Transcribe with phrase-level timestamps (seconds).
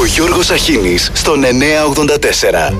[0.00, 2.74] Ο Γιώργος Αχίνης στον 984.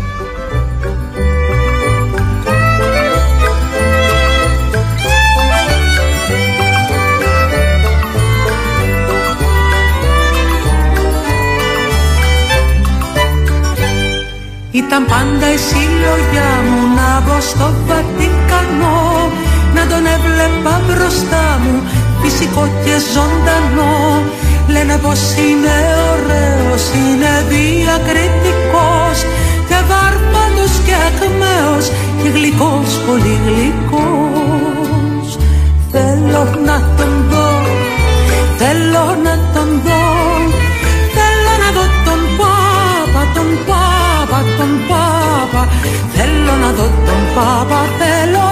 [14.71, 19.31] Ήταν πάντα η συλλογιά μου να μπω στο Βατικανό
[19.75, 21.83] Να τον έβλεπα μπροστά μου
[22.23, 24.23] φυσικό και ζωντανό
[24.73, 25.77] Λένε πως είναι
[26.13, 29.17] ωραίος, είναι διακριτικός
[29.69, 31.87] Και βάρπαλος και ακμαίος
[32.23, 35.29] και γλυκός, πολύ γλυκός.
[35.93, 37.51] Θέλω να τον δω,
[38.59, 40.05] θέλω να τον δω
[41.17, 44.01] Θέλω να δω τον Πάπα, τον Πάπα
[44.59, 45.69] τον Πάπα.
[46.15, 48.47] Θέλω να δω τον Πάπα, θέλω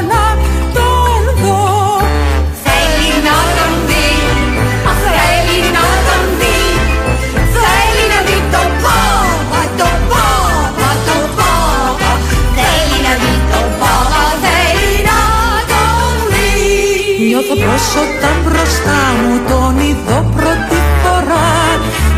[17.79, 21.51] Νιώθω πως όταν μπροστά μου τον είδω πρώτη φορά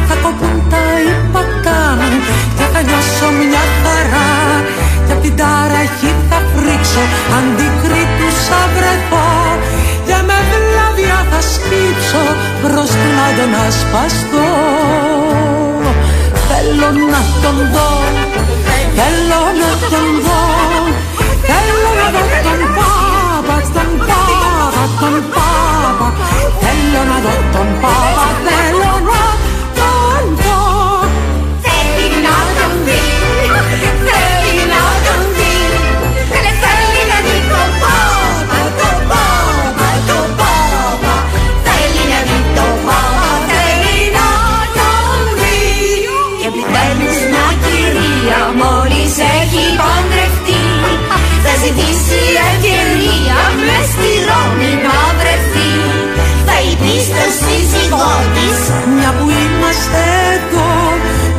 [0.08, 2.18] Θα κοπούν τα υπακά μου
[2.56, 4.32] και θα νιώσω μια χαρά.
[5.06, 7.02] Και απ' την ταραχή θα φρίξω
[7.36, 9.28] αντικρίτους θα βρεθώ
[10.06, 12.24] Και με βλάβια θα σκύψω
[12.62, 14.48] προς την άδεια να σπαστώ
[16.48, 17.92] Θέλω να τον δω,
[18.96, 20.42] θέλω να τον δω
[21.48, 22.49] Θέλω να δω τον Πάπα, τον
[24.80, 26.08] Πάπα, τον Πάπα
[26.60, 29.22] Θέλω να δω τον Πάπα, θέλω να
[29.78, 30.60] τον δω
[31.64, 33.04] Θέλει να τον δει,
[34.06, 35.56] θέλει να τον δει
[36.32, 41.14] Καλέ θέλει να δει τον Πάπα, τον Πάπα, τον Πάπα
[41.66, 44.28] Θέλει να δει τον Πάπα, θέλει να
[44.78, 45.62] τον δει
[46.40, 50.62] Και επιτέλους μια κυρία μόλις έχει παντρευτεί
[51.44, 51.99] Θα ζητήσει
[57.90, 58.60] σύζυγό της
[58.96, 60.02] Μια που είμαστε
[60.34, 60.68] εδώ.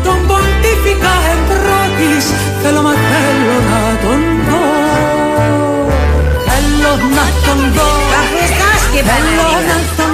[0.03, 2.25] Τον ποντίφικα εμπρότης
[2.61, 4.65] Θέλω μα θέλω να τον δω.
[6.47, 7.91] Θέλω να τον δω.
[9.09, 10.10] Θέλω να τον δω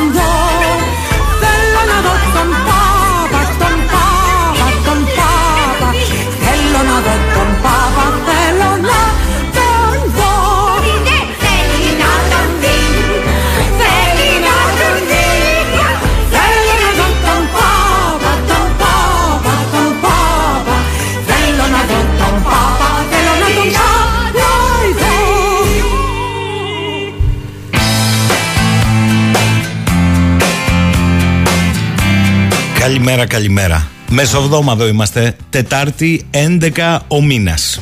[33.08, 33.88] Καλημέρα, καλημέρα.
[34.10, 35.36] Μεσοβδόμαδο είμαστε.
[35.50, 37.82] Τετάρτη 11 ο μήνας.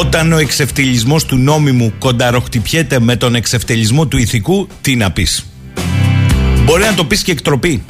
[0.00, 5.46] Όταν ο εξευτελισμός του νόμιμου κονταροχτυπιέται με τον εξευτελισμό του ηθικού, τι να πεις.
[6.64, 7.82] Μπορεί να το πεις και εκτροπή.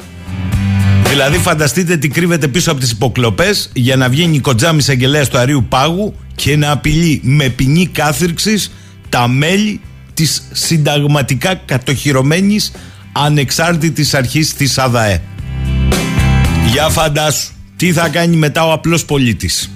[1.07, 5.65] Δηλαδή φανταστείτε τι κρύβεται πίσω από τις υποκλοπές για να βγει Νικοτζάμις αγγελέας του Αρίου
[5.69, 8.71] Πάγου και να απειλεί με ποινή κάθυρξης
[9.09, 9.81] τα μέλη
[10.13, 12.71] της συνταγματικά κατοχυρωμένης
[13.11, 15.21] ανεξάρτητης αρχής της ΑΔΑΕ.
[16.71, 19.71] Για φαντάσου, τι θα κάνει μετά ο απλός πολίτης.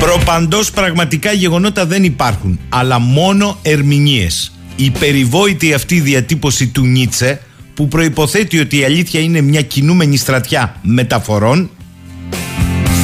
[0.00, 4.52] Προπαντός πραγματικά γεγονότα δεν υπάρχουν, αλλά μόνο ερμηνείες.
[4.76, 7.40] Η περιβόητη αυτή διατύπωση του Νίτσε,
[7.74, 11.70] που προϋποθέτει ότι η αλήθεια είναι μια κινούμενη στρατιά μεταφορών,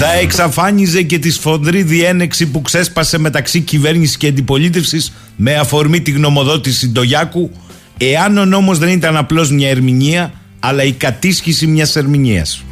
[0.01, 6.11] θα εξαφάνιζε και τη σφοδρή διένεξη που ξέσπασε μεταξύ κυβέρνησης και αντιπολίτευσης με αφορμή τη
[6.11, 7.51] γνωμοδότηση Ντογιάκου,
[7.99, 12.65] εάν ο νόμος δεν ήταν απλώς μια ερμηνεία, αλλά η κατήσχηση μιας ερμηνείας.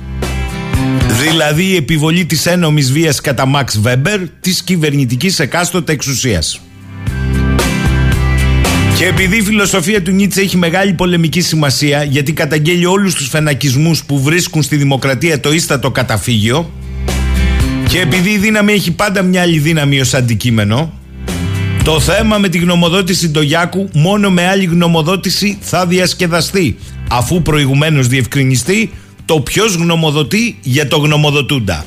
[1.21, 6.61] Δηλαδή η επιβολή της ένομης βίας κατά Μαξ Βέμπερ της κυβερνητικής εκάστοτε εξουσίας.
[8.99, 14.05] Και επειδή η φιλοσοφία του Νίτσε έχει μεγάλη πολεμική σημασία γιατί καταγγέλει όλους τους φαινακισμούς
[14.05, 16.71] που βρίσκουν στη δημοκρατία το ίστατο καταφύγιο
[17.97, 20.93] και επειδή η δύναμη έχει πάντα μια άλλη δύναμη ως αντικείμενο
[21.85, 26.77] το θέμα με τη γνωμοδότηση Ντογιάκου μόνο με άλλη γνωμοδότηση θα διασκεδαστεί
[27.11, 28.91] αφού προηγουμένως διευκρινιστεί
[29.25, 31.85] το ποιος γνωμοδοτεί για το γνωμοδοτούντα.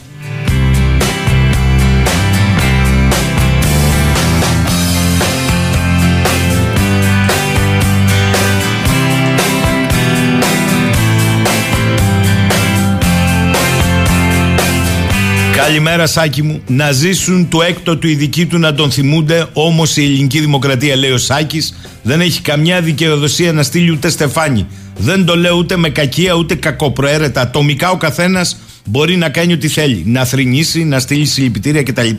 [15.70, 16.62] Καλημέρα Σάκη μου.
[16.68, 21.12] Να ζήσουν του έκτοτου οι δικοί του να τον θυμούνται Όμως η ελληνική δημοκρατία λέει
[21.12, 24.68] ο Σάκης Δεν έχει καμιά δικαιοδοσία να στείλει ούτε στεφάνι.
[24.98, 29.68] Δεν το λέω ούτε με κακία ούτε κακοπροαίρετα Ατομικά ο καθένας μπορεί να κάνει ό,τι
[29.68, 30.04] θέλει.
[30.06, 32.10] Να θρυνήσει, να στείλει συλληπιτήρια κτλ.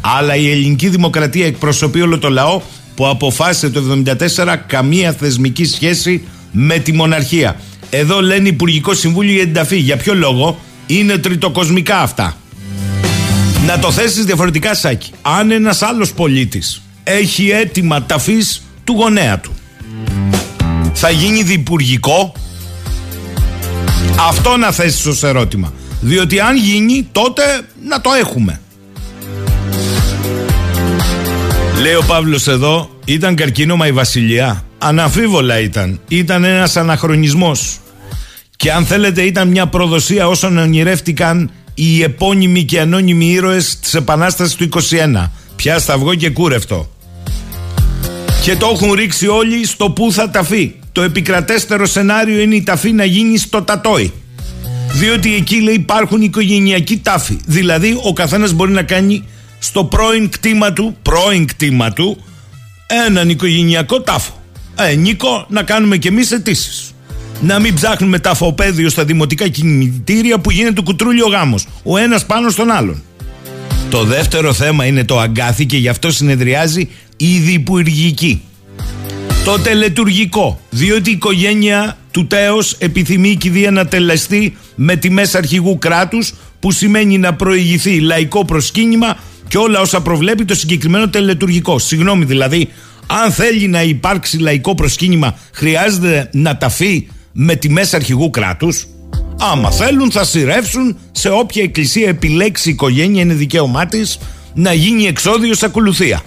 [0.00, 2.60] Αλλά η ελληνική δημοκρατία εκπροσωπεί όλο το λαό
[2.94, 3.82] Που αποφάσισε το
[4.36, 6.22] 1974 καμία θεσμική σχέση
[6.52, 7.56] με τη μοναρχία.
[7.90, 12.34] Εδώ λένε Υπουργικό Συμβούλιο για την ταφή Για ποιο λόγο; Είναι τριτοκοσμικά αυτά
[13.66, 15.10] να το θέσεις διαφορετικά Σάκη.
[15.22, 19.52] Αν ένας άλλος πολίτης Έχει έτοιμα ταφής του γονέα του
[20.94, 22.32] Θα γίνει διπουργικό;
[24.28, 25.72] Αυτό να θέσεις ως ερώτημα.
[26.00, 27.42] Διότι αν γίνει τότε
[27.84, 28.60] να το έχουμε.
[31.80, 36.00] Λέει ο Παύλος εδώ Ήταν καρκίνωμα η Βασιλιά Αναφίβολα ήταν.
[36.08, 37.78] Ήταν ένας αναχρονισμός.
[38.56, 44.54] Και αν θέλετε ήταν μια προδοσία όσων ονειρεύτηκαν οι επώνυμοι και ανώνυμοι ήρωες της Επανάστασης
[44.54, 45.30] του 21.
[45.56, 46.90] Πια σταυγό και κούρευτο.
[48.42, 50.74] Και το έχουν ρίξει όλοι στο που θα ταφεί.
[50.92, 54.12] Το επικρατέστερο σενάριο είναι η ταφή να γίνει στο Τατόι.
[54.92, 57.38] Διότι εκεί λέει υπάρχουν οικογενειακοί τάφοι.
[57.46, 59.24] Δηλαδή ο καθένας μπορεί να κάνει
[59.58, 62.24] στο πρώην κτήμα του, πρώην κτήμα του,
[63.06, 64.42] έναν οικογενειακό τάφο.
[64.76, 66.94] Ε, Νίκο, να κάνουμε κι εμείς αιτήσεις
[67.40, 71.66] να μην ψάχνουμε τα φοπέδιο στα δημοτικά κινητήρια που γίνεται κουτρούλιο γάμος.
[71.82, 73.02] Ο ένας πάνω στον άλλον.
[73.90, 78.42] Το δεύτερο θέμα είναι το αγκάθι και γι' αυτό συνεδριάζει η διπουργική.
[79.44, 85.78] Το τελετουργικό, διότι η οικογένεια του τέος επιθυμεί η κηδεία να τελεστεί με τιμές αρχηγού
[85.78, 89.16] κράτους που σημαίνει να προηγηθεί λαϊκό προσκύνημα
[89.48, 91.78] και όλα όσα προβλέπει το συγκεκριμένο τελετουργικό.
[91.78, 92.68] Συγγνώμη δηλαδή,
[93.06, 98.86] αν θέλει να υπάρξει λαϊκό προσκύνημα χρειάζεται να ταφεί με τιμές αρχηγού κράτους
[99.38, 104.18] άμα θέλουν θα σειρεύσουν σε όποια εκκλησία επιλέξει η οικογένεια είναι δικαίωμά της
[104.54, 106.22] να γίνει εξόδιος ακολουθία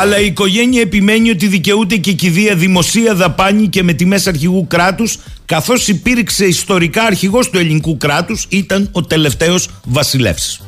[0.00, 4.66] αλλά η οικογένεια επιμένει ότι δικαιούται και η κηδεία δημοσία δαπάνη και με τιμές αρχηγού
[4.66, 10.60] κράτους καθώς υπήρξε ιστορικά αρχηγός του ελληνικού κράτους ήταν ο τελευταίος βασιλεύς.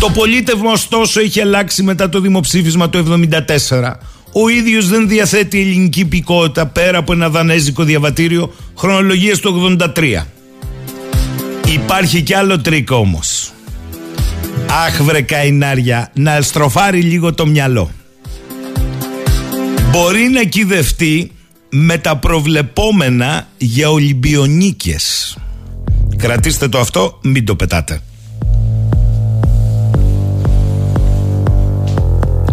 [0.00, 3.04] Το πολίτευμα ωστόσο έχει αλλάξει μετά το δημοψήφισμα το
[3.68, 3.92] 1974
[4.32, 10.24] ο ίδιος δεν διαθέτει ελληνική υπηκότητα πέρα από ένα δανέζικο διαβατήριο χρονολογία του 83.
[11.72, 13.52] Υπάρχει κι άλλο τρίκο όμως.
[14.86, 17.90] Αχ βρε καηνάρια, να στροφάρει λίγο το μυαλό.
[19.90, 21.30] Μπορεί να κυδευτεί
[21.70, 25.36] με τα προβλεπόμενα για Ολυμπιονίκες.
[26.16, 28.00] Κρατήστε το αυτό, μην το πετάτε.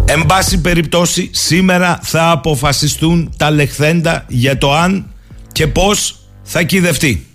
[0.06, 5.06] Εν πάση περιπτώσει σήμερα θα αποφασιστούν τα λεχθέντα για το αν
[5.52, 7.26] και πώς θα κυδευτεί.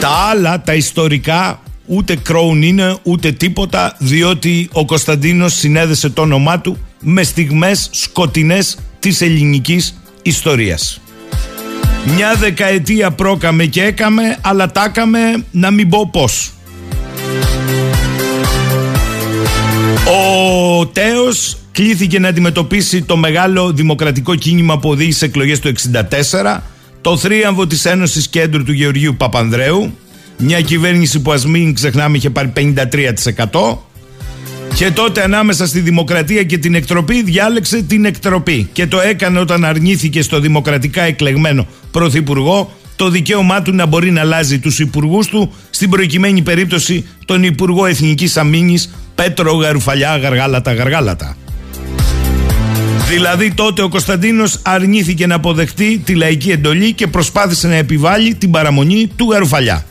[0.00, 6.60] Τα άλλα, τα ιστορικά, ούτε κρόουν είναι ούτε τίποτα διότι ο Κωνσταντίνος συνέδεσε το όνομά
[6.60, 11.00] του με στιγμές σκοτεινές της ελληνικής ιστορίας.
[12.14, 16.50] Μια δεκαετία πρόκαμε και έκαμε αλλά τάκαμε να μην πω πώς.
[20.08, 25.72] Ο Τέος κλήθηκε να αντιμετωπίσει το μεγάλο δημοκρατικό κίνημα που οδήγησε εκλογές το
[26.42, 26.60] 1964,
[27.00, 29.92] το θρίαμβο της Ένωσης Κέντρου του Γεωργίου Παπανδρέου,
[30.36, 33.76] μια κυβέρνηση που ας μην ξεχνάμε είχε πάρει 53%,
[34.74, 38.68] και τότε ανάμεσα στη δημοκρατία και την εκτροπή διάλεξε την εκτροπή.
[38.72, 44.20] Και το έκανε όταν αρνήθηκε στο δημοκρατικά εκλεγμένο πρωθυπουργό το δικαίωμά του να μπορεί να
[44.20, 51.36] αλλάζει τους υπουργούς του, στην προκειμένη περίπτωση τον Υπουργό Εθνικής Αμήνης Πέτρο Γαρουφαλιά Γαργάλατα Γαργάλατα.
[53.08, 58.50] Δηλαδή τότε ο Κωνσταντίνος αρνήθηκε να αποδεχτεί τη λαϊκή εντολή και προσπάθησε να επιβάλλει την
[58.50, 59.86] παραμονή του Γαρουφαλιά.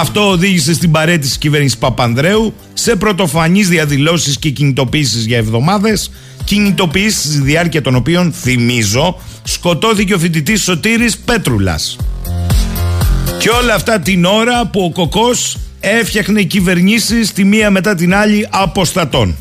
[0.00, 6.10] Αυτό οδήγησε στην παρέτηση κυβέρνησης Παπανδρέου σε πρωτοφανείς διαδηλώσεις και κινητοποίησεις για εβδομάδες,
[6.44, 11.96] κινητοποιήσεις στη διάρκεια των οποίων, θυμίζω, σκοτώθηκε ο φοιτητής Σωτήρης Πέτρουλας.
[13.42, 18.48] Και όλα αυτά την ώρα που ο Κοκός έφτιαχνε κυβερνήσεις τη μία μετά την άλλη
[18.50, 19.36] αποστατών.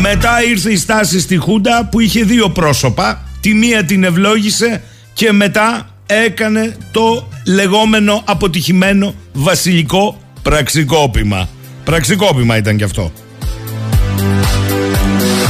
[0.00, 5.32] Μετά ήρθε η στάση στη Χούντα που είχε δύο πρόσωπα, τη μία την ευλόγησε και
[5.32, 11.48] μετά έκανε το λεγόμενο αποτυχημένο βασιλικό πραξικόπημα.
[11.84, 13.12] Πραξικόπημα ήταν κι αυτό.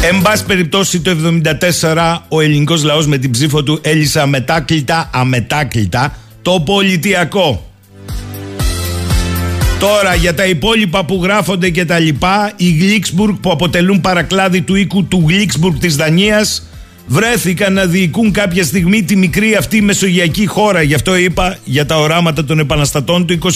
[0.02, 1.16] Εν πάση περιπτώσει το
[1.82, 6.16] 1974 ο ελληνικός λαός με την ψήφο του έλυσε αμετάκλητα, αμετάκλητα
[6.48, 7.70] το πολιτιακό.
[9.78, 14.74] Τώρα για τα υπόλοιπα που γράφονται και τα λοιπά, οι Γλίξμπουργκ που αποτελούν παρακλάδι του
[14.74, 16.68] οίκου του Γλίξμπουργκ της Δανίας
[17.06, 20.82] βρέθηκαν να διοικούν κάποια στιγμή τη μικρή αυτή μεσογειακή χώρα.
[20.82, 23.48] Γι' αυτό είπα για τα οράματα των επαναστατών του 21.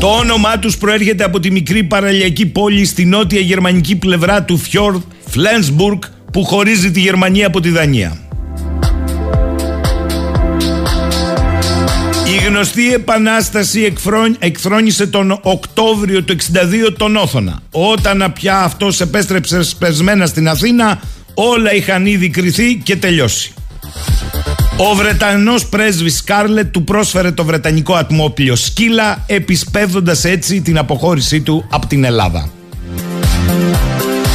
[0.00, 5.02] Το όνομά τους προέρχεται από τη μικρή παραλιακή πόλη στη νότια γερμανική πλευρά του Φιόρδ
[5.26, 5.98] Φλένσμπουργκ
[6.32, 8.27] που χωρίζει τη Γερμανία από τη Δανία.
[12.46, 13.94] Γνωστή επανάσταση
[14.38, 17.60] εκθρόνησε τον Οκτώβριο του 62 τον Όθωνα.
[17.70, 21.00] Όταν πια αυτός επέστρεψε σπεσμένα στην Αθήνα,
[21.34, 23.52] όλα είχαν ήδη κρυθεί και τελειώσει.
[24.76, 31.66] Ο Βρετανός πρέσβης Σκάρλετ του πρόσφερε το βρετανικό ατμόπλιο σκύλα επισπεύδοντας έτσι την αποχώρησή του
[31.70, 32.50] από την Ελλάδα.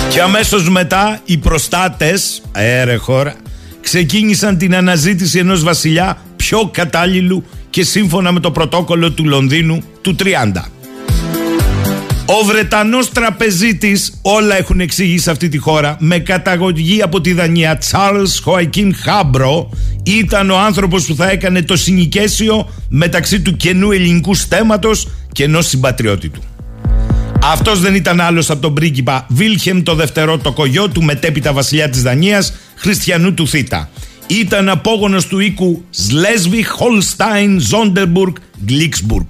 [0.10, 3.36] Και αμέσως μετά οι προστάτες, αέρε χώρα,
[3.82, 7.44] ξεκίνησαν την αναζήτηση ενός βασιλιά πιο κατάλληλου
[7.74, 10.26] και σύμφωνα με το πρωτόκολλο του Λονδίνου του 30.
[12.26, 17.82] Ο Βρετανός τραπεζίτης, όλα έχουν εξηγήσει σε αυτή τη χώρα, με καταγωγή από τη Δανία,
[17.92, 19.70] Charles Joaquin Χάμπρο,
[20.04, 25.68] ήταν ο άνθρωπος που θα έκανε το συνοικέσιο μεταξύ του καινού ελληνικού στέματος και ενός
[25.68, 26.44] συμπατριώτη του.
[27.44, 31.90] Αυτός δεν ήταν άλλος από τον πρίγκιπα Βίλχεμ το δευτερό το κογιό του μετέπειτα βασιλιά
[31.90, 33.90] της Δανίας, Χριστιανού του Θήτα.
[34.28, 39.28] Ήταν απόγονος του οίκου Σλέσβι, Χολστάιν, Ζόντερμπουργκ, Γκλίξμπουργκ.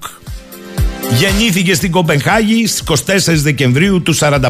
[1.18, 4.40] Γεννήθηκε στην Κοπενχάγη στις 24 Δεκεμβρίου του 45.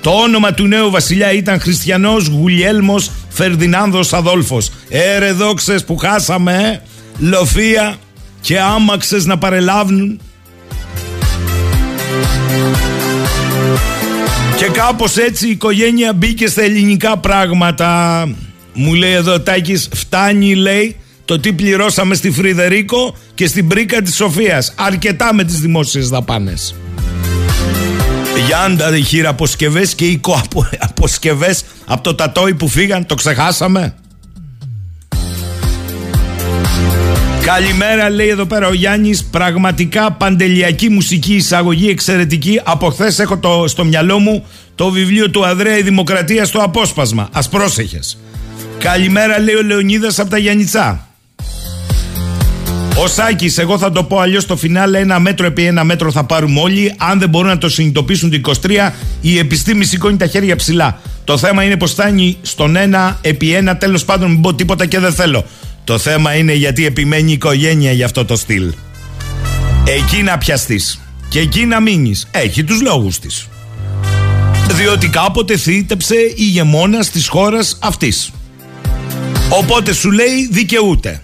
[0.00, 4.70] Το όνομα του νέου βασιλιά ήταν Χριστιανός Γουλιέλμος Φερδινάνδος Αδόλφος.
[4.88, 6.80] Έρε δόξες που χάσαμε, ε;
[7.18, 7.96] Λοφία
[8.40, 10.20] και άμαξες να παρελάβουν.
[14.56, 18.28] Και κάπως έτσι η οικογένεια μπήκε στα ελληνικά πράγματα.
[18.74, 24.14] Μου λέει εδώ Τάκης, φτάνει λέει το τι πληρώσαμε στη Φρυδερίκο και στην πρίκα της
[24.14, 24.72] Σοφίας.
[24.76, 26.74] Αρκετά με τις δημόσιες δαπάνες.
[28.46, 30.20] Γιάντα χείρα αποσκευές και
[30.78, 33.94] αποσκευές από το τατόι που φύγαν, το ξεχάσαμε.
[37.44, 43.64] Καλημέρα λέει εδώ πέρα ο Γιάννης Πραγματικά παντελιακή μουσική εισαγωγή εξαιρετική Από χθες έχω το,
[43.66, 48.18] στο μυαλό μου Το βιβλίο του Αδρέα η Δημοκρατία στο απόσπασμα Ας πρόσεχες
[48.82, 51.06] Καλημέρα λέει ο Λεωνίδας από τα Γιάννητσά
[52.96, 56.24] ο Σάκης, εγώ θα το πω αλλιώς στο φινάλε: ένα μέτρο επί ένα μέτρο θα
[56.24, 56.94] πάρουμε όλοι.
[56.96, 61.00] Αν δεν μπορούν να το συνειδητοποιήσουν το 23, η επιστήμη σηκώνει τα χέρια ψηλά.
[61.24, 63.76] Το θέμα είναι πως φτάνει στον ένα επί ένα.
[63.76, 65.44] Τέλος πάντων, μην πω τίποτα και δεν θέλω.
[65.84, 68.72] Το θέμα είναι γιατί επιμένει η οικογένεια για αυτό το στυλ.
[69.84, 72.28] Εκεί να πιαστείς και εκεί να μείνεις.
[72.30, 73.48] Έχει τους λόγους της.
[74.70, 78.32] Διότι κάποτε θύτεψε η ηγεμόνα της χώρας αυτής.
[79.58, 81.22] Οπότε σου λέει δικαιούται.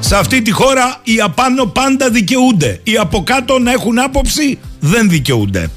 [0.00, 2.80] Σε αυτή τη χώρα οι απάνω πάντα δικαιούνται.
[2.82, 5.70] Οι από κάτω να έχουν άποψη δεν δικαιούνται.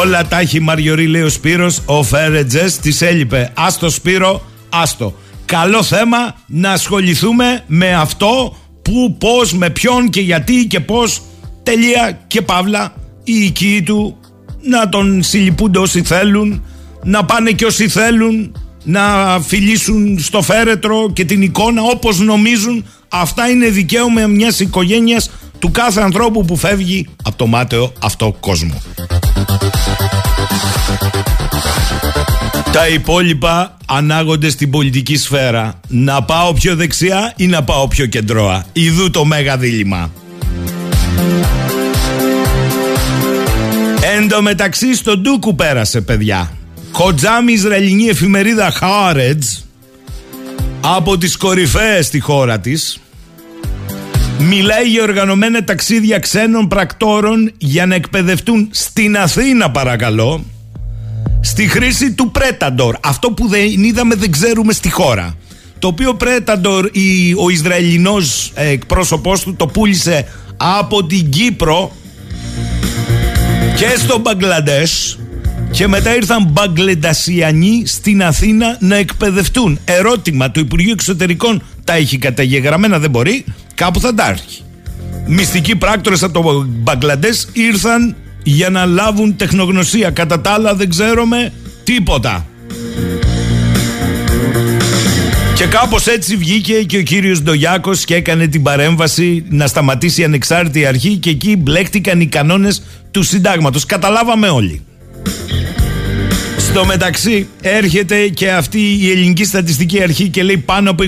[0.00, 5.82] Όλα τα έχει Μαριωρή λέει ο Σπύρος Ο Φέρετζες της έλειπε Άστο Σπύρο, άστο Καλό
[5.82, 11.22] θέμα να ασχοληθούμε με αυτό Πού, πώς, με ποιον και γιατί και πώς.
[11.62, 14.16] Τελεία και παύλα Οι οικοί του
[14.62, 16.64] Να τον συλληπούνται όσοι θέλουν
[17.02, 19.02] Να πάνε και όσοι θέλουν Να
[19.40, 22.84] φιλήσουν στο φέρετρο Και την εικόνα όπως νομίζουν.
[23.08, 28.82] Αυτά είναι δικαίωμα μιας οικογένειας Του κάθε ανθρώπου που φεύγει Από το μάταιο αυτό κόσμο
[32.74, 35.80] τα υπόλοιπα ανάγονται στην πολιτική σφαίρα.
[35.88, 38.64] Να πάω πιο δεξιά ή να πάω πιο κεντρώα.
[38.72, 40.10] Ιδού το μέγα δίλημα.
[44.16, 46.50] Εν τω μεταξύ στον Ντούκου πέρασε παιδιά.
[46.92, 49.46] Κοτζάμι Ισραηλινή εφημερίδα Χάρετζ
[50.80, 53.00] από τις κορυφαίες στη χώρα της
[54.38, 60.44] μιλάει για οργανωμένα ταξίδια ξένων πρακτόρων για να εκπαιδευτούν στην Αθήνα παρακαλώ
[61.44, 62.96] στη χρήση του Πρέταντορ.
[63.02, 65.36] Αυτό που δεν είδαμε δεν ξέρουμε στη χώρα.
[65.78, 66.90] Το οποίο Πρέταντορ
[67.44, 71.92] ο Ισραηλινός ε, εκπρόσωπός του το πούλησε από την Κύπρο
[73.76, 75.18] και στο Μπαγκλαντές
[75.70, 79.78] και μετά ήρθαν Μπαγκλεντασιανοί στην Αθήνα να εκπαιδευτούν.
[79.84, 84.62] Ερώτημα, το Υπουργείο Εξωτερικών τα έχει καταγεγραμμένα, δεν μπορεί, κάπου θα τα έχει.
[85.26, 90.10] Μυστικοί πράκτορες από το Μπαγκλαντές ήρθαν για να λάβουν τεχνογνωσία.
[90.10, 91.52] Κατά τα άλλα δεν ξέρουμε
[91.84, 92.46] τίποτα.
[95.54, 100.24] Και κάπως έτσι βγήκε και ο κύριος Ντογιάκος και έκανε την παρέμβαση να σταματήσει η
[100.24, 103.86] ανεξάρτητη αρχή και εκεί μπλέκτηκαν οι κανόνες του συντάγματος.
[103.86, 104.84] Καταλάβαμε όλοι.
[106.56, 111.04] Στο μεταξύ έρχεται και αυτή η ελληνική στατιστική αρχή και λέει πάνω από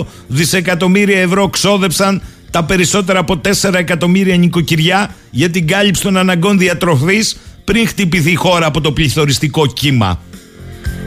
[0.00, 2.22] 22 δισεκατομμύρια ευρώ ξόδεψαν
[2.56, 8.34] τα περισσότερα από 4 εκατομμύρια νοικοκυριά για την κάλυψη των αναγκών διατροφής πριν χτυπηθεί η
[8.34, 10.20] χώρα από το πληθωριστικό κύμα.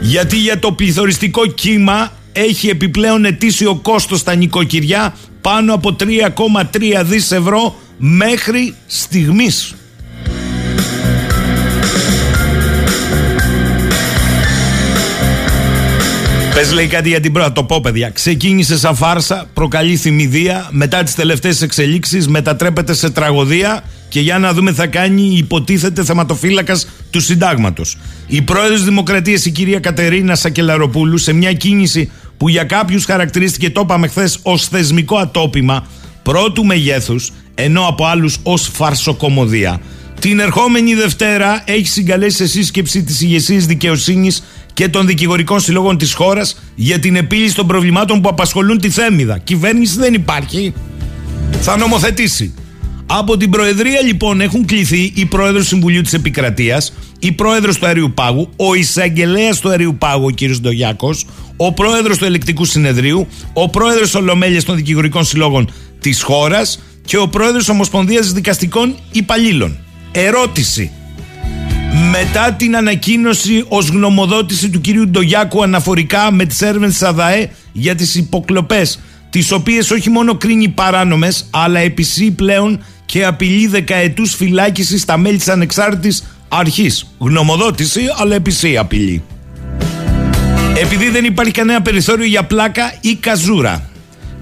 [0.00, 7.30] Γιατί για το πληθωριστικό κύμα έχει επιπλέον ετήσιο κόστος στα νοικοκυριά πάνω από 3,3 δις
[7.30, 9.74] ευρώ μέχρι στιγμής.
[16.54, 18.10] Πες λέει κάτι για την πρώτη, το πω παιδιά.
[18.10, 24.52] Ξεκίνησε σαν φάρσα, προκαλεί θυμηδία, μετά τις τελευταίες εξελίξεις μετατρέπεται σε τραγωδία και για να
[24.52, 27.96] δούμε θα κάνει υποτίθεται θεματοφύλακας του συντάγματος.
[28.26, 33.80] Η πρόεδρος Δημοκρατίας, η κυρία Κατερίνα Σακελαροπούλου, σε μια κίνηση που για κάποιους χαρακτηρίστηκε, το
[33.80, 35.86] είπαμε χθες, ως θεσμικό ατόπιμα
[36.22, 39.80] πρώτου μεγέθους, ενώ από άλλους ως φαρσοκομωδία.
[40.20, 44.42] Την ερχόμενη Δευτέρα έχει συγκαλέσει σε σύσκεψη της ηγεσίας δικαιοσύνης
[44.72, 49.38] και των δικηγορικών συλλόγων της χώρας για την επίλυση των προβλημάτων που απασχολούν τη Θέμιδα.
[49.38, 50.72] Κυβέρνηση δεν υπάρχει.
[51.60, 52.54] Θα νομοθετήσει.
[53.06, 58.12] Από την Προεδρία λοιπόν έχουν κληθεί η Πρόεδρος Συμβουλίου της Επικρατείας, η Πρόεδρος του Αερίου
[58.14, 60.58] Πάγου, ο εισαγγελέας του Αερίου Πάγου, ο κ.
[60.60, 67.16] Ντογιάκος, ο Πρόεδρος του Ελεκτικού Συνεδρίου, ο Πρόεδρος Ολομέλειας των Δικηγορικών Συλλόγων της χώρας και
[67.16, 69.78] ο Πρόεδρος Ομοσπονδίας Δικαστικών Υπαλλήλων.
[70.12, 70.90] Ερώτηση.
[72.10, 77.94] Μετά την ανακοίνωση ως γνωμοδότηση του κυρίου Ντογιάκου αναφορικά με τις έρευνες της ΑΔΑΕ για
[77.94, 79.00] τις υποκλοπές
[79.30, 85.36] τις οποίες όχι μόνο κρίνει παράνομες αλλά επισύει πλέον και απειλεί δεκαετούς φυλάκισης στα μέλη
[85.36, 87.06] της ανεξάρτητης αρχής.
[87.18, 89.22] Γνωμοδότηση αλλά επισύει απειλή.
[90.80, 93.90] Επειδή δεν υπάρχει κανένα περιθώριο για πλάκα ή καζούρα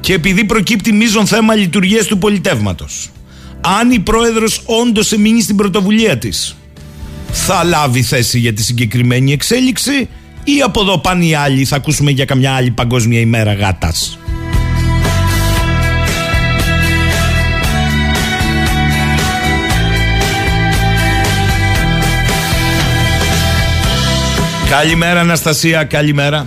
[0.00, 3.10] και επειδή προκύπτει μείζον θέμα λειτουργίας του πολιτεύματος
[3.60, 6.56] αν η πρόεδρος όντως εμείνει στην πρωτοβουλία της
[7.46, 10.08] θα λάβει θέση για τη συγκεκριμένη εξέλιξη
[10.44, 14.18] ή από εδώ πάνε οι άλλοι θα ακούσουμε για καμιά άλλη παγκόσμια ημέρα γάτας.
[24.70, 26.46] Καλημέρα Αναστασία, καλημέρα.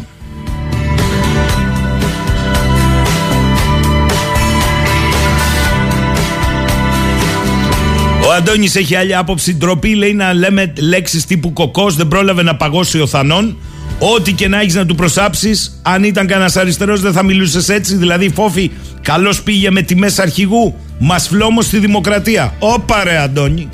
[8.31, 9.55] Ο Αντώνης έχει άλλη άποψη.
[9.55, 13.57] Ντροπή λέει να λέμε λέξεις τύπου κοκός, δεν πρόλαβε να παγώσει ο Θανόν.
[14.00, 17.96] Ό,τι και να έχεις να του προσάψεις, αν ήταν κανένας αριστερός, δεν θα μιλούσες έτσι.
[17.96, 20.75] Δηλαδή, φόφη, καλώς πήγε με τιμές αρχηγού.
[21.00, 22.55] Μας φλόμο στη δημοκρατία.
[22.59, 23.70] Όπα, ρε Αντώνη.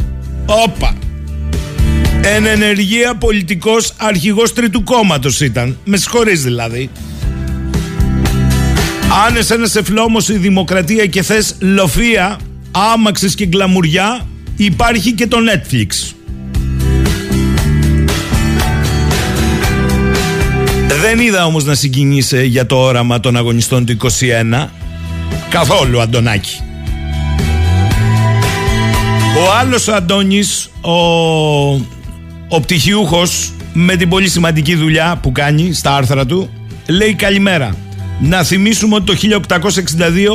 [0.46, 0.94] Όπα.
[2.22, 5.78] Εν ενεργεία πολιτικός αρχηγός τρίτου κόμματος ήταν.
[5.84, 6.90] Με συγχωρείς δηλαδή.
[9.28, 12.40] Αν εσένα σε φλόμο η δημοκρατία και θες λοφία,
[12.94, 14.26] άμαξες και γκλαμουριά,
[14.58, 16.12] υπάρχει και το Netflix.
[21.02, 23.98] Δεν είδα όμως να συγκινείσαι για το όραμα των αγωνιστών του
[24.62, 24.68] 21.
[25.50, 26.62] Καθόλου, Αντωνάκη.
[29.38, 30.92] Ο άλλος ο Αντώνης, ο,
[32.48, 36.50] ο πτυχιούχος με την πολύ σημαντική δουλειά που κάνει στα άρθρα του,
[36.88, 37.76] λέει καλημέρα.
[38.22, 39.42] Να θυμίσουμε ότι το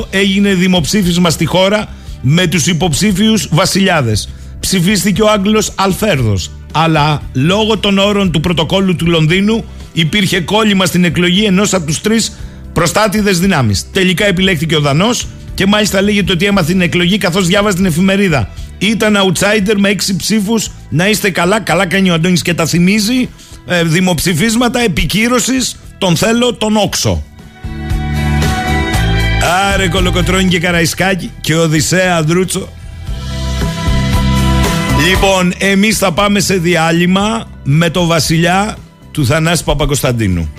[0.03, 1.89] 1862 έγινε δημοψήφισμα στη χώρα
[2.23, 4.29] με τους υποψήφιους βασιλιάδες.
[4.61, 11.05] Ψηφίστηκε ο Άγγλος Αλφέρδος, αλλά λόγω των όρων του πρωτοκόλλου του Λονδίνου υπήρχε κόλλημα στην
[11.05, 12.33] εκλογή ενός από τους τρεις
[12.73, 13.87] προστάτηδες δυνάμεις.
[13.93, 18.49] Τελικά επιλέχθηκε ο Δανός και μάλιστα λέγεται ότι έμαθε την εκλογή καθώς διάβαζε την εφημερίδα.
[18.79, 23.29] Ήταν outsider με έξι ψήφους, να είστε καλά, καλά κάνει ο Αντώνης και τα θυμίζει,
[23.67, 27.25] ε, δημοψηφίσματα επικύρωσης, τον θέλω, τον όξο.
[29.43, 32.69] Άρε κολοκοτρώνη και καραϊσκάκι και Οδυσσέα Δρούτσο.
[35.09, 38.77] Λοιπόν, εμείς θα πάμε σε διάλειμμα με το βασιλιά
[39.11, 40.53] του Θανάση Παπακοσταντίνου.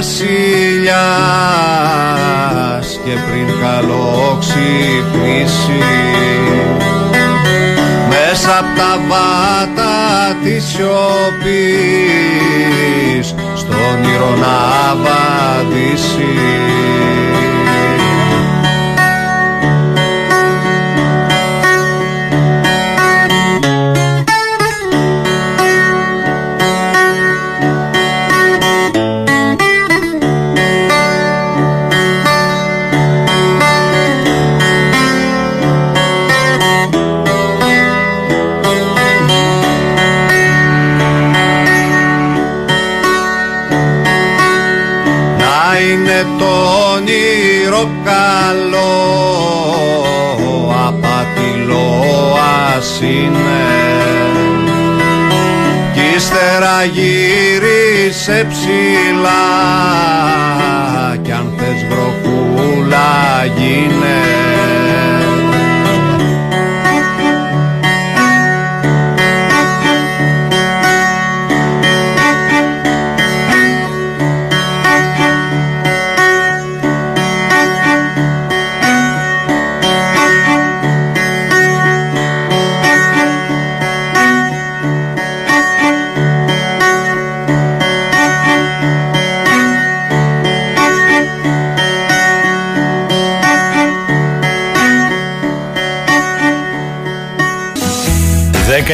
[0.00, 1.28] Βασιλιάς
[3.04, 5.82] και πριν καλό ξυπνήσει
[8.08, 9.98] μέσα από τα βάτα
[10.44, 10.94] της σιωπής
[13.54, 14.58] στον ήρω να
[14.94, 16.34] βαδίσει
[56.84, 59.44] γύρισε ψηλά.
[61.22, 64.59] Κι αν θες βροχούλα γίνε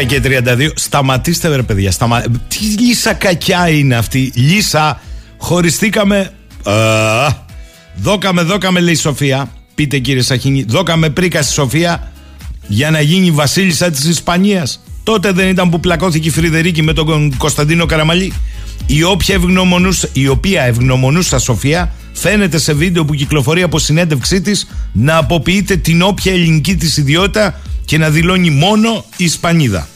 [0.04, 0.70] και 32.
[0.74, 1.90] Σταματήστε, βρε παιδιά.
[1.90, 2.20] Σταμα...
[2.48, 4.32] Τι λύσα κακιά είναι αυτή.
[4.34, 5.00] Λύσα,
[5.38, 6.32] χωριστήκαμε.
[6.64, 6.72] Α,
[7.96, 9.50] δόκαμε, δόκαμε, λέει η Σοφία.
[9.74, 12.12] Πείτε κύριε Σαχίνη, δόκαμε πρίκα στη Σοφία
[12.66, 14.82] για να γίνει η βασίλισσα της Ισπανίας.
[15.02, 18.32] Τότε δεν ήταν που πλακώθηκε η Φρυδερίκη με τον Κωνσταντίνο Καραμαλή.
[18.86, 24.66] Η, όποια ευγνωμονούσα, η οποία ευγνωμονούσα Σοφία φαίνεται σε βίντεο που κυκλοφορεί από συνέντευξή της
[24.92, 29.88] να αποποιείται την όποια ελληνική της ιδιότητα και να δηλώνει μόνο Ισπανίδα.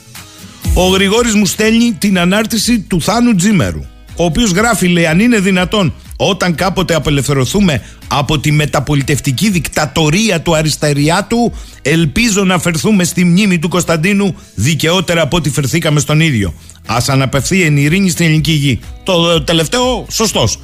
[0.75, 3.85] Ο Γρηγόρης μου στέλνει την ανάρτηση του Θάνου Τζίμερου,
[4.17, 10.57] ο οποίος γράφει, λέει, αν είναι δυνατόν όταν κάποτε απελευθερωθούμε από τη μεταπολιτευτική δικτατορία του
[10.57, 16.55] αριστεριάτου, ελπίζω να φερθούμε στη μνήμη του Κωνσταντίνου δικαιότερα από ό,τι φερθήκαμε στον ίδιο.
[16.87, 18.81] Α αναπευθεί εν ειρήνη στην ελληνική γη.
[19.03, 20.59] Το τελευταίο, σωστός.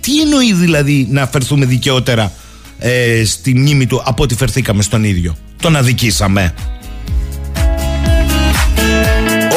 [0.00, 2.32] Τι εννοεί δηλαδή να φερθούμε δικαιότερα
[2.78, 6.54] ε, στη μνήμη του από ό,τι φερθήκαμε στον ίδιο; Τον αδικήσαμε.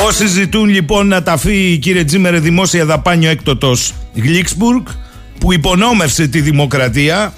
[0.06, 4.86] Όσοι ζητούν λοιπόν να ταφεί κύριε Τζίμερε δημόσια δαπάνιο έκτοτος Γλίξμπουργκ
[5.39, 7.34] που υπονόμευσε τη δημοκρατία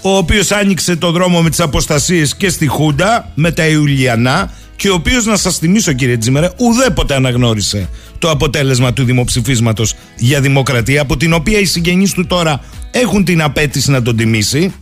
[0.00, 4.90] ο οποίος άνοιξε το δρόμο με τις αποστασίες και στη Χούντα με τα Ιουλιανά και
[4.90, 11.00] ο οποίος να σας θυμίσω κύριε Τζίμερε ουδέποτε αναγνώρισε το αποτέλεσμα του δημοψηφίσματος για δημοκρατία
[11.00, 14.74] από την οποία οι συγγενείς του τώρα έχουν την απέτηση να τον τιμήσει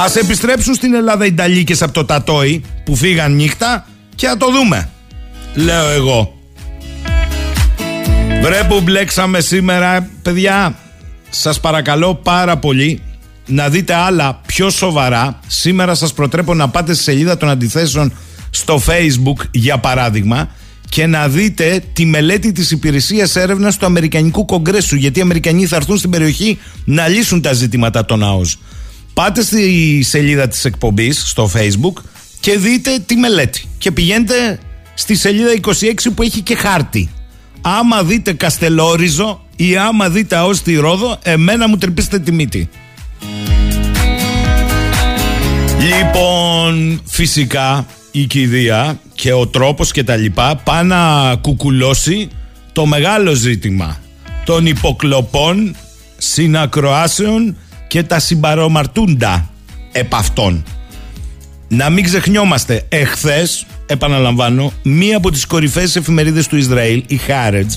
[0.00, 4.46] Ας επιστρέψουν στην Ελλάδα οι Νταλίκες από το Τατόι που φύγαν νύχτα και να το
[4.50, 4.90] δούμε
[5.54, 6.34] λέω εγώ.
[8.42, 10.78] Βρε που μπλέξαμε σήμερα, παιδιά,
[11.30, 13.00] σας παρακαλώ πάρα πολύ
[13.46, 15.40] να δείτε άλλα πιο σοβαρά.
[15.46, 18.12] Σήμερα σας προτρέπω να πάτε στη σελίδα των αντιθέσεων
[18.50, 20.48] στο facebook για παράδειγμα
[20.88, 25.76] και να δείτε τη μελέτη της υπηρεσίας έρευνας του Αμερικανικού Κογκρέσου γιατί οι Αμερικανοί θα
[25.76, 28.58] έρθουν στην περιοχή να λύσουν τα ζητήματα των ΑΟΣ.
[29.16, 32.02] Πάτε στη σελίδα της εκπομπής στο facebook
[32.40, 34.58] και δείτε τη μελέτη και πηγαίνετε
[34.94, 37.10] στη σελίδα 26 που έχει και χάρτη.
[37.60, 42.68] Άμα δείτε Καστελόριζο ή άμα δείτε ΑΟΣ στη Ρόδο, εμένα μου τρυπήσετε τη μύτη.
[45.78, 52.28] Λοιπόν, φυσικά η κηδεία και ο τρόπος και τα λοιπά πάνε να κουκουλώσει
[52.72, 54.00] το μεγάλο ζήτημα
[54.44, 55.76] των υποκλοπών,
[56.16, 59.50] συνακροάσεων και τα συμπαρομαρτούντα
[59.92, 60.64] επ' αυτών.
[61.68, 67.74] Να μην ξεχνιόμαστε, εχθές επαναλαμβάνω, μία από τις κορυφαίες εφημερίδες του Ισραήλ, η Χάρετζ,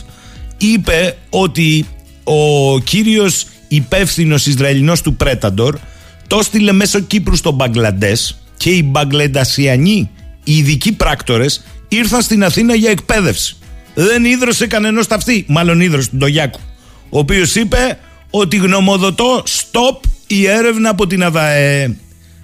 [0.58, 1.86] είπε ότι
[2.24, 5.78] ο κύριος υπεύθυνος Ισραηλινός του Πρέταντορ
[6.28, 10.10] το στείλε μέσω Κύπρου στο Μπαγκλαντές και οι Μπαγκλεντασιανοί,
[10.44, 13.56] οι ειδικοί πράκτορες, ήρθαν στην Αθήνα για εκπαίδευση.
[13.94, 16.60] Δεν ίδρωσε κανένας ταυτί, μάλλον ίδρωσε τον Τογιάκου,
[17.10, 21.96] ο οποίος είπε ότι γνωμοδοτώ stop η έρευνα από την ΑΔΑΕ.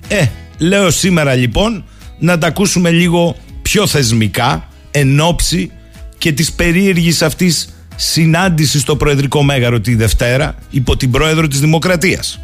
[0.07, 0.25] Ε,
[0.57, 1.83] λέω σήμερα λοιπόν
[2.19, 5.71] να τα ακούσουμε λίγο πιο θεσμικά εν ώψη
[6.17, 12.39] και της περίεργης αυτής συνάντησης στο Προεδρικό Μέγαρο τη Δευτέρα υπό την Πρόεδρο της Δημοκρατίας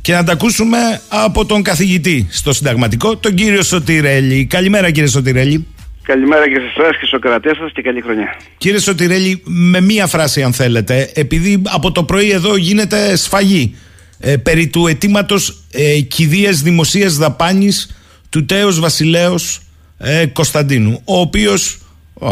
[0.00, 4.46] και να τα ακούσουμε από τον καθηγητή στο συνταγματικό, τον κύριο Σωτηρέλη.
[4.46, 5.66] Καλημέρα κύριε Σωτηρέλη.
[6.10, 8.36] Καλημέρα και σε εσάς και στους κρατέ σας και καλή χρονιά.
[8.58, 13.76] Κύριε Σωτηρέλη, με μία φράση αν θέλετε, επειδή από το πρωί εδώ γίνεται σφαγή
[14.20, 17.96] ε, περί του αιτήματος ε, κηδείας δημοσίας δαπάνης
[18.30, 19.62] του τέος βασιλέως
[19.98, 21.80] ε, Κωνσταντίνου, ο οποίος,
[22.14, 22.26] ο,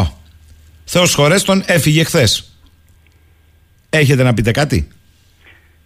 [0.85, 2.59] Θεός χωρέστον, έφυγε χθες.
[3.91, 4.89] Έχετε να πείτε κάτι;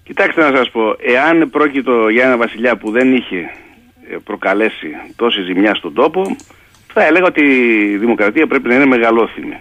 [0.03, 3.39] Κοιτάξτε να σας πω, εάν πρόκειτο για ένα βασιλιά που δεν είχε
[4.11, 6.37] ε, προκαλέσει τόση ζημιά στον τόπο,
[6.93, 7.41] θα έλεγα ότι
[7.93, 9.59] η δημοκρατία πρέπει να είναι μεγαλόθυμη.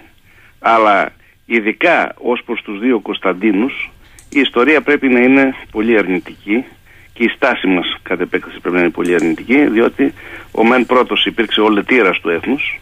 [0.60, 1.12] Αλλά
[1.46, 3.92] ειδικά ως προς τους δύο Κωνσταντίνους,
[4.30, 6.66] η ιστορία πρέπει να είναι πολύ αρνητική
[7.14, 10.14] και η στάση μας κατ' επέκταση πρέπει να είναι πολύ αρνητική, διότι
[10.52, 12.80] ο μεν πρώτος υπήρξε ο λετήρας του έθνους,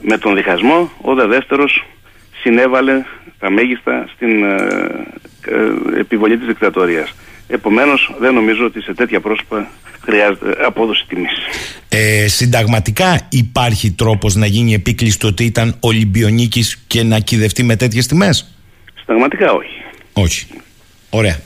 [0.00, 1.84] με τον διχασμό, ο δε δεύτερος
[2.42, 3.04] συνέβαλε
[3.38, 4.56] τα μέγιστα στην ε,
[5.46, 7.14] ε, επιβολή της δικτατορίας.
[7.50, 11.32] Επομένως δεν νομίζω ότι σε τέτοια πρόσωπα χρειάζεται απόδοση τιμής.
[11.88, 17.76] Ε, συνταγματικά υπάρχει τρόπος να γίνει επίκλειστο το ότι ήταν Ολυμπιονίκης και να κυδευτεί με
[17.76, 18.54] τέτοιες τιμές;
[18.98, 19.82] Συνταγματικά όχι.
[20.12, 20.46] Όχι.
[21.10, 21.40] Ωραία.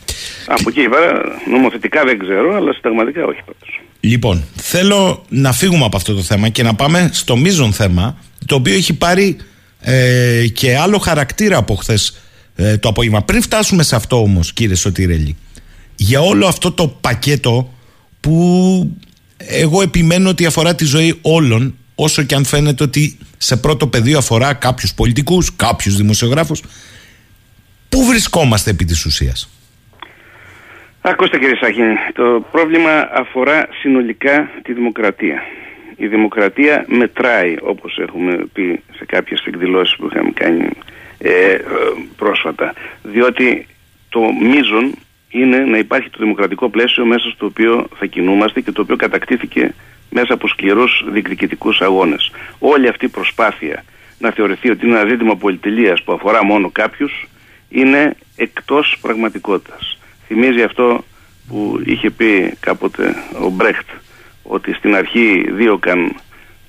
[0.46, 3.80] Από εκεί πέρα νομοθετικά δεν ξέρω, αλλά συνταγματικά όχι πάντως.
[4.00, 8.54] Λοιπόν, θέλω να φύγουμε από αυτό το θέμα και να πάμε στο μείζον θέμα, το
[8.54, 9.36] οποίο έχει πάρει
[9.80, 12.22] ε, και άλλο χαρακτήρα από χθες
[12.56, 13.22] ε, το απόγευμα.
[13.22, 15.36] Πριν φτάσουμε σε αυτό όμως κύριε Σωτηρέλη,
[15.96, 17.72] για όλο αυτό το πακέτο
[18.20, 18.96] που
[19.36, 24.18] εγώ επιμένω ότι αφορά τη ζωή όλων όσο και αν φαίνεται ότι σε πρώτο πεδίο
[24.18, 26.62] αφορά κάποιους πολιτικούς, κάποιους δημοσιογράφους
[27.94, 29.48] Πού βρισκόμαστε επί της ουσίας;
[31.00, 35.42] Ακούστε κύριε Σαχίνη, το πρόβλημα αφορά συνολικά τη δημοκρατία.
[35.96, 40.68] Η δημοκρατία μετράει όπως έχουμε πει σε κάποιες εκδηλώσεις που είχαμε κάνει
[41.18, 41.56] ε,
[42.16, 42.72] πρόσφατα.
[43.02, 43.66] Διότι
[44.08, 44.94] το μείζον
[45.34, 49.74] είναι να υπάρχει το δημοκρατικό πλαίσιο μέσα στο οποίο θα κινούμαστε και το οποίο κατακτήθηκε
[50.10, 52.30] μέσα από σκληρούς διεκδικητικούς αγώνες.
[52.58, 53.84] Όλη αυτή η προσπάθεια
[54.18, 57.26] να θεωρηθεί ότι είναι ένα ζήτημα πολυτελείας που αφορά μόνο κάποιους
[57.68, 59.98] είναι εκτός πραγματικότητας.
[60.26, 61.04] Θυμίζει αυτό
[61.48, 63.88] που είχε πει κάποτε ο Μπρέχτ
[64.42, 66.16] ότι στην αρχή δίωκαν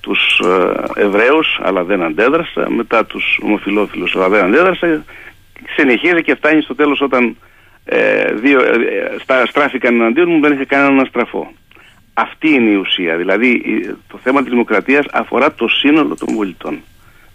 [0.00, 5.04] τους ε, Εβραίους αλλά δεν αντέδρασα, μετά τους ομοφιλόφιλους αλλά δεν αντέδρασα,
[5.76, 7.36] συνεχίζει και φτάνει στο τέλος όταν
[7.88, 11.52] ε, δύο, ε, στα, στράφηκαν εναντίον μου δεν είχε κανένα να στραφώ.
[12.14, 13.16] Αυτή είναι η ουσία.
[13.16, 13.62] Δηλαδή
[14.08, 16.80] το θέμα της δημοκρατίας αφορά το σύνολο των πολιτών.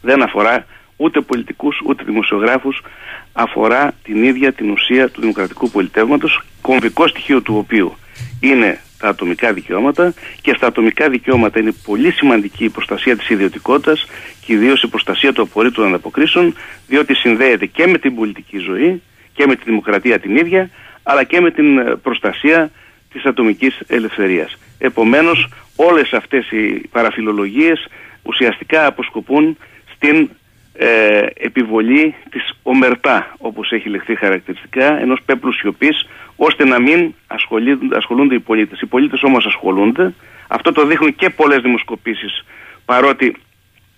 [0.01, 2.81] Δεν αφορά ούτε πολιτικούς ούτε δημοσιογράφους.
[3.33, 7.95] Αφορά την ίδια την ουσία του δημοκρατικού πολιτεύματος, κομβικό στοιχείο του οποίου
[8.39, 14.05] είναι τα ατομικά δικαιώματα και στα ατομικά δικαιώματα είναι πολύ σημαντική η προστασία της ιδιωτικότητας
[14.45, 16.55] και ιδίως η προστασία του απορρίτου ανταποκρίσεων
[16.87, 19.01] διότι συνδέεται και με την πολιτική ζωή
[19.33, 20.69] και με τη δημοκρατία την ίδια
[21.03, 22.71] αλλά και με την ε, προστασία
[23.11, 24.57] της ατομικής ελευθερίας.
[24.77, 27.87] Επομένως όλες αυτές οι παραφιλολογίες
[28.23, 29.57] ουσιαστικά αποσκοπούν
[29.95, 30.29] στην
[30.73, 37.97] ε, επιβολή της ομερτά όπως έχει λεχθεί χαρακτηριστικά ενός πέπλου σιωπής ώστε να μην ασχολούνται,
[37.97, 38.81] ασχολούνται οι πολίτες.
[38.81, 40.13] Οι πολίτες όμως ασχολούνται.
[40.47, 42.45] Αυτό το δείχνουν και πολλές δημοσκοπήσεις
[42.85, 43.35] παρότι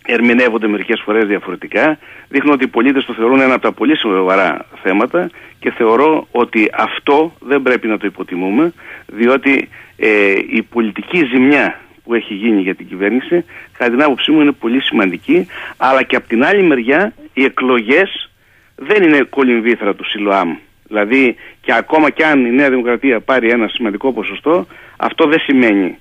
[0.05, 1.97] ερμηνεύονται μερικές φορές διαφορετικά.
[2.29, 6.69] Δείχνουν ότι οι πολίτες το θεωρούν ένα από τα πολύ σοβαρά θέματα και θεωρώ ότι
[6.73, 8.73] αυτό δεν πρέπει να το υποτιμούμε
[9.07, 13.45] διότι ε, η πολιτική ζημιά που έχει γίνει για την κυβέρνηση,
[13.77, 18.29] κατά την άποψή μου είναι πολύ σημαντική, αλλά και από την άλλη μεριά οι εκλογές
[18.75, 20.55] δεν είναι κολυμβήθρα του ΣΥΛΟΑΜ.
[20.87, 25.97] Δηλαδή και ακόμα κι αν η Νέα Δημοκρατία πάρει ένα σημαντικό ποσοστό, αυτό δεν σημαίνει,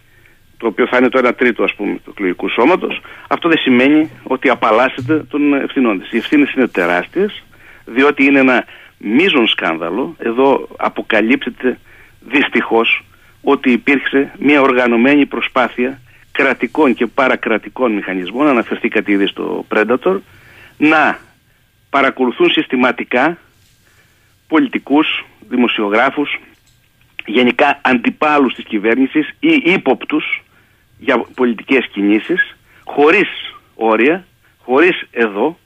[0.62, 4.10] το οποίο θα είναι το 1 τρίτο ας πούμε του εκλογικού σώματος, αυτό δεν σημαίνει
[4.22, 6.12] ότι απαλλάσσεται των ευθυνών της.
[6.12, 7.42] Οι ευθύνες είναι τεράστιες,
[7.84, 8.64] διότι είναι ένα
[8.98, 11.78] μείζον σκάνδαλο, εδώ αποκαλύπτεται
[12.20, 13.04] δυστυχώς
[13.42, 16.00] ότι υπήρξε μια οργανωμένη προσπάθεια
[16.32, 20.18] κρατικών και παρακρατικών μηχανισμών, αναφερθήκατε ήδη στο Predator,
[20.78, 21.18] να
[21.90, 23.38] παρακολουθούν συστηματικά
[24.48, 26.40] πολιτικούς, δημοσιογράφους,
[27.26, 30.42] γενικά αντιπάλους της κυβέρνησης ή ύποπτους
[31.02, 33.28] για πολιτικές κινήσεις, χωρίς
[33.74, 34.26] όρια,
[34.58, 35.58] χωρίς εδώ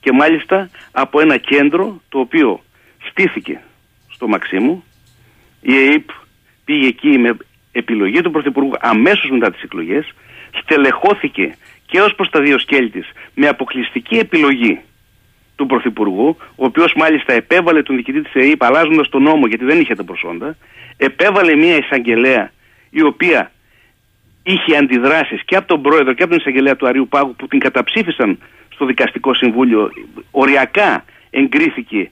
[0.00, 2.60] και μάλιστα από ένα κέντρο το οποίο
[3.08, 3.60] στήθηκε
[4.08, 4.84] στο Μαξίμου.
[5.60, 6.08] Η ΕΕΠ
[6.64, 7.36] πήγε εκεί με
[7.72, 10.12] επιλογή του Πρωθυπουργού αμέσως μετά τις εκλογές,
[10.62, 14.80] στελεχώθηκε και ως προς τα δύο σκέλη της με αποκλειστική επιλογή
[15.56, 19.80] του Πρωθυπουργού, ο οποίος μάλιστα επέβαλε τον διοικητή της ΕΕΠ αλλάζοντας τον νόμο γιατί δεν
[19.80, 20.56] είχε τα προσόντα,
[20.96, 22.52] επέβαλε μια εισαγγελέα
[22.90, 23.50] η οποία
[24.42, 27.58] είχε αντιδράσεις και από τον πρόεδρο και από τον εισαγγελέα του Αρίου Πάγου που την
[27.58, 29.90] καταψήφισαν στο δικαστικό συμβούλιο.
[30.30, 32.10] Οριακά εγκρίθηκε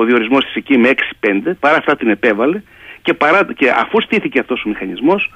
[0.00, 0.90] ο διορισμός της εκεί με
[1.20, 2.62] 6-5, παρά αυτά την επέβαλε
[3.02, 5.32] και, παρά, και αφού στήθηκε αυτός ο μηχανισμός,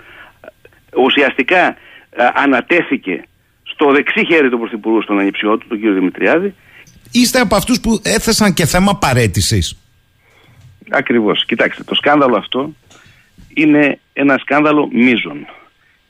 [0.96, 1.76] ουσιαστικά ε,
[2.35, 3.24] ανατέθηκε
[3.62, 6.54] στο δεξί χέρι του Πρωθυπουργού, στον ανιψιό του, τον κύριο Δημητριάδη.
[7.12, 9.78] Είστε από αυτούς που έθεσαν και θέμα παρέτησης.
[10.90, 11.44] Ακριβώς.
[11.46, 12.74] Κοιτάξτε, το σκάνδαλο αυτό
[13.54, 15.46] είναι ένα σκάνδαλο μείζων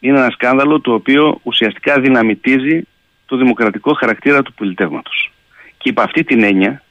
[0.05, 2.87] είναι ένα σκάνδαλο το οποίο ουσιαστικά δυναμητίζει
[3.27, 5.33] το δημοκρατικό χαρακτήρα του πολιτεύματος.
[5.79, 6.83] Και υπ' αυτή την έννοια,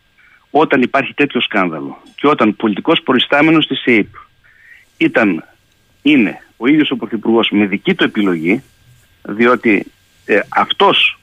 [0.50, 4.08] όταν υπάρχει τέτοιο σκάνδαλο και όταν πολιτικός προϊστάμενος της ΕΕΠ
[4.98, 5.44] ήταν,
[6.02, 8.64] είναι ο ίδιος ο Πρωθυπουργός με δική του επιλογή,
[9.22, 9.86] διότι
[10.26, 11.20] ε, αυτός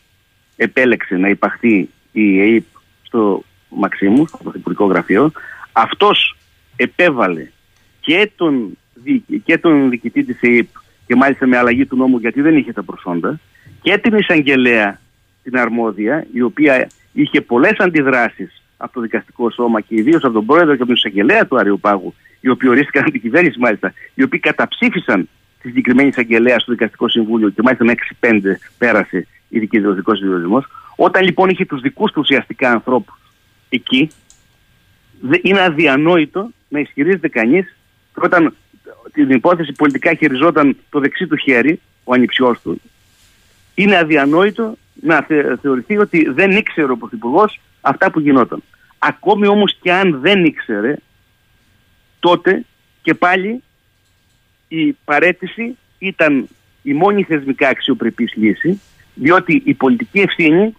[0.56, 2.64] επέλεξε να υπαχθεί η ΕΕΠ
[3.02, 5.32] στο Μαξίμου, στο Πρωθυπουργικό Γραφείο,
[5.72, 6.36] αυτός
[6.76, 7.50] επέβαλε
[8.00, 8.78] και τον,
[9.44, 10.68] και τον διοικητή της ΕΕΠ
[11.10, 13.40] και μάλιστα με αλλαγή του νόμου γιατί δεν είχε τα προσόντα
[13.82, 15.00] και την εισαγγελέα
[15.42, 20.46] την αρμόδια η οποία είχε πολλές αντιδράσεις από το δικαστικό σώμα και ιδίως από τον
[20.46, 24.22] πρόεδρο και από τον εισαγγελέα του Αριοπάγου οι οποίοι ορίστηκαν από την κυβέρνηση μάλιστα οι
[24.22, 25.28] οποίοι καταψήφισαν
[25.62, 28.40] τη συγκεκριμένη εισαγγελέα στο δικαστικό συμβούλιο και μάλιστα με 6-5
[28.78, 30.64] πέρασε η δικαιοδοτικό διορισμό.
[30.96, 33.14] Όταν λοιπόν είχε τους δικούς του ουσιαστικά ανθρώπους
[33.68, 34.10] εκεί,
[35.42, 37.76] είναι αδιανόητο να ισχυρίζεται κανείς
[38.14, 38.54] όταν
[39.12, 42.80] την υπόθεση πολιτικά χειριζόταν το δεξί του χέρι, ο ανιψιός του,
[43.74, 45.26] είναι αδιανόητο να
[45.60, 48.62] θεωρηθεί ότι δεν ήξερε ο Πρωθυπουργός αυτά που γινόταν.
[48.98, 50.96] Ακόμη όμως και αν δεν ήξερε,
[52.20, 52.64] τότε
[53.02, 53.62] και πάλι
[54.68, 56.48] η παρέτηση ήταν
[56.82, 58.80] η μόνη θεσμικά αξιοπρεπής λύση,
[59.14, 60.74] διότι η πολιτική ευθύνη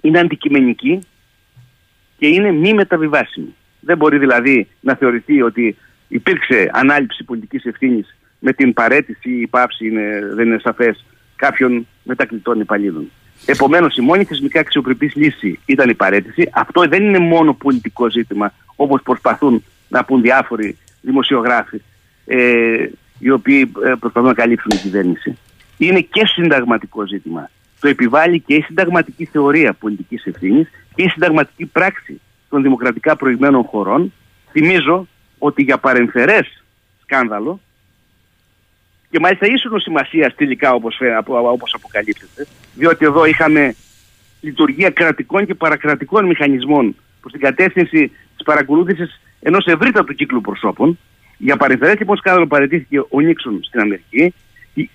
[0.00, 0.98] είναι αντικειμενική
[2.18, 3.54] και είναι μη μεταβιβάσιμη.
[3.80, 5.76] Δεν μπορεί δηλαδή να θεωρηθεί ότι
[6.12, 11.04] υπήρξε ανάληψη πολιτικής ευθύνης με την παρέτηση ή η πάυση, είναι, δεν είναι σαφές,
[11.36, 13.10] κάποιων μετακλητών υπαλλήλων.
[13.46, 16.50] Επομένως, η μόνη θεσμικά αξιοπρεπής λύση ήταν η παρέτηση.
[16.52, 21.82] Αυτό δεν είναι μόνο πολιτικό ζήτημα, όπως προσπαθούν να πούν διάφοροι δημοσιογράφοι,
[22.26, 22.86] ε,
[23.18, 25.38] οι οποίοι ε, προσπαθούν να καλύψουν την κυβέρνηση.
[25.78, 27.50] Είναι και συνταγματικό ζήτημα.
[27.80, 33.62] Το επιβάλλει και η συνταγματική θεωρία πολιτικής ευθύνης και η συνταγματική πράξη των δημοκρατικά προηγμένων
[33.62, 34.12] χωρών.
[34.50, 35.06] Θυμίζω
[35.44, 36.62] ότι για παρεμφερές
[37.02, 37.60] σκάνδαλο
[39.10, 43.74] και μάλιστα ίσονο σημασία τελικά όπως, όπως αποκαλύπτεται διότι εδώ είχαμε
[44.40, 50.98] λειτουργία κρατικών και παρακρατικών μηχανισμών προς την κατεύθυνση της παρακολούθησης ενός ευρύτατου κύκλου προσώπων.
[51.38, 54.34] Για παρεμφερές λοιπόν σκάνδαλο παρετήθηκε ο Νίξον στην Αμερική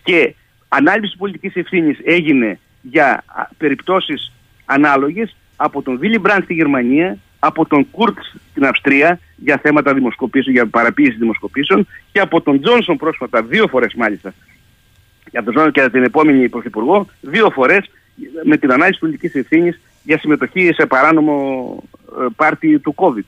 [0.04, 0.36] και
[0.68, 3.24] ανάλυση πολιτικής ευθύνης έγινε για
[3.58, 4.32] περιπτώσεις
[4.66, 8.18] ανάλογες από τον Βίλι Μπραντ στη Γερμανία, από τον Κουρτ
[8.50, 13.94] στην Αυστρία για θέματα δημοσκοπήσεων, για παραποίηση δημοσκοπήσεων και από τον Τζόνσον πρόσφατα δύο φορές
[13.94, 14.34] μάλιστα
[15.32, 17.90] για τον Τζόνσον και την επόμενη πρωθυπουργό δύο φορές
[18.44, 21.38] με την ανάλυση πολιτικής ευθύνης για συμμετοχή σε παράνομο
[22.20, 23.26] ε, πάρτι του COVID.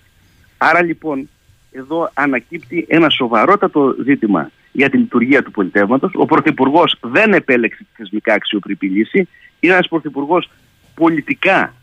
[0.58, 1.30] Άρα λοιπόν
[1.72, 6.12] εδώ ανακύπτει ένα σοβαρότατο ζήτημα για τη λειτουργία του πολιτεύματος.
[6.16, 9.28] Ο Πρωθυπουργός δεν επέλεξε τη θεσμικά αξιοπρεπή λύση.
[9.60, 10.50] Είναι ένας Πρωθυπουργός
[10.96, 11.74] πολιτικά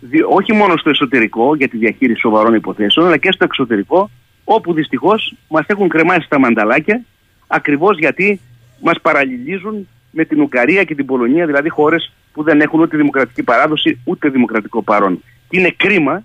[0.00, 4.10] απονομιμοποιημένος όχι μόνο στο εσωτερικό για τη διαχείριση σοβαρών υποθέσεων, αλλά και στο εξωτερικό,
[4.44, 7.04] όπου δυστυχώς μας έχουν κρεμάσει τα μανταλάκια,
[7.46, 8.40] ακριβώς γιατί
[8.80, 13.42] μας παραλληλίζουν με την Ουκαρία και την Πολωνία, δηλαδή χώρες που δεν έχουν ούτε δημοκρατική
[13.42, 15.22] παράδοση ούτε δημοκρατικό παρόν.
[15.48, 16.24] Και είναι κρίμα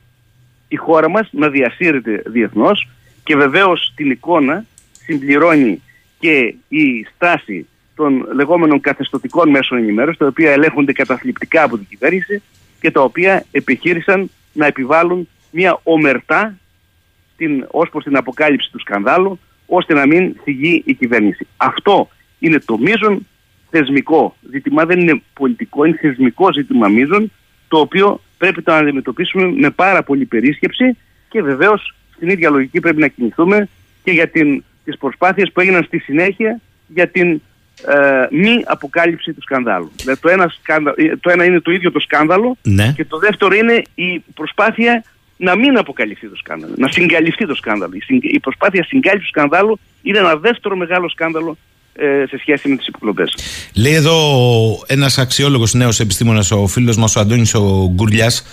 [0.68, 2.90] η χώρα μας να διασύρεται διεθνώς
[3.24, 5.82] και βεβαίως την εικόνα συμπληρώνει
[6.20, 12.42] και η στάση των λεγόμενων καθεστωτικών μέσων ενημέρωσης, τα οποία ελέγχονται καταθλιπτικά από την κυβέρνηση
[12.84, 16.58] και τα οποία επιχείρησαν να επιβάλλουν μια ομερτά
[17.34, 21.48] στην, ως προς την αποκάλυψη του σκανδάλου ώστε να μην θυγεί η κυβέρνηση.
[21.58, 23.28] Αυτό είναι το μείζον
[23.70, 27.32] θεσμικό ζήτημα, δεν είναι πολιτικό, είναι θεσμικό ζήτημα μείζον
[27.68, 30.98] το οποίο πρέπει να αντιμετωπίσουμε με πάρα πολύ περίσκεψη
[31.30, 33.70] και βεβαίως στην ίδια λογική πρέπει να κινηθούμε
[34.04, 37.42] και για την, τις προσπάθειες που έγιναν στη συνέχεια για την
[37.88, 39.92] ε, μη αποκάλυψη του σκανδάλου.
[39.96, 40.54] Δηλαδή το, ένα
[40.96, 42.94] ε, το ένα είναι το ίδιο το σκάνδαλο ναι.
[42.96, 45.04] και το δεύτερο είναι η προσπάθεια
[45.38, 47.94] να μην αποκαλυφθεί το σκάνδαλο, να συγκαλυφθεί το σκάνδαλο.
[48.22, 51.58] Η, προσπάθεια συγκάλυψης του σκανδάλου είναι ένα δεύτερο μεγάλο σκάνδαλο
[51.94, 53.36] ε, σε σχέση με τις υποκλοπές.
[53.76, 54.16] Λέει εδώ
[54.88, 58.46] ένας αξιόλογος νέος επιστήμονας, ο φίλος μας ο Αντώνης ο Γκουρλιάς,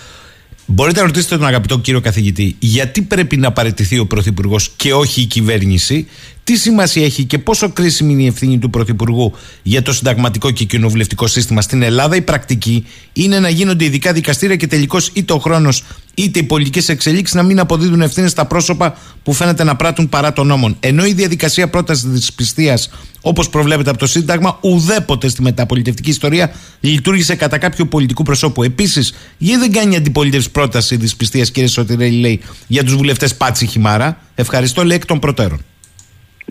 [0.73, 5.21] Μπορείτε να ρωτήσετε τον αγαπητό κύριο καθηγητή, γιατί πρέπει να παραιτηθεί ο Πρωθυπουργός και όχι
[5.21, 6.07] η κυβέρνηση,
[6.51, 9.33] τι σημασία έχει και πόσο κρίσιμη είναι η ευθύνη του Πρωθυπουργού
[9.63, 12.15] για το συνταγματικό και κοινοβουλευτικό σύστημα στην Ελλάδα.
[12.15, 15.83] Η πρακτική είναι να γίνονται ειδικά δικαστήρια και τελικώς είτε ο χρόνος
[16.15, 20.33] είτε οι πολιτικές εξελίξεις να μην αποδίδουν ευθύνες στα πρόσωπα που φαίνεται να πράττουν παρά
[20.33, 20.75] των νόμων.
[20.79, 22.89] Ενώ η διαδικασία πρότασης της πιστείας,
[23.21, 28.63] όπως προβλέπεται από το Σύνταγμα, ουδέποτε στη μεταπολιτευτική ιστορία λειτουργήσε κατά κάποιο πολιτικού προσώπου.
[28.63, 33.65] Επίσης, γιατί δεν κάνει αντιπολίτευση πρόταση της πιστείας, κύριε Σωτηρέλη, λέει, για τους βουλευτές Πάτσι
[33.65, 35.61] Χιμάρα; Ευχαριστώ, λέει εκ των προτέρων.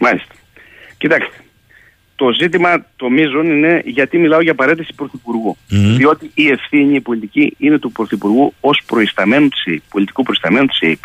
[0.00, 0.34] Μάλιστα.
[0.98, 1.36] Κοιτάξτε,
[2.16, 5.56] το ζήτημα το μείζον είναι γιατί μιλάω για παρέτηση πρωθυπουργού.
[5.96, 10.80] Διότι η ευθύνη η πολιτική είναι του πρωθυπουργού ως προϊσταμένου της ΕΕΠ, πολιτικού προϊσταμένου της
[10.80, 10.98] ΕΕΠ.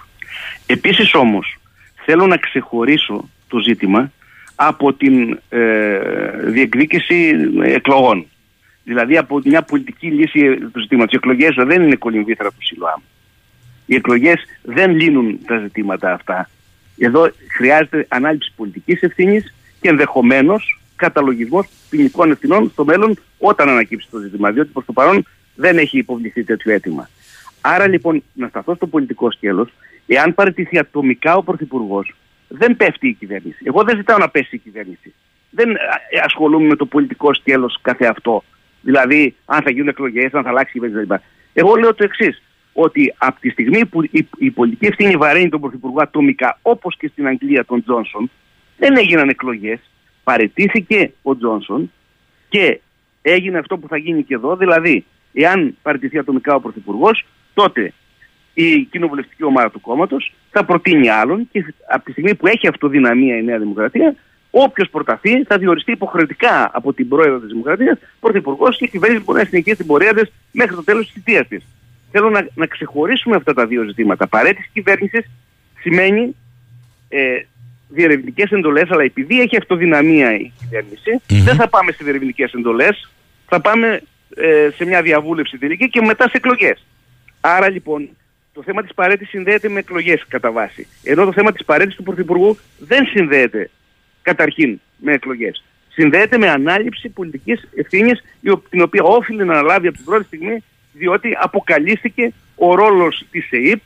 [0.65, 1.57] Επίσης όμως,
[2.05, 4.11] θέλω να ξεχωρίσω το ζήτημα
[4.55, 5.99] από την ε,
[6.45, 8.25] διεκδίκηση εκλογών.
[8.83, 11.13] Δηλαδή από μια πολιτική λύση του ζητήματος.
[11.13, 13.01] Οι εκλογές δεν είναι κολυμβήθρα του ΣΥΛΟΑΜ.
[13.85, 16.49] Οι εκλογές δεν λύνουν τα ζητήματα αυτά.
[16.97, 24.17] Εδώ χρειάζεται ανάληψη πολιτικής ευθύνης και ενδεχομένως καταλογισμός ποινικών ευθυνών στο μέλλον όταν ανακύψει το
[24.17, 24.51] ζήτημα.
[24.51, 25.25] Διότι προς το παρόν
[25.55, 27.09] δεν έχει υποβληθεί τέτοιο αίτημα.
[27.61, 29.73] Άρα λοιπόν να σταθώ στο πολιτικό σκέλος,
[30.07, 32.13] εάν παραιτηθεί ατομικά ο Πρωθυπουργός,
[32.47, 33.57] δεν πέφτει η κυβέρνηση.
[33.63, 35.13] Εγώ δεν ζητάω να πέσει η κυβέρνηση.
[35.49, 35.77] Δεν ε,
[36.23, 38.43] ασχολούμαι με το πολιτικό σκέλος καθε αυτό.
[38.81, 41.23] Δηλαδή, αν θα γίνουν εκλογές, αν θα αλλάξει η κυβέρνηση
[41.53, 42.41] Εγώ λέω το εξής
[42.77, 47.07] ότι από τη στιγμή που η, η πολιτική ευθύνη βαραίνει τον Πρωθυπουργό ατομικά, όπως και
[47.07, 48.31] στην Αγγλία τον Τζόνσον,
[48.77, 49.79] δεν έγιναν εκλογές.
[50.23, 51.91] Παρετήθηκε ο Τζόνσον
[52.49, 52.79] και
[53.21, 54.55] έγινε αυτό που θα γίνει και εδώ.
[54.55, 57.93] Δηλαδή, εάν παραιτηθεί ατομικά ο Πρωθυπουργός, τότε
[58.53, 63.37] η κοινοβουλευτική ομάδα του κόμματος θα προτείνει άλλον και από τη στιγμή που έχει αυτοδυναμία
[63.37, 64.15] η Νέα Δημοκρατία,
[64.51, 69.39] όποιος προταθεί θα διοριστεί υποχρεωτικά από την πρόεδρο της Δημοκρατίας, πρωθυπουργός και η κυβέρνηση μπορεί
[69.39, 71.65] να συνεχίσει την πορεία της μέχρι το τέλος της θητείας της
[72.11, 74.27] θέλω να, να ξεχωρίσουμε αυτά τα δύο ζητήματα.
[74.27, 75.25] Παρέτηση κυβέρνησης
[75.79, 76.35] σημαίνει
[77.09, 77.41] ε,
[77.89, 83.11] διερευνητικές εντολές, αλλά επειδή έχει αυτοδυναμία η κυβερνηση δεν θα πάμε σε διερευνητικές εντολές,
[83.47, 84.01] θα πάμε
[84.35, 86.85] ε, σε μια διαβούλευση τελική και μετά σε εκλογές.
[87.41, 88.09] Άρα λοιπόν
[88.53, 90.87] το θέμα της παρέτηση συνδέεται με εκλογές κατά βάση.
[91.03, 93.69] Ενώ το θέμα της παρέτηση του Πρωθυπουργού δεν συνδέεται
[94.21, 95.63] καταρχήν με εκλογές.
[95.89, 98.23] Συνδέεται με ανάληψη πολιτικής ευθύνης,
[98.69, 100.63] την οποία όφιλε να αναλάβει από την πρώτη στιγμή
[100.97, 103.81] διότι αποκαλύφθηκε ο ρόλος της ΕΕΠ,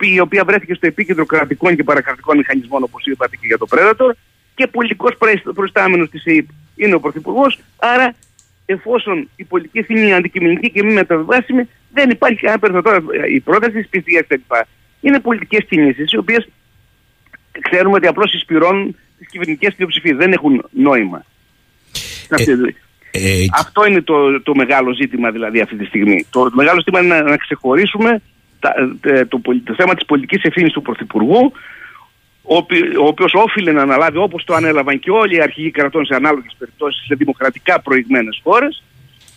[0.00, 4.10] η οποία βρέθηκε στο επίκεντρο κρατικών και παρακρατικών μηχανισμών, όπως είπατε και για το Predator,
[4.54, 5.16] και πολιτικός
[5.54, 7.58] προϊστάμενος της ΕΕΠ είναι ο Πρωθυπουργός.
[7.76, 8.14] Άρα,
[8.66, 13.24] εφόσον η πολιτική ευθύνη είναι αντικειμενική και μη μεταβιβάσιμη, δεν υπάρχει κανένα περιθώριο.
[13.24, 14.40] Η πρόταση τη πιστεία κτλ.
[15.00, 16.48] Είναι πολιτικές κινήσεις, οι οποίες
[17.60, 20.16] ξέρουμε ότι απλώς εισπυρώνουν τις κυβερνητικές πλειοψηφίες.
[20.16, 21.24] Δεν έχουν νόημα.
[22.28, 22.44] Ε,
[23.10, 26.26] ε, Αυτό είναι το, το μεγάλο ζήτημα δηλαδή αυτή τη στιγμή.
[26.30, 28.22] Το, μεγάλο ζήτημα είναι να, να ξεχωρίσουμε
[28.60, 31.52] τα, ε, το, το, θέμα της πολιτικής ευθύνης του Πρωθυπουργού
[32.42, 32.56] ο,
[33.02, 36.54] ο οποίος όφιλε να αναλάβει όπως το ανέλαβαν και όλοι οι αρχηγοί κρατών σε ανάλογες
[36.58, 38.82] περιπτώσεις σε δημοκρατικά προηγμένες χώρες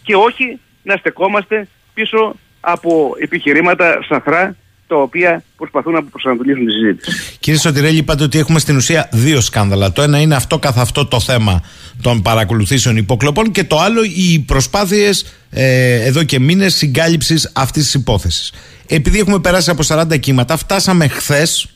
[0.04, 4.56] και όχι να στεκόμαστε πίσω από επιχειρήματα σαθρά
[4.96, 7.38] τα οποία προσπαθούν να προσανατολίσουν τη συζήτηση.
[7.40, 9.92] Κύριε Σωτηρέλη, είπατε ότι έχουμε στην ουσία δύο σκάνδαλα.
[9.92, 11.62] Το ένα είναι αυτό καθ' αυτό το θέμα
[12.02, 17.94] των παρακολουθήσεων υποκλοπών και το άλλο οι προσπάθειες ε, εδώ και μήνες συγκάλυψης αυτής της
[17.94, 18.54] υπόθεσης.
[18.88, 21.70] Επειδή έχουμε περάσει από 40 κύματα, φτάσαμε χθες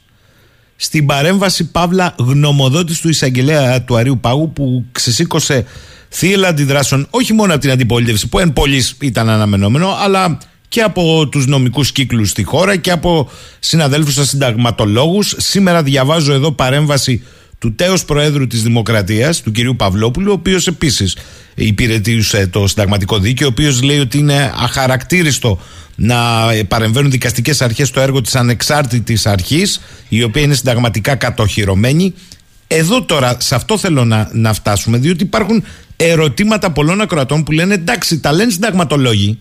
[0.76, 5.66] στην παρέμβαση Παύλα γνωμοδότης του εισαγγελέα του Αρίου Πάγου που ξεσήκωσε
[6.10, 10.38] θύελα αντιδράσεων όχι μόνο από την αντιπολίτευση που εν πολλής ήταν αναμενόμενο αλλά
[10.68, 15.36] και από τους νομικούς κύκλους στη χώρα και από συναδέλφους συνταγματολόγους.
[15.38, 17.24] Σήμερα διαβάζω εδώ παρέμβαση
[17.60, 21.18] του τέος Προέδρου της Δημοκρατίας, του κυρίου Παυλόπουλου, ο οποίος επίσης
[21.56, 25.60] υπηρετήσε το συνταγματικό δίκαιο, ο οποίος λέει ότι είναι αχαρακτήριστο
[25.96, 26.18] να
[26.68, 32.14] παρεμβαίνουν δικαστικές αρχές στο έργο της ανεξάρτητης αρχής, η οποία είναι συνταγματικά κατοχυρωμένη.
[32.68, 35.64] Εδώ τώρα, σε αυτό θέλω να, να φτάσουμε, διότι υπάρχουν
[35.96, 39.40] ερωτήματα πολλών ακροατών που λένε εντάξει, τα λένε συνταγματολόγοι,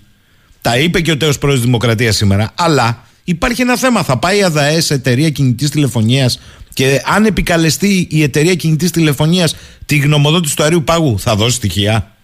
[0.64, 2.50] τα είπε και ο τέος πρόεδρος Δημοκρατίας σήμερα.
[2.54, 4.02] Αλλά υπάρχει ένα θέμα.
[4.02, 6.40] Θα πάει η ΑΔΑΕ σε εταιρεία κινητής τηλεφωνίας
[6.74, 9.56] και αν επικαλεστεί η εταιρεία κινητής τηλεφωνίας
[9.86, 12.16] τη γνωμοδότηση του Αερίου Πάγου, θα δώσει στοιχεία.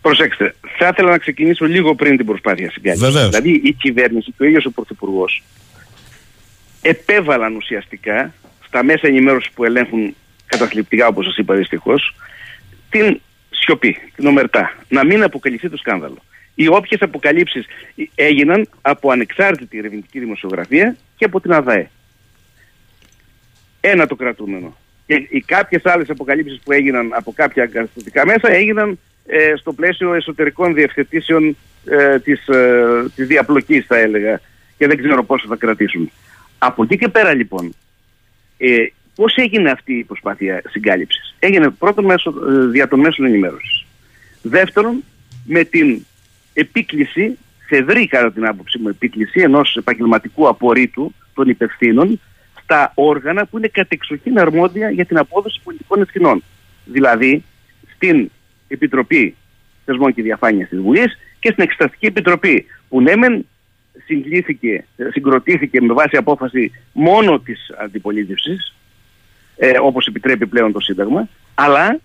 [0.00, 3.28] Προσέξτε, θα ήθελα να ξεκινήσω λίγο πριν την προσπάθεια συγκάλυψης.
[3.28, 5.42] Δηλαδή η κυβέρνηση και ο ίδιος ο Πρωθυπουργός
[6.82, 8.34] επέβαλαν ουσιαστικά
[8.66, 10.14] στα μέσα ενημέρωσης που ελέγχουν
[10.46, 12.14] καταθλιπτικά, όπως σας είπα δυστυχώς,
[12.90, 13.20] την
[13.50, 14.76] σιωπή, την ομερτά.
[14.88, 16.18] Να μην αποκαλυφθεί το σκάνδαλο
[16.60, 17.66] οι όποιες αποκαλύψεις
[18.14, 21.90] έγιναν από ανεξάρτητη ερευνητική δημοσιογραφία και από την ΑΔΑΕ.
[23.80, 24.76] Ένα το κρατούμενο.
[25.06, 30.14] Και οι κάποιες άλλες αποκαλύψεις που έγιναν από κάποια καταστατικά μέσα έγιναν ε, στο πλαίσιο
[30.14, 34.40] εσωτερικών διευθετήσεων ε, της, ε, της διαπλοκής θα έλεγα
[34.78, 36.10] και δεν ξέρω πόσο θα κρατήσουν.
[36.58, 37.74] Από εκεί και πέρα λοιπόν,
[38.58, 41.34] ε, πώς έγινε αυτή η προσπάθεια συγκάλυψης.
[41.38, 43.86] Έγινε πρώτον μέσω, ε, δια των μέσων ενημέρωσης.
[44.42, 45.02] Δεύτερον,
[45.44, 46.04] με την
[46.60, 47.38] επίκληση,
[47.68, 52.20] θεδρή κατά την άποψή μου επίκληση ενός επαγγελματικού απορρίτου των υπευθύνων
[52.62, 56.42] στα όργανα που είναι κατεξοχήν αρμόδια για την απόδοση πολιτικών ευθυνών.
[56.84, 57.44] Δηλαδή,
[57.94, 58.30] στην
[58.68, 59.34] Επιτροπή
[59.84, 63.46] Θεσμών και Διαφάνειας της Βουλής και στην Εξεταστική Επιτροπή που ναι μεν
[64.04, 68.74] συγκλήθηκε, συγκροτήθηκε με βάση απόφαση μόνο της αντιπολίτευσης
[69.56, 72.00] ε, όπως επιτρέπει πλέον το Σύνταγμα αλλά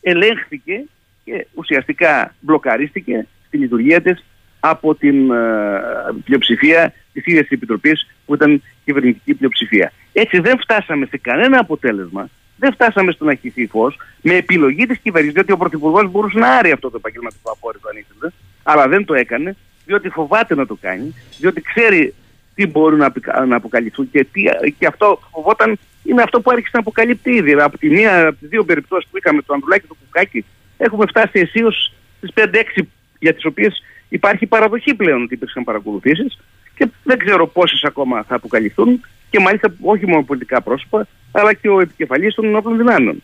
[0.00, 0.84] ελέγχθηκε
[1.24, 4.24] και ουσιαστικά μπλοκαρίστηκε στη λειτουργία της
[4.60, 5.80] από την ε,
[6.24, 9.92] πλειοψηφία της ίδιας της Επιτροπής που ήταν κυβερνητική πλειοψηφία.
[10.12, 14.98] Έτσι δεν φτάσαμε σε κανένα αποτέλεσμα, δεν φτάσαμε στο να χυθεί φως με επιλογή της
[14.98, 18.32] κυβέρνησης, διότι ο Πρωθυπουργός μπορούσε να άρει αυτό το επαγγελματικό απόρριτο αν ήθελε,
[18.62, 22.14] αλλά δεν το έκανε, διότι φοβάται να το κάνει, διότι ξέρει
[22.54, 23.12] τι μπορούν να,
[23.46, 24.42] να αποκαλυφθούν και, τι,
[24.78, 27.52] και αυτό φοβόταν είναι αυτό που άρχισε να αποκαλύπτει ήδη.
[27.52, 30.44] Από τη μία, από τις δύο περιπτώσεις που είχαμε το Ανδρουλάκη και το Κουκάκι,
[30.76, 32.82] έχουμε φτάσει αισίως στις 5-6
[33.18, 36.38] για τις οποίες υπάρχει παραδοχή πλέον ότι υπήρξαν παρακολουθήσεις
[36.74, 39.00] και δεν ξέρω πόσες ακόμα θα αποκαλυφθούν
[39.30, 43.22] και μάλιστα όχι μόνο πολιτικά πρόσωπα αλλά και ο επικεφαλής των ενόπλων δυνάμεων.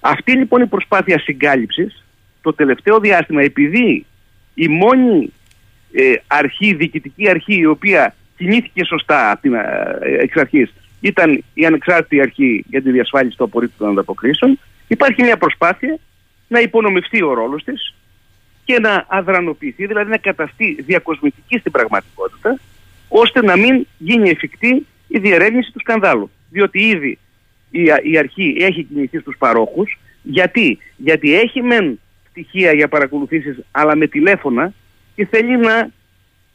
[0.00, 2.04] Αυτή λοιπόν η προσπάθεια συγκάλυψης
[2.40, 4.06] το τελευταίο διάστημα επειδή
[4.54, 5.32] η μόνη
[5.92, 11.66] ε, αρχή, διοικητική αρχή η οποία κινήθηκε σωστά από την, ε, εξ αρχής ήταν η
[11.66, 14.58] ανεξάρτητη αρχή για τη διασφάλιση του απορρίτου των ανταποκρίσεων
[14.88, 15.98] υπάρχει μια προσπάθεια
[16.48, 17.94] να υπονομευτεί ο ρόλος της
[18.64, 22.58] και να αδρανοποιηθεί, δηλαδή να καταστεί διακοσμητική στην πραγματικότητα,
[23.08, 26.30] ώστε να μην γίνει εφικτή η διερεύνηση του σκανδάλου.
[26.50, 27.18] Διότι ήδη
[27.70, 29.98] η, η αρχή έχει κινηθεί στους παρόχους.
[30.22, 32.00] Γιατί, Γιατί έχει μεν
[32.30, 34.72] στοιχεία για παρακολουθήσεις αλλά με τηλέφωνα
[35.14, 35.90] και θέλει να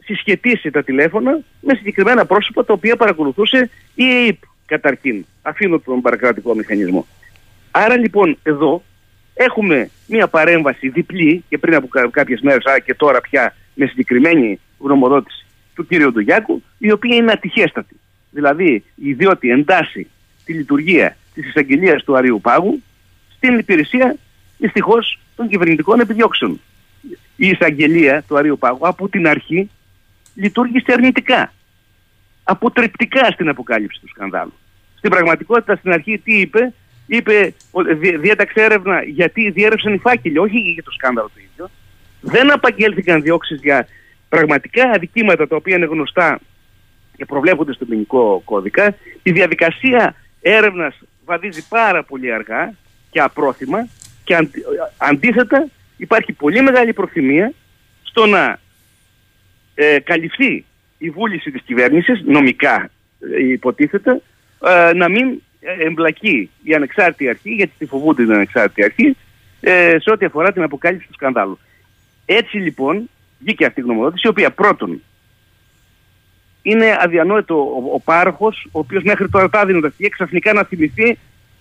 [0.03, 5.25] συσχετίσει τα τηλέφωνα με συγκεκριμένα πρόσωπα τα οποία παρακολουθούσε η ΕΕΠ καταρχήν.
[5.41, 7.07] Αφήνω τον παρακρατικό μηχανισμό.
[7.71, 8.83] Άρα λοιπόν εδώ
[9.37, 14.59] έχουμε μια παρέμβαση διπλή και πριν από κάποιες μέρες αλλά και τώρα πια με συγκεκριμένη
[14.79, 16.11] γνωμοδότηση του κ.
[16.11, 17.99] Ντογιάκου η οποία είναι ατυχέστατη.
[18.29, 20.07] Δηλαδή διότι εντάσσει
[20.45, 22.81] τη λειτουργία της εισαγγελίας του Αρίου Πάγου
[23.35, 24.15] στην υπηρεσία
[24.57, 26.59] δυστυχώς των κυβερνητικών επιδιώξεων.
[27.35, 29.69] Η εισαγγελία του Αρίου Πάγου από την αρχή
[30.35, 31.53] λειτουργήσε αρνητικά.
[32.43, 34.53] Αποτρεπτικά στην αποκάλυψη του σκανδάλου.
[34.97, 36.73] Στην πραγματικότητα στην αρχή τι είπε,
[37.07, 37.53] είπε,
[38.19, 41.69] διέταξε έρευνα γιατί διέρευσαν οι φάκελοι, όχι για το σκάνδαλο το ίδιο.
[42.21, 43.87] Δεν απαγγέλθηκαν διώξεις για
[44.29, 46.39] πραγματικά αδικήματα τα οποία είναι γνωστά
[47.17, 48.95] και προβλέπονται στο ποινικό κώδικα.
[49.23, 50.95] Η διαδικασία έρευνας
[51.25, 52.73] βαδίζει πάρα πολύ αργά
[53.09, 53.87] και απρόθυμα
[54.23, 54.47] και
[54.97, 57.53] αντίθετα υπάρχει πολύ μεγάλη προθυμία
[58.03, 58.59] στο να
[59.75, 60.65] ε, καλυφθεί
[60.97, 62.89] η βούληση της κυβέρνησης, νομικά
[63.19, 64.21] ε, υποτίθεται,
[64.65, 69.17] ε, να μην εμπλακεί η ανεξάρτητη αρχή, γιατί τη φοβούνται την ανεξάρτητη αρχή,
[69.59, 71.59] ε, σε ό,τι αφορά την αποκάλυψη του σκανδάλου.
[72.25, 75.01] Έτσι λοιπόν βγήκε αυτή η γνωμοδότηση, η οποία πρώτον
[76.61, 81.17] είναι αδιανόητο ο, ο πάροχος, ο οποίος μέχρι τώρα τα δίνοντας και ξαφνικά να θυμηθεί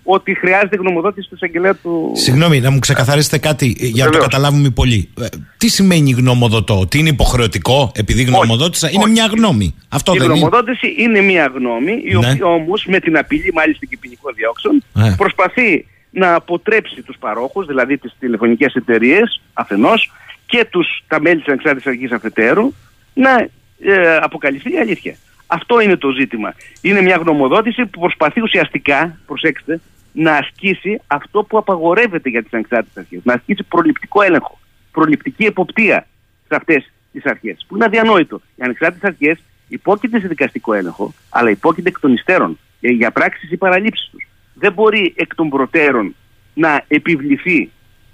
[0.08, 2.12] ότι χρειάζεται γνωμοδότηση του εισαγγελέα του.
[2.14, 5.08] Συγγνώμη, να μου ξεκαθαρίσετε κάτι για να το καταλάβουμε πολύ.
[5.20, 5.26] Ε,
[5.56, 9.74] τι σημαίνει γνωμοδοτό, ότι είναι υποχρεωτικό επειδή γνωμοδότησα, είναι μια γνώμη.
[9.88, 11.20] Αυτό η δεν γνωμοδότηση είναι.
[11.20, 12.16] μια γνώμη, η ναι.
[12.16, 15.16] οποία όμως με την απειλή μάλιστα και ποινικών διώξεων ναι.
[15.16, 20.12] προσπαθεί να αποτρέψει τους παρόχους, δηλαδή τις τηλεφωνικές εταιρείες αφενός
[20.46, 22.72] και τους, τα μέλη της Ανεξάρτητης Αρχής Αφετέρου,
[23.14, 23.48] να
[23.80, 25.16] ε, αποκαλυφθεί η αλήθεια.
[25.46, 26.54] Αυτό είναι το ζήτημα.
[26.80, 29.80] Είναι μια γνωμοδότηση που προσπαθεί ουσιαστικά, προσέξτε,
[30.18, 33.20] να ασκήσει αυτό που απαγορεύεται για τις ανεξάρτητες αρχές.
[33.24, 34.58] Να ασκήσει προληπτικό έλεγχο,
[34.92, 36.06] προληπτική εποπτεία
[36.48, 37.64] σε αυτές τις αρχές.
[37.68, 38.40] Που είναι αδιανόητο.
[38.54, 39.38] Οι ανεξάρτητες αρχές
[39.68, 44.28] υπόκειται σε δικαστικό έλεγχο, αλλά υπόκειται εκ των υστέρων ε, για πράξεις ή παραλήψεις τους.
[44.54, 46.14] Δεν μπορεί εκ των προτέρων
[46.54, 47.70] να επιβληθεί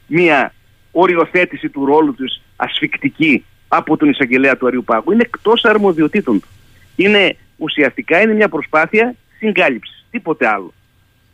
[0.07, 0.55] μια
[0.91, 5.13] οριοθέτηση του ρόλου τους ασφικτική από τον εισαγγελέα του Αριού Πάγου.
[5.13, 6.49] Είναι εκτός αρμοδιοτήτων του.
[6.97, 10.07] Είναι ουσιαστικά είναι μια προσπάθεια συγκάλυψης.
[10.11, 10.73] Τίποτε άλλο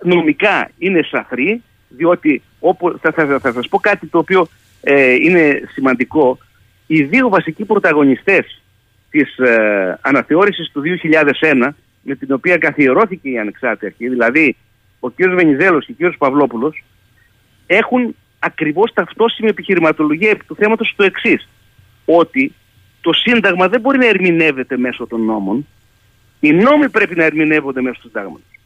[0.03, 4.47] νομικά είναι σαφρή, διότι όπου, θα, θα, θα, σας πω κάτι το οποίο
[4.81, 6.39] ε, είναι σημαντικό.
[6.87, 8.63] Οι δύο βασικοί πρωταγωνιστές
[9.11, 10.83] της ε, αναθεώρησης του
[11.41, 11.69] 2001
[12.03, 14.57] με την οποία καθιερώθηκε η ανεξάρτητη αρχή, δηλαδή
[15.01, 15.15] ο κ.
[15.17, 16.17] Βενιζέλος και ο κ.
[16.17, 16.85] Παυλόπουλος,
[17.67, 21.49] έχουν ακριβώς ταυτόσιμη επιχειρηματολογία επί του θέματος το εξής.
[22.05, 22.53] Ότι
[23.01, 25.67] το Σύνταγμα δεν μπορεί να ερμηνεύεται μέσω των νόμων.
[26.41, 28.58] Οι νόμοι πρέπει να ερμηνεύονται μέσω του Συντάγματος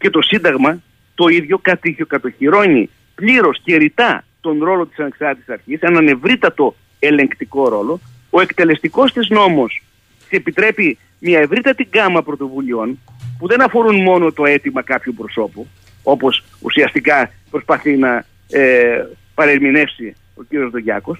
[0.00, 0.82] και το Σύνταγμα
[1.14, 7.68] το ίδιο κατηχ- κατοχυρώνει πλήρως και ρητά τον ρόλο της ανεξάρτητης αρχής, έναν ευρύτατο ελεγκτικό
[7.68, 8.00] ρόλο.
[8.30, 9.82] Ο εκτελεστικός της νόμος
[10.18, 12.98] της επιτρέπει μια ευρύτατη γκάμα πρωτοβουλειών
[13.38, 15.66] που δεν αφορούν μόνο το αίτημα κάποιου προσώπου,
[16.02, 21.18] όπως ουσιαστικά προσπαθεί να ε, παρερμηνεύσει ο κύριος Δογιάκος,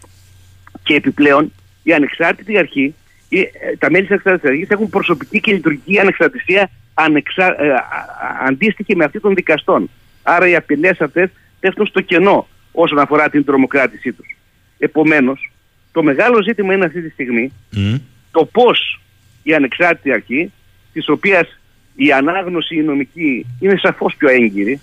[0.83, 1.53] και επιπλέον
[1.83, 2.95] η ανεξάρτητη αρχή,
[3.29, 7.75] η- ε, τα μέλη της ανεξάρτητης αρχής έχουν προσωπική και λειτουργική ανεξαρτησία ανεξα, ε, α-
[7.75, 9.91] α- αντίστοιχη με αυτή των δικαστών.
[10.23, 11.31] Άρα οι απειλές αυτές
[11.61, 14.37] πέφτουν στο κενό όσον αφορά την τρομοκράτησή τους.
[14.79, 15.53] Επομένως,
[15.93, 17.95] το μεγάλο ζήτημα είναι αυτή τη στιγμή Μμ.
[18.31, 19.01] το πώς
[19.43, 20.53] η ανεξάρτητη αρχή,
[20.93, 21.61] της οποίας
[21.95, 24.81] η ανάγνωση η νομική είναι σαφώς πιο έγκυρη,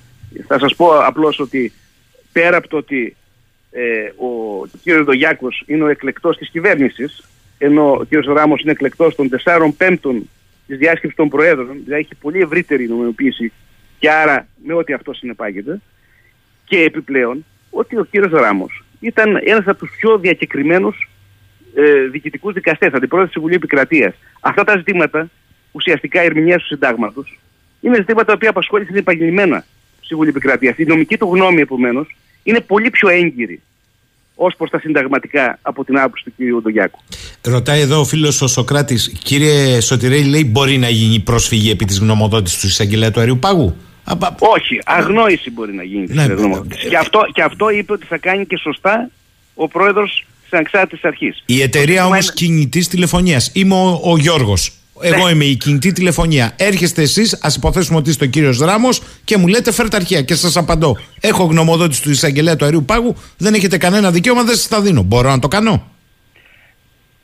[0.48, 1.72] θα σας πω απλώς ότι
[2.32, 3.16] πέρα από το ότι
[3.72, 5.04] ε, ο κ.
[5.04, 7.24] Δογιάκος είναι ο εκλεκτός της κυβέρνησης,
[7.58, 8.26] ενώ ο κ.
[8.26, 10.30] Ράμος είναι εκλεκτός των 4 πέμπτων
[10.68, 13.52] της διάσκεψης των Προέδρων, δηλαδή έχει πολύ ευρύτερη νομιμοποίηση
[14.00, 15.82] και άρα με ό,τι αυτό συνεπάγεται,
[16.66, 21.10] και επιπλέον ότι ο κύριος Ράμος ήταν ένας από τους πιο διακεκριμένους
[21.76, 24.16] ε, διοικητικούς δικαστές, αντιπρόεδρος του Συμβουλίου Επικρατείας.
[24.40, 25.30] Αυτά τα ζητήματα,
[25.72, 27.40] ουσιαστικά η ερμηνεία του συντάγματος,
[27.82, 29.66] είναι ζητήματα τα οποία απασχόλησαν επαγγελμένα
[29.96, 30.78] στο Συμβουλίο Επικρατείας.
[30.78, 33.62] Η νομική του γνώμη, επομένως, είναι πολύ πιο έγκυρη
[34.40, 36.62] ως προς τα συνταγματικά από την άποψη του κ.
[36.62, 37.00] Ντογιάκου.
[37.42, 42.00] Ρωτάει εδώ ο φίλος ο Σοκράτης, κύριε Σωτηρέλη, λέει μπορεί να γίνει πρόσφυγη επί της
[42.00, 46.06] γνωμοδότησης του εισαγγελέα του αερίου πάγου; Απα- Όχι, αγνόηση μπορεί να γίνει.
[46.10, 49.10] Ναι, Ναι, ε, και, αυτό, και αυτό είπε ότι θα κάνει και σωστά
[49.54, 51.44] ο πρόεδρος της Ανεξάρτητης Αρχής.
[51.46, 53.52] Η εταιρεία Το όμως ζήτημα κινητής τηλεφωνίας.
[53.54, 54.72] Είμαι ο, ο Γιώργος.
[55.02, 55.32] Εγώ Ναι.
[55.32, 56.52] είμαι η κινητή τηλεφωνία.
[56.56, 58.90] Έρχεστε εσείς, ας υποθέσουμε ότι είστε ο κύριος Ράμο
[59.24, 60.22] και μου λέτε φέρτε αρχεία.
[60.22, 60.98] Και σας απαντώ.
[61.20, 63.16] Έχω γνωμοδότηση του εισαγγελέα του αερίου πάγου.
[63.38, 65.02] Δεν έχετε κανένα δικαίωμα, δεν σας τα δίνω.
[65.02, 65.92] Μπορώ να το κάνω;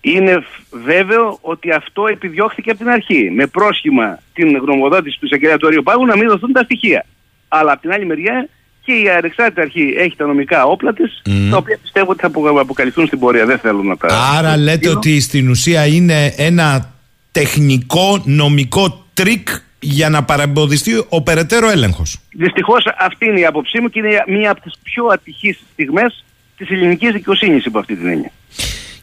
[0.01, 3.31] Είναι φ- βέβαιο ότι αυτό επιδιώχθηκε από την αρχή.
[3.35, 7.05] Με πρόσχημα την γνωμοδότηση του εισαγγελέα του Αερίου Πάγου να μην δοθούν τα στοιχεία.
[7.47, 8.49] Αλλά από την άλλη μεριά
[8.85, 11.49] και η ανεξάρτητη αρχή έχει τα νομικά όπλα της, Μμμ.
[11.49, 13.45] τα οποία πιστεύω ότι θα απο- αποκαλυφθούν στην πορεία.
[13.45, 14.07] Δεν θέλω να τα.
[14.37, 14.93] Άρα λέτε δίνω.
[14.93, 16.92] ότι στην ουσία είναι ένα
[17.37, 19.47] τεχνικό νομικό τρικ
[19.79, 22.17] για να παρεμποδιστεί ο περαιτέρω έλεγχος.
[22.31, 26.23] Δυστυχώς αυτή είναι η άποψή μου και είναι μία από τις πιο ατυχείς στιγμές
[26.57, 28.31] της ελληνικής δικαιοσύνης υπό αυτή την έννοια.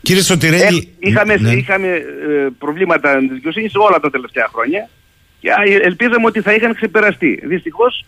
[0.03, 0.89] Κύριε Ε, Σωτηρέλη.
[0.99, 1.53] είχαμε ναι.
[1.53, 2.03] είχαμε ε,
[2.59, 4.89] προβλήματα της δικαιοσύνης όλα τα τελευταία χρόνια
[5.41, 7.41] και α, ελπίζαμε ότι θα είχαν ξεπεραστεί.
[7.45, 8.05] Δυστυχώς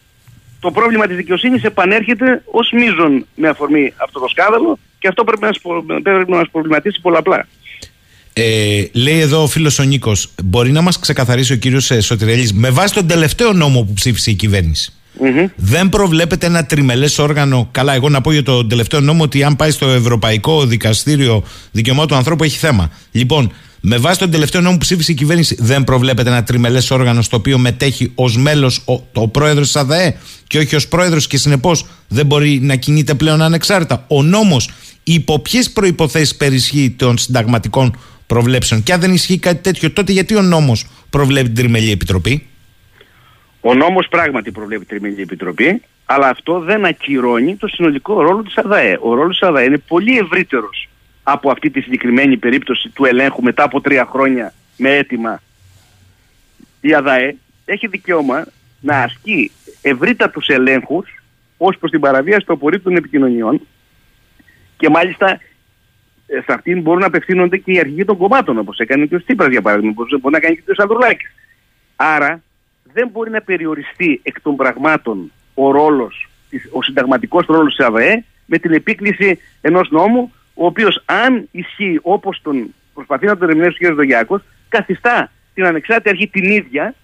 [0.61, 5.41] το πρόβλημα της δικαιοσύνης επανέρχεται ως μείζον με αφορμή αυτό το σκάνδαλο και αυτό πρέπει
[5.41, 7.47] να, μας προ- πρέπει να μας προβληματίσει πολλαπλά.
[8.33, 12.71] Ε, λέει εδώ ο φίλος ο Νίκος, μπορεί να μας ξεκαθαρίσει ο κύριος Σωτηρέλη, με
[12.71, 14.93] βάση τον τελευταίο νόμο που ψήφισε η κυβέρνηση.
[15.21, 15.47] Μμμ.
[15.57, 17.69] Δεν προβλέπεται ένα τριμελές όργανο.
[17.71, 22.09] Καλά, εγώ να πω για τον τελευταίο νόμο ότι αν πάει στο Ευρωπαϊκό Δικαστήριο Δικαιωμάτων
[22.09, 22.91] του Ανθρώπου έχει θέμα.
[23.11, 27.23] Λοιπόν, με βάση τον τελευταίο νόμο που ψήφισε η κυβέρνηση, δεν προβλέπεται ένα τριμελές όργανο
[27.23, 30.17] στο οποίο μετέχει ως μέλος ο, ο πρόεδρος της ΑΔΕ
[30.47, 34.05] και όχι ως πρόεδρος και συνεπώς δεν μπορεί να κινείται πλέον ανεξάρτητα.
[34.09, 34.71] Ο νόμος
[35.03, 37.97] υπό ποιες προποθέσει περισχύει των συνταγματικών
[38.33, 38.83] προβλέψεων.
[38.83, 42.47] Και αν δεν ισχύει κάτι τέτοιο, τότε γιατί ο νόμος προβλέπει την τριμελή επιτροπή;
[43.61, 48.99] Ο νόμος πράγματι προβλέπει τριμηνική επιτροπή, αλλά αυτό δεν ακυρώνει το συνολικό ρόλο της ΑΔΑΕ.
[49.01, 50.89] Ο ρόλος της ΑΔΑΕ είναι πολύ ευρύτερος
[51.23, 55.43] από αυτή τη συγκεκριμένη περίπτωση του ελέγχου μετά από τρία χρόνια με αίτημα.
[56.81, 58.45] Η ΑΔΑΕ έχει δικαίωμα
[58.81, 59.51] να ασκεί
[59.83, 61.23] ευρύτατους ελέγχους
[61.57, 63.61] ως προς την παραβίαση των απορρίτων επικοινωνιών
[64.77, 65.39] και μάλιστα ε,
[66.45, 69.49] σε αυτήν μπορούν να απευθύνονται και οι αρχηγοί των κομμάτων όπως έκανε και ο Τσίπρας
[69.51, 71.31] για παράδειγμα, όπως μπορεί να κάνει και ο Σανδρουλάκης.
[71.97, 72.43] Άρα
[72.93, 78.25] δεν μπορεί να περιοριστεί εκ των πραγμάτων ο ρόλος, της- ο συνταγματικός ρόλος της ΑΒΕ
[78.47, 83.87] με την επίκληση ενός νόμου ο οποίος αν ισχύει όπως τον προσπαθεί να τον ερμηνεύσει
[83.87, 83.95] ο κ.
[83.95, 86.95] Δογιάκος καθιστά την ανεξάρτητη αρχή την ίδια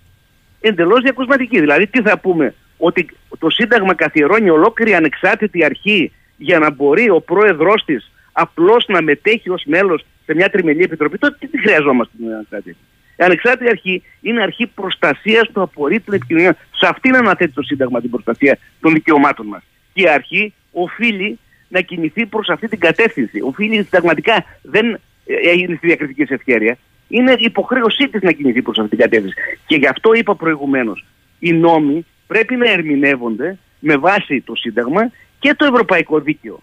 [0.60, 1.60] εντελώς διακοσματική.
[1.60, 3.08] Δηλαδή τι θα πούμε, ότι
[3.38, 8.10] το Σύνταγμα καθιερώνει ολόκληρη ανεξάρτητη αρχή για να μπορεί ο πρόεδρός της
[8.40, 12.84] απλώς να μετέχει ως μέλος σε μια τριμελή επιτροπή, τότε τι χρειαζόμαστε την ανεξάρτητη αρχή.
[13.16, 16.56] Η ανεξάρτητη αρχή είναι αρχή προστασίας του απορρίτου επικοινωνία.
[16.76, 19.62] Σε αυτήν αναθέτει το Σύνταγμα την προστασία των δικαιωμάτων μας.
[19.92, 23.40] Και η αρχή οφείλει να κινηθεί προς αυτή την κατεύθυνση.
[23.40, 26.78] Οφείλει συνταγματικά, δεν ε, είναι στη διακριτική της ευχέρεια.
[27.08, 29.36] Είναι υποχρέωσή της να κινηθεί προς αυτή την κατεύθυνση.
[29.66, 31.04] Και γι' αυτό είπα προηγουμένως,
[31.38, 36.62] οι νόμοι πρέπει να ερμηνεύονται με βάση το Σύνταγμα και το Ευρωπαϊκό Δίκαιο.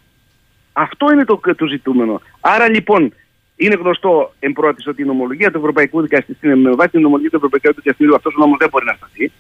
[0.78, 2.22] Αυτό είναι το, το ζητούμενο.
[2.40, 3.14] Άρα λοιπόν
[3.56, 7.36] είναι γνωστό εν πρώτης ότι η νομολογία του Ευρωπαϊκού Δικαστηρίου, με βάση την νομολογία του
[7.36, 9.32] Ευρωπαϊκού Δικαστηρίου, αυτός ο νόμος δεν μπορεί να σταθεί.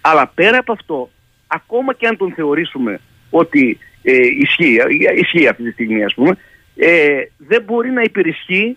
[0.00, 1.10] Αλλά πέρα από αυτό,
[1.46, 6.36] ακόμα και αν τον θεωρήσουμε ότι ε, ισχύει, ε, ισχύει αυτή τη στιγμή, ας πούμε,
[6.76, 8.76] ε, δεν μπορεί να υπερισχύει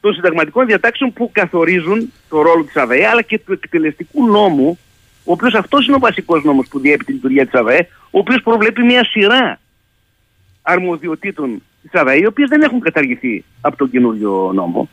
[0.00, 4.78] των συνταγματικών διατάξεων που καθορίζουν το ρόλο της ΑΔΕ αλλά και του εκτελεστικού νόμου
[5.24, 8.42] ο οποίος αυτός είναι ο βασικός νόμος που διέπει τη λειτουργία της ΑΔΑΕ, ο οποίος
[8.42, 9.60] προβλέπει μια σειρά
[10.62, 14.88] αρμοδιοτήτων της ΑΔΑΕ, οι οποίες δεν έχουν καταργηθεί από τον καινούριο νόμο.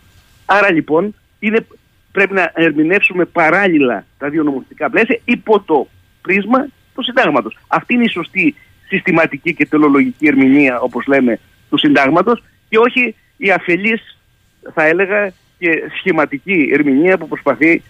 [0.46, 1.66] Άρα λοιπόν είναι,
[2.12, 5.88] πρέπει να ερμηνεύσουμε παράλληλα τα δύο νομοθετικά πλαίσια υπό το
[6.22, 7.58] πρίσμα του συντάγματος.
[7.68, 8.56] Αυτή είναι η σωστή
[8.88, 11.40] συστηματική και τελολογική ερμηνεία, όπως λέμε,
[11.70, 14.18] του συντάγματος και όχι η αφελής,
[14.74, 17.84] θα έλεγα, και σχηματική ερμηνεία που προσπαθεί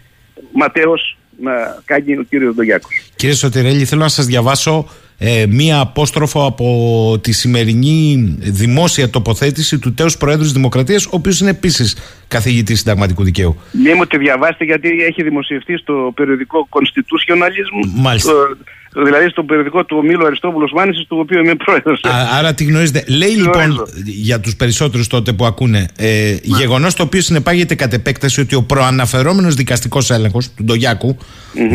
[0.53, 1.51] ματέως να
[1.85, 3.11] κάνει ο κύριος Ντογιάκος.
[3.15, 4.89] Κύριε Σωτηρέλη, θέλω να σας διαβάσω
[5.21, 11.39] ε, μία απόστροφο από τη σημερινή δημόσια τοποθέτηση του τέος Προέδρου της Δημοκρατίας, ο οποίος
[11.39, 11.97] είναι επίσης
[12.27, 13.59] καθηγητής συνταγματικού δικαίου.
[13.71, 17.89] Μην μου τη διαβάσετε γιατί έχει δημοσιευτεί στο περιοδικό Constitutionalism.
[17.95, 18.31] Μάλιστα.
[18.31, 18.57] Το,
[18.93, 22.01] δηλαδή στο περιοδικό του Ομίλου Αριστόπουλος Μάνησης, του οποίου είμαι πρόεδρος.
[22.37, 23.03] άρα τη γνωρίζετε.
[23.07, 28.41] Λέει λοιπόν για τους περισσότερους τότε που ακούνε, ε, γεγονός το οποίο συνεπάγεται κατ' επέκταση
[28.41, 31.17] ότι ο προαναφερόμενος δικαστικός έλεγχος του ντογιακου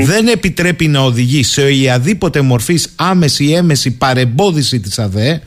[0.04, 5.40] δεν επιτρέπει να οδηγεί σε οποιαδήποτε μορφής άμεση ή έμεση παρεμπόδιση της ΑΔΕ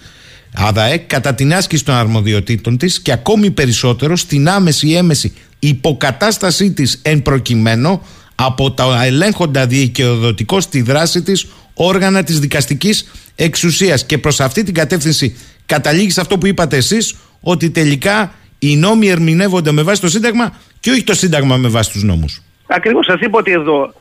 [0.53, 6.71] ΑΔΑΕ κατά την άσκηση των αρμοδιοτήτων της και ακόμη περισσότερο στην άμεση ή έμεση υποκατάστασή
[6.71, 8.01] της εν προκειμένου
[8.39, 14.73] από τα ελέγχοντα δικαιοδοτικό στη δράση της όργανα της δικαστικής εξουσίας και προς αυτή την
[14.73, 20.07] κατεύθυνση καταλήγει σε αυτό που είπατε εσείς ότι τελικά οι νόμοι ερμηνεύονται με βάση το
[20.07, 22.41] Σύνταγμα και όχι το Σύνταγμα με βάση τους νόμους.
[22.67, 23.93] Ακριβώς σας είπα ότι εδώ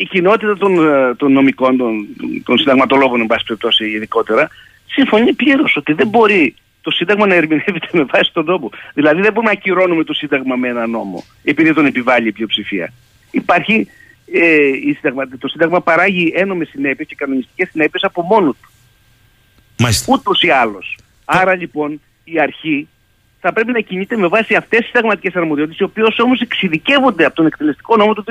[0.00, 2.06] η κοινότητα των, ε, των νομικών, των,
[2.44, 4.48] των συνταγματολόγων εν πάση περιπτώσει ειδικότερα
[4.86, 8.70] συμφωνεί πλήρως ότι δεν μπορεί το Σύνταγμα να ερμηνεύεται με βάση τον νόμο.
[8.94, 12.92] Δηλαδή δεν μπορούμε να ακυρώνουμε το Σύνταγμα με ένα νόμο επειδή τον επιβάλλει η πλειοψηφία.
[13.32, 13.88] Υπάρχει,
[14.32, 18.70] ε, η συνταγμα, το Σύνταγμα παράγει ένομες συνέπειες και κανονιστικές συνέπειες από μόνο του.
[19.78, 20.12] Μάλιστα.
[20.12, 20.98] Ούτως ή άλλως.
[21.24, 22.88] Άρα λοιπόν η αρχή
[23.40, 27.34] θα πρέπει να κινείται με βάση αυτές τις συνταγματικές αρμοδιότητες, οι οποίες όμως εξειδικεύονται από
[27.34, 28.24] τον εκτελεστικό νόμο του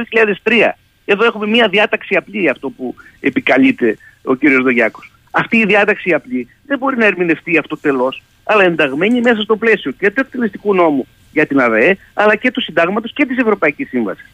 [0.43, 0.78] 2003.
[1.06, 4.39] Εδώ έχουμε μια διάταξη απλή, αυτό που επικαλείται ο κ.
[4.64, 5.12] Δογιάκος.
[5.32, 10.12] Αυτή η διάταξη απλή δεν μπορεί να ερμηνευτεί αυτοτελώ, αλλά ενταγμένη μέσα στο πλαίσιο και
[10.12, 14.30] του εκτελεστικού νόμου για την ΑΔΕ, αλλά και του συντάγματος και της Ευρωπαϊκής Σύμβασης.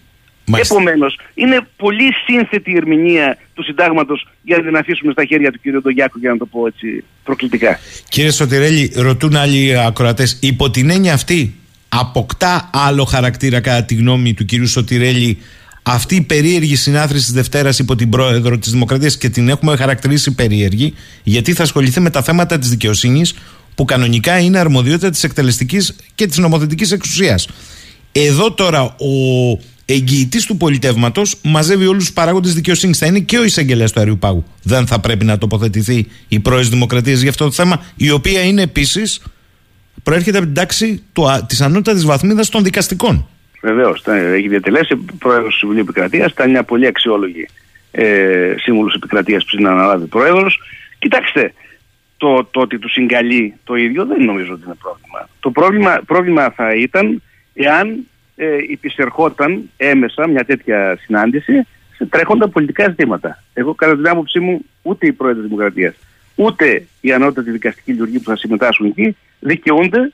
[0.56, 5.60] Επομένως, είναι πολύ σύνθετη η ερμηνεία του συντάγματος για να την αφήσουμε στα χέρια του
[5.64, 5.82] κ.
[5.82, 7.80] Ντογιάκου, για να το πω έτσι προκλητικά.
[8.10, 11.56] Κύριε Σωτηρέλη, ρωτούν άλλοι ακροατές, υπό την έννοια αυτή,
[11.90, 14.68] αποκτά άλλο χαρακτήρα κατά τη γνώμη του κ.
[14.68, 15.38] Σωτηρέλη
[15.84, 20.36] αυτή η περίεργη συνάθρηση της Δευτέρας υπό την πρόεδρο της Δημοκρατίας και την έχουμε χαρακτηρίσει
[20.36, 20.94] περίεργη,
[21.24, 23.36] γιατί θα ασχοληθεί με τα θέματα της δικαιοσύνης
[23.76, 27.48] που κανονικά είναι αρμοδιότητα της εκτελεστικής και της νομοθετικής εξουσίας.
[28.12, 32.98] Εδώ τώρα ο εγγυητής του πολιτεύματος μαζεύει όλους τους παράγοντες δικαιοσύνης.
[32.98, 34.44] Θα είναι και ο εισαγγελέας του Αριού Πάγου.
[34.64, 38.62] Δεν θα πρέπει να τοποθετηθεί η πρόεδρο Δημοκρατίας για αυτό το θέμα, η οποία είναι
[38.62, 39.22] επίσης
[40.04, 41.04] προέρχεται από την τάξη
[41.48, 43.28] της ανώτατης βαθμίδας των δικαστικών.
[43.62, 47.48] Βεβαίως, έχει διατελέσει πρόεδρος του Συμβουλίου Επικρατείας, ήταν μια πολύ αξιόλογη
[47.92, 50.60] ε, σύμβουλος Επικρατείας πριν να αναλάβει πρόεδρος.
[51.00, 51.54] Κοιτάξτε,
[52.18, 55.30] το, το ότι του συγκαλεί το ίδιο δεν νομίζω ότι είναι πρόβλημα.
[55.40, 57.22] Το πρόβλημα, πρόβλημα θα ήταν
[57.54, 58.08] εάν
[58.40, 63.44] ε, υπησερχόταν έμεσα μια τέτοια συνάντηση σε τρέχοντα πολιτικά ζητήματα.
[63.54, 65.96] Εγώ, κατά την άποψή μου, ούτε η πρόεδρο της Δημοκρατίας,
[66.36, 70.12] ούτε η ανώτατη δικαστική λειτουργία που θα συμμετάσχουν εκεί δικαιούνται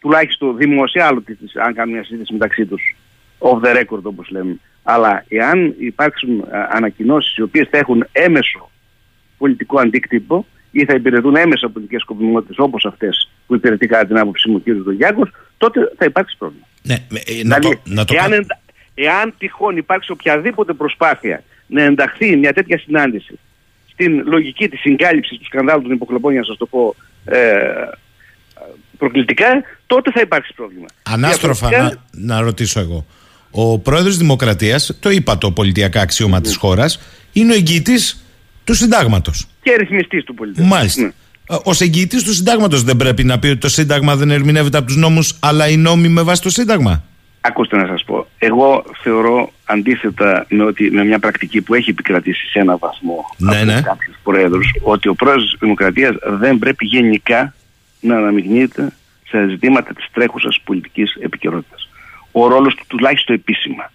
[0.00, 1.24] τουλάχιστον δημόσια, άλλο
[1.64, 2.96] αν κάνουν μια συζήτηση μεταξύ τους,
[3.38, 4.56] off the record όπως λέμε.
[4.82, 8.70] Αλλά εάν υπάρξουν ανακοινώσεις οι οποίες θα έχουν έμεσο
[9.38, 14.50] πολιτικό αντίκτυπο ή θα υπηρετούν έμεσα πολιτικές σκοπιμότητες όπως αυτές που υπηρετεί κατά την άποψή
[14.50, 14.82] μου ο κ.
[14.82, 15.28] Δογιάκο,
[15.62, 16.66] τότε θα υπάρξει πρόβλημα.
[16.82, 18.46] Ναι, ε, να δηλαδή, το, να το εάν,
[18.94, 23.38] εάν τυχόν υπάρξει οποιαδήποτε προσπάθεια να ενταχθεί μια τέτοια συνάντηση
[23.92, 26.94] στην λογική της συγκάλυψης του σκανδάλου των υποκλοπών, για να σας το πω
[27.24, 27.38] ε,
[28.98, 30.86] προκλητικά, τότε θα υπάρξει πρόβλημα.
[31.02, 33.06] Ανάστροφα να, να ρωτήσω εγώ.
[33.50, 37.00] Ο πρόεδρος Δημοκρατίας, το είπα το πολιτιακά αξίωμα της χώρας,
[37.32, 38.24] είναι ο εγγυητής
[38.64, 39.46] του συντάγματος.
[39.62, 40.66] Και ρυθμιστής του πολιτικού.
[40.66, 41.02] Μάλιστα.
[41.02, 41.10] Ναι.
[41.52, 44.96] Ω εγγυητή του συντάγματος δεν πρέπει να πει ότι το Σύνταγμα δεν ερμηνεύεται από τους
[44.96, 47.02] νόμους, αλλά οι νόμοι με βάση το Σύνταγμα.
[47.40, 48.26] Ακούστε να σας πω.
[48.38, 53.56] Εγώ θεωρώ αντίθετα με, ότι, με μια πρακτική που έχει επικρατήσει σε ένα βαθμό ναι,
[53.56, 53.80] από ναι.
[53.80, 57.54] κάποιους προέδρου, ότι ο πρόεδρος της Δημοκρατίας δεν πρέπει γενικά
[58.00, 58.92] να αναμειγνύεται
[59.28, 61.88] σε ζητήματα της τρέχουσας πολιτικής επικαιρότητας.
[62.32, 63.92] Ο ρόλος του τουλάχιστον επίσημα.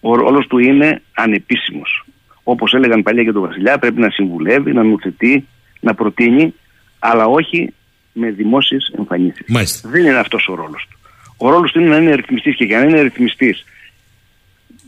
[0.00, 2.04] Ο ρόλος του είναι ανεπίσημος.
[2.42, 5.46] Όπως έλεγαν παλιά για τον Βασιλιά πρέπει να συμβουλεύει, να νουθετεί,
[5.80, 6.54] να προτείνει
[6.98, 7.74] αλλά όχι
[8.12, 9.46] με δημόσιες εμφανίσεις.
[9.48, 9.88] Μάλιστα.
[9.88, 10.98] Δεν είναι αυτός ο ρόλος του.
[11.36, 13.64] Ο ρόλος του είναι να είναι ρυθμιστής και για να είναι ρυθμιστής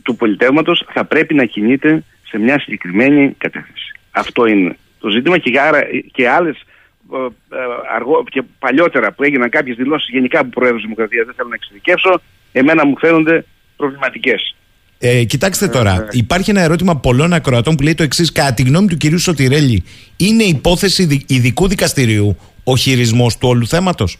[0.03, 3.91] του πολιτεύματος θα πρέπει να κινείται σε μια συγκεκριμένη κατεύθυνση.
[4.11, 5.81] Αυτό είναι το ζήτημα και, άρα,
[6.11, 6.65] και άλλες
[7.13, 7.17] ε,
[7.55, 7.59] ε,
[7.95, 12.21] αργό, και παλιότερα που έγιναν κάποιες δηλώσεις γενικά από Πρόεδρο Δημοκρατίας, δεν θέλω να εξειδικεύσω,
[12.51, 13.45] εμένα μου φαίνονται
[13.75, 14.55] προβληματικές.
[15.01, 18.31] Ε, κοιτάξτε τώρα, υπάρχει ένα ερώτημα πολλών ακροατών που λέει το εξής.
[18.31, 19.83] Κατά τη γνώμη του κυρίου Σωτηρέλη,
[20.17, 24.17] είναι υπόθεση δι- ειδικού δικαστηρίου ο χειρισμός του όλου θέματος;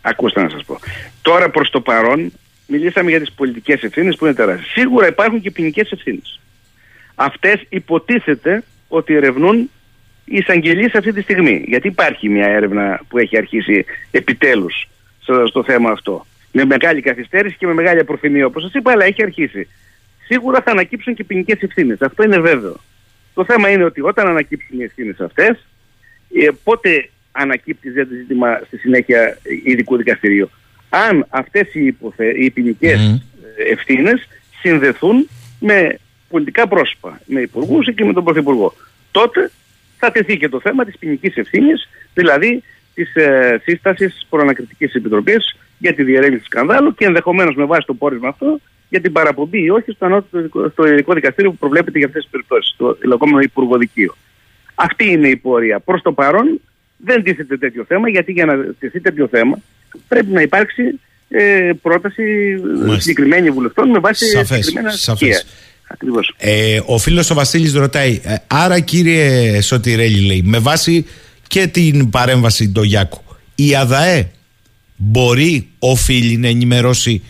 [0.00, 0.78] Ακούστε να σας πω.
[1.22, 2.32] Τώρα προς το παρόν
[2.66, 4.70] μιλήσαμε για τις πολιτικές ευθύνες που είναι τεράστιες.
[4.70, 6.40] Σίγουρα υπάρχουν και ποινικές ευθύνες.
[7.14, 9.70] Αυτές υποτίθεται ότι ερευνούν
[10.24, 11.64] οι εισαγγελίες αυτή τη στιγμή.
[11.66, 14.88] Γιατί υπάρχει μια έρευνα που έχει αρχίσει επιτέλους
[15.22, 16.26] στο, στο θέμα αυτό.
[16.52, 19.68] Με μεγάλη καθυστέρηση και με μεγάλη απροθυμία όπως σας είπα, αλλά έχει αρχίσει.
[20.26, 22.00] Σίγουρα θα ανακύψουν και ποινικές ευθύνες.
[22.00, 22.80] Αυτό είναι βέβαιο.
[23.34, 25.66] Το θέμα είναι ότι όταν ανακύψουν οι ευθύνες αυτές,
[26.34, 30.50] ε, πότε ανακύπτει το ζήτημα στη συνέχεια ειδικού δικαστηρίου.
[30.88, 32.26] Αν αυτές οι, υποθε...
[32.26, 33.18] οι ποινικές Μμμ.
[33.70, 34.28] ευθύνες
[34.60, 35.28] συνδεθούν
[35.60, 35.98] με
[36.28, 38.74] πολιτικά πρόσωπα, με υπουργούς και με τον Πρωθυπουργό.
[39.10, 39.50] Τότε
[39.96, 42.62] θα τεθεί και το θέμα της ποινικής ευθύνης, δηλαδή
[42.94, 47.94] της ε, σύστασης προανακριτικής επιτροπής για τη διερεύνηση του σκανδάλου και ενδεχομένως με βάση το
[47.94, 51.98] πόρισμα αυτό για την παραπομπή ή όχι στο, ανώτατο δικο- στο ειδικό δικαστήριο που προβλέπεται
[51.98, 54.16] για αυτές τις περιπτώσεις, το λεγόμενο υπουργοδικείο.
[54.74, 55.80] Αυτή είναι η πορεία.
[55.80, 56.60] Προς το παρόν
[56.96, 59.58] δεν τίθεται τέτοιο θέμα, γιατί για να τεθεί τέτοιο θέμα
[60.08, 60.82] πρέπει να υπάρξει
[61.28, 62.22] ε, πρόταση
[62.76, 63.00] Μάλιστα.
[63.00, 65.36] συγκεκριμένη βουλευτών με βάση Σαφές, συγκεκριμένα σαφές.
[65.36, 65.42] στοιχεία.
[65.88, 66.34] Ακριβώς.
[66.38, 71.06] Ε, ο φίλος ο Βασίλης ρωτάει, ε, άρα κύριε Σωτηρέλη, λέει, με βάση
[71.46, 73.22] και την παρέμβαση του Γιάκου,
[73.54, 74.30] η ΑΔΑΕ
[74.96, 77.22] μπορεί, οφείλει να ενημερώσει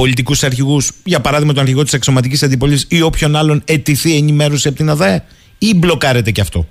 [0.00, 4.76] πολιτικούς αρχηγούς, για παράδειγμα τον αρχηγό της εξωματικής αντιπολίτευσης ή όποιον άλλον ετηθεί ενημέρωση από
[4.76, 5.22] την ΑΔΑΕ,
[5.58, 6.66] ή μπλοκάρεται και αυτό;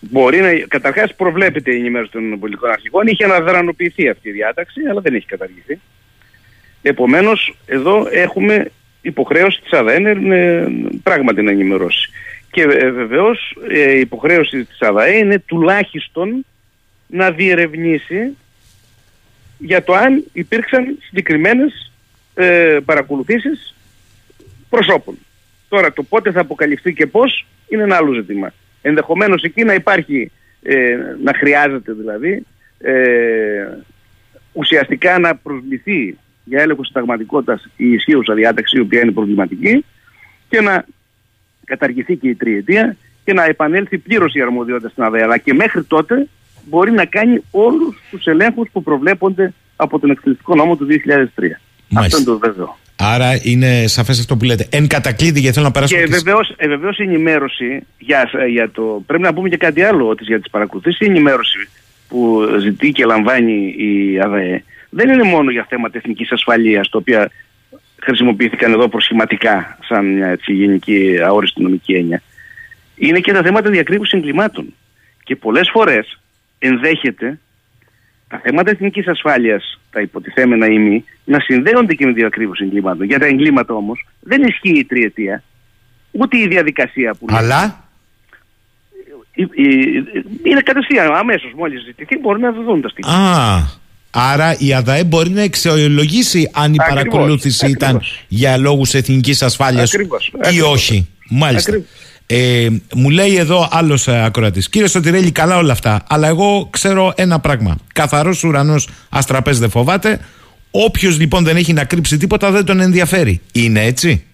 [0.00, 5.00] Μπορεί να, καταρχάς προβλέπεται η ενημέρωση των πολιτικών αρχηγών, είχε αναδρανοποιηθεί αυτή η διάταξη, αλλά
[5.00, 5.80] δεν έχει καταργηθεί.
[6.82, 10.66] Επομένως, εδώ έχουμε υποχρέωση της ΑΔΑΕ ε,
[11.02, 12.10] πράγματι να ενημερώσει.
[12.50, 16.46] Και ε, βεβαίως ε, η υποχρέωση της ΑΔΑΕ είναι τουλάχιστον
[17.06, 18.36] να διερευνήσει
[19.58, 21.86] για το αν υπήρξαν συγκεκριμένες
[22.38, 23.74] ε, παρακολουθήσεις
[24.68, 25.18] προσώπων.
[25.68, 28.52] Τώρα το πότε θα αποκαλυφθεί και πώς είναι ένα άλλο ζήτημα.
[28.82, 30.30] Ενδεχομένως εκεί να υπάρχει,
[30.62, 32.46] ε, να χρειάζεται δηλαδή,
[32.78, 33.66] ε,
[34.52, 39.84] ουσιαστικά να προσβληθεί για έλεγχο συνταγματικότητας η ισχύουσα διάταξη η οποία είναι προβληματική
[40.48, 40.84] και να
[41.64, 45.22] καταργηθεί και η τριετία και να επανέλθει πλήρως η αρμοδιότητα στην ΑΔΕ.
[45.22, 46.28] Αλλά και μέχρι τότε
[46.64, 51.60] μπορεί να κάνει όλους τους ελέγχους που προβλέπονται από τον εκτελεστικό νόμο του 2003.
[51.94, 52.78] Αυτό είναι το βέβαιο.
[52.96, 54.66] Άρα είναι σαφές αυτό που λέτε.
[54.70, 55.96] Εν κατακλείδη, γιατί θέλω να περάσω.
[55.96, 59.02] Και και- βεβαίως, ε, βεβαίως η ενημέρωση για, για το...
[59.06, 61.68] Πρέπει να πούμε και κάτι άλλο, ότι για τις παρακολουθήσεις η ενημέρωση
[62.08, 67.30] που ζητεί και λαμβάνει η ΑΔΕ δεν είναι μόνο για θέματα εθνικής ασφαλείας, τα οποία
[68.02, 72.22] χρησιμοποιήθηκαν εδώ προσχηματικά σαν μια έτσι, γενική αόριστη νομική έννοια.
[72.96, 74.74] Είναι και τα θέματα διακρύβου εγκλημάτων.
[75.24, 76.20] Και πολλές φορές
[76.58, 77.38] ενδέχεται
[78.28, 83.06] τα θέματα εθνικής ασφάλειας, τα υποτιθέμενα ή μη, να συνδέονται και με διακρύβωση εγκλημάτων.
[83.06, 85.42] Για τα εγκλήματα όμως δεν ισχύει η τριετία,
[86.10, 87.38] ούτε η διαδικασία που λέει.
[87.38, 87.84] Αλλά;
[89.34, 90.04] Η- η-
[90.42, 93.12] Είναι κατευθείαν, αμέσως μόλις ζητηθεί, μπορεί να δοθούν τα στοιχεία.
[93.14, 93.62] Α,
[94.10, 98.24] άρα η ΑΔΑΕ μπορεί να αξιολογήσει αν η Ακριβώς, παρακολούθηση ήταν ακριβώς.
[98.28, 100.68] για λόγους εθνικής ασφάλειας Ακριβώς, ή ακριβώς.
[100.72, 101.08] όχι.
[101.30, 101.72] Μάλιστα.
[102.28, 102.64] Ακριβώς.
[102.64, 107.12] Ε, μου λέει εδώ άλλος ε, ακροατής Κύριε Σωτηρέλη καλά όλα αυτά Αλλά εγώ ξέρω
[107.16, 110.20] ένα πράγμα Καθαρός ουρανός αστραπές δεν φοβάται
[110.70, 114.24] Όποιος λοιπόν δεν έχει να κρύψει τίποτα Δεν τον ενδιαφέρει Είναι έτσι;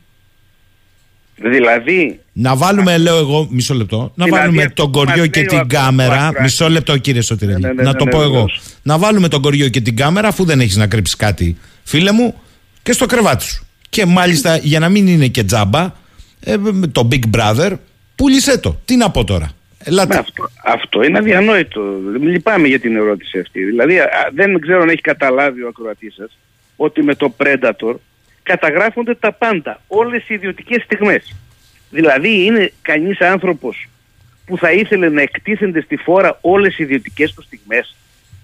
[1.51, 5.29] Δηλαδή, να βάλουμε, λέω εγώ, μισό λεπτό, να Δηλαδή, βάλουμε αυτό τον που κοριό μας
[5.29, 6.15] και λέει ο την ακρο- ο κάμερα.
[6.15, 6.41] ακροατής.
[6.43, 7.61] Μισό λεπτό, κύριε Σωτηρέλη.
[7.61, 8.31] Ναι, ναι, να ναι, το ναι, πω εγώ.
[8.31, 8.61] βεβαίως.
[8.83, 12.35] Να βάλουμε τον κοριό και την κάμερα, αφού δεν έχεις να κρύψεις κάτι, φίλε μου,
[12.83, 13.67] και στο κρεβάτι σου.
[13.89, 15.93] Και μάλιστα για να μην είναι και τζάμπα,
[16.45, 17.73] ε, με το Big Brother,
[18.17, 18.81] πούλησέ το.
[18.85, 19.51] Τι να πω τώρα.
[19.85, 20.15] Ελάτε.
[20.15, 21.81] με αυτό, αυτό είναι αδιανόητο.
[22.21, 23.65] Λυπάμαι για την ερώτηση αυτή.
[23.65, 26.39] Δηλαδή, α, δεν ξέρω αν έχει καταλάβει ο ακροατής σας
[26.77, 27.95] ότι με το Predator
[28.43, 31.35] καταγράφονται τα πάντα, όλες οι ιδιωτικές στιγμές.
[31.91, 33.89] Δηλαδή, είναι κανείς άνθρωπος
[34.47, 37.97] που θα ήθελε να εκτίθενται στη φόρα όλες οι ιδιωτικές του στιγμές,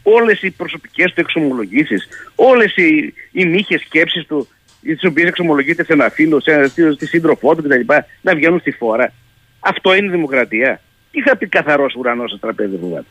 [0.02, 4.48] όλες οι προσωπικές του εξομολογήσεις, όλες οι, οι μύχες σκέψεις του,
[4.80, 7.94] τις οποίες εξομολογείται σε ένα φίλο, σε ένα, στη, στη σύντροφό του κτλ.
[8.20, 9.12] να βγαίνουν στη φόρα.
[9.60, 10.80] Αυτό είναι δημοκρατία.
[11.10, 13.06] Τι θα πει καθαρός ουρανός στο τραπέζι φοβάται.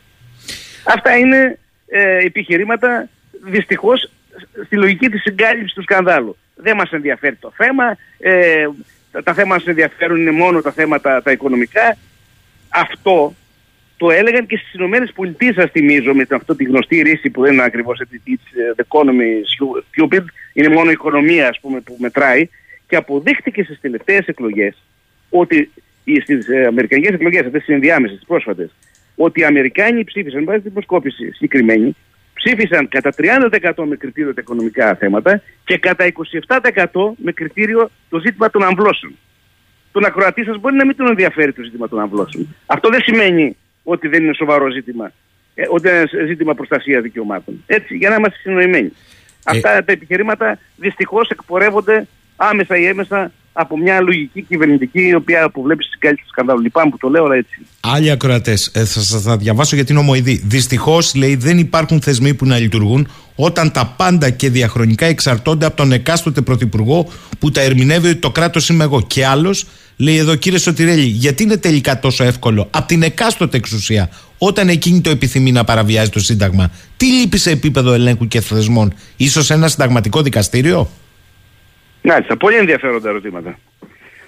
[0.84, 3.08] Αυτά είναι ε, επιχειρήματα
[3.44, 4.10] δυστυχώς
[4.64, 6.36] στη λογική της συγκάλυψης του σκανδάλου.
[6.54, 8.66] Δεν μας ενδιαφέρει το θέμα, ε,
[9.10, 11.96] τα, τα θέματα μας ενδιαφέρουν είναι μόνο τα θέματα τα οικονομικά.
[12.68, 13.34] Αυτό
[13.96, 17.52] το έλεγαν και στις Ηνωμένες Πολιτείες σας θυμίζω με αυτό τη γνωστή ρίση που δεν
[17.52, 19.30] είναι ακριβώς έτσι, it's ε, the economy
[19.94, 20.24] stupid,
[20.58, 22.48] είναι μόνο η οικονομία ας πούμε που μετράει
[22.88, 24.82] και αποδείχτηκε στις τελευταίες εκλογές
[25.30, 25.70] ότι
[26.04, 28.74] οι- στις ε, αμερικανικές εκλογές αυτές τις ενδιάμεσες, τις πρόσφατες,
[29.16, 31.96] ότι οι Αμερικάνοι ψήφισαν, βάζει την προσκόπηση συγκεκριμένη,
[32.34, 38.50] ψήφισαν κατά 30% με κριτήριο τα οικονομικά θέματα και κατά 27% με κριτήριο το ζήτημα
[38.50, 39.12] των αμβλώσεων.
[39.92, 42.56] Τον ακροατή σας μπορεί να μην τον ενδιαφέρει το ζήτημα των αμβλώσεων.
[42.66, 45.12] Αυτό δεν σημαίνει ότι δεν είναι σοβαρό ζήτημα,
[45.54, 47.62] ε, ότι είναι ένα ζήτημα προστασίας δικαιωμάτων.
[47.66, 48.92] Έτσι, για να είμαστε συνοημένοι.
[49.50, 55.84] Αυτά τα επιχειρήματα δυστυχώς εκπορεύονται άμεσα ή έμεσα από μια λογική κυβερνητική η οποία αποβλέπει
[55.84, 56.60] στην κάλυψη του σκανδάλου.
[56.60, 57.66] Λυπάμαι που το λέω, αλλά έτσι.
[57.80, 60.42] Άλλοι ακροατές, ε, θα σα τα διαβάσω γιατί είναι ομοειδή.
[60.44, 63.08] Δυστυχώς, λέει, δεν υπάρχουν θεσμοί που να λειτουργούν
[63.40, 68.30] όταν τα πάντα και διαχρονικά εξαρτώνται από τον εκάστοτε πρωθυπουργό που τα ερμηνεύει ότι το
[68.30, 69.02] κράτος είμαι εγώ.
[69.02, 69.66] Και άλλος,
[69.96, 75.00] λέει εδώ κύριε Σωτηρέλη, γιατί είναι τελικά τόσο εύκολο από την εκάστοτε εξουσία όταν εκείνη
[75.00, 76.70] το επιθυμεί να παραβιάζει το Σύνταγμα.
[76.96, 80.90] Τι λείπει σε επίπεδο ελέγχου και θεσμών, ίσως ένα συνταγματικό δικαστήριο;
[82.02, 83.58] Μάλιστα, πολύ ενδιαφέροντα ερωτήματα.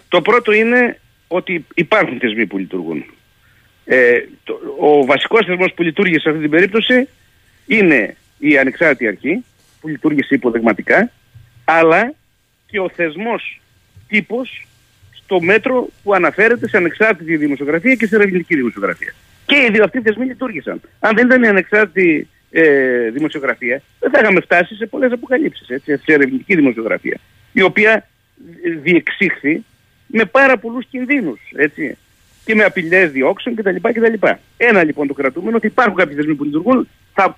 [0.08, 3.04] Το πρώτο είναι ότι υπάρχουν θεσμοί που λειτουργούν.
[3.84, 4.12] Ε,
[4.44, 7.08] το, ο βασικός θεσμός που λειτουργήσε σε αυτή την περίπτωση
[7.66, 9.44] είναι η ανεξάρτητη αρχή
[9.80, 11.10] που λειτουργήσε υποδεγματικά
[11.64, 12.14] αλλά
[12.66, 13.60] και ο θεσμός
[14.08, 14.66] τύπος
[15.12, 19.14] στο μέτρο που αναφέρεται σε ανεξάρτητη δημοσιογραφία και σε ερευνητική δημοσιογραφία.
[19.46, 20.80] Και οι δύο αυτοί θεσμοί λειτουργήσαν.
[21.00, 26.00] Αν δεν ήταν η ανεξάρτητη ε, δημοσιογραφία, δεν θα είχαμε φτάσει σε πολλές αποκαλύψεις, σε
[26.06, 27.20] ερευνητική δημοσιογραφία
[27.52, 28.08] η οποία
[28.82, 29.64] διεξήχθη
[30.06, 31.96] με πάρα πολλούς κινδύνους, έτσι,
[32.44, 33.76] και με απειλές διώξεων κτλ.
[33.82, 34.26] κτλ.
[34.56, 37.32] Ένα λοιπόν το κρατούμενο ότι υπάρχουν κάποιοι θεσμοί που λειτουργούν, θα ε,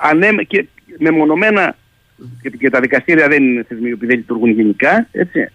[0.00, 0.66] ανέμε, και
[0.98, 1.76] μεμονωμένα
[2.42, 5.50] και, και τα δικαστήρια δεν είναι θεσμοί που δεν λειτουργούν γενικά, έτσι,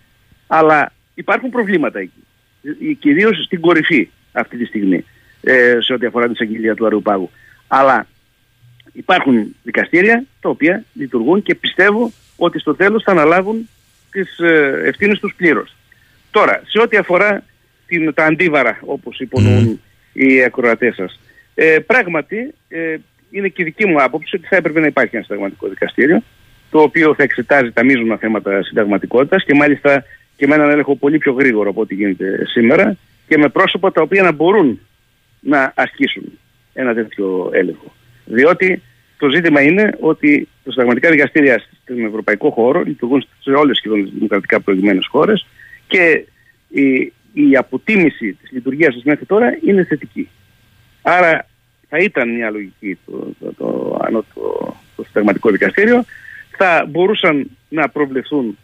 [0.48, 2.24] αλλά υπάρχουν προβλήματα εκεί.
[2.64, 5.06] Ε, Κυρίως στην κορυφή αυτή τη στιγμή,
[5.42, 7.30] ε, σε ό,τι αφορά την εισαγγελία του Αριουπάγου.
[7.68, 8.08] Αλλά
[8.92, 13.70] υπάρχουν δικαστήρια τα οποία λειτουργούν και πιστεύω ότι στο τέλος θα αναλάβουν
[14.12, 15.76] τις ε, ευθύνες τους πλήρως.
[16.32, 17.44] Τώρα, σε ό,τι αφορά
[17.88, 19.82] την, τα αντίβαρα, όπως υπονοούν
[20.14, 21.20] οι ακροατές σας,
[21.56, 22.96] ε, πράγματι ε,
[23.34, 26.24] είναι και δική μου άποψη ότι θα έπρεπε να υπάρχει ένα συνταγματικό δικαστήριο,
[26.70, 30.04] το οποίο θα εξετάζει τα μείζωνα θέματα συνταγματικότητας και μάλιστα
[30.36, 34.02] και με έναν έλεγχο πολύ πιο γρήγορο από ό,τι γίνεται σήμερα και με πρόσωπα τα
[34.02, 34.80] οποία να μπορούν
[35.40, 36.40] να ασκήσουν
[36.74, 37.94] ένα τέτοιο έλεγχο.
[38.26, 38.82] Διότι
[39.18, 44.60] το ζήτημα είναι ότι τα συνταγματικά δικαστήρια στον ευρωπαϊκό χώρο λειτουργούν σε όλες τις δημοκρατικά
[44.60, 45.48] προηγμένες χώρες
[45.88, 46.26] και
[46.70, 50.30] η, η αποτίμηση της λειτουργίας τους μέχρι τώρα είναι θετική.
[51.02, 51.48] Άρα
[51.96, 56.06] θα ήταν μια λογική το, το, το, το, το συνταγματικό δικαστήριο.
[56.58, 58.58] Θα μπορούσαν να προβλεφθούν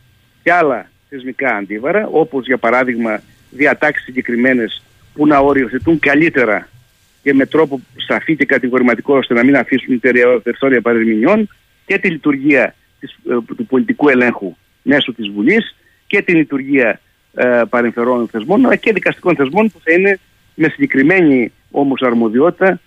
[0.43, 6.69] και άλλα θεσμικά αντίβαρα, όπως για παράδειγμα διατάξεις συγκεκριμένες που να οριοθετούν καλύτερα
[7.23, 9.99] και με τρόπο σαφή και κατηγορηματικό ώστε να μην αφήσουν
[10.43, 11.49] περιθώρια παρεμηνιών
[11.85, 15.75] και τη λειτουργία της, ε, του πολιτικού ελέγχου μέσω της Βουλής
[16.07, 16.99] και τη λειτουργία
[17.33, 20.19] ε, παρεμφερών θεσμών αλλά και δικαστικών θεσμών που θα είναι
[20.55, 22.79] με συγκεκριμένη όμως αρμοδιότητα ε,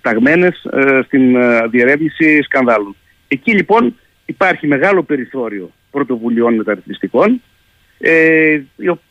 [0.00, 2.96] ταγμένες ε, στην ε, διερεύνηση σκανδάλων.
[3.28, 3.96] Εκεί λοιπόν
[4.26, 7.42] υπάρχει μεγάλο περιθώριο πρωτοβουλειών μεταρρυθμιστικών
[7.98, 8.60] ε,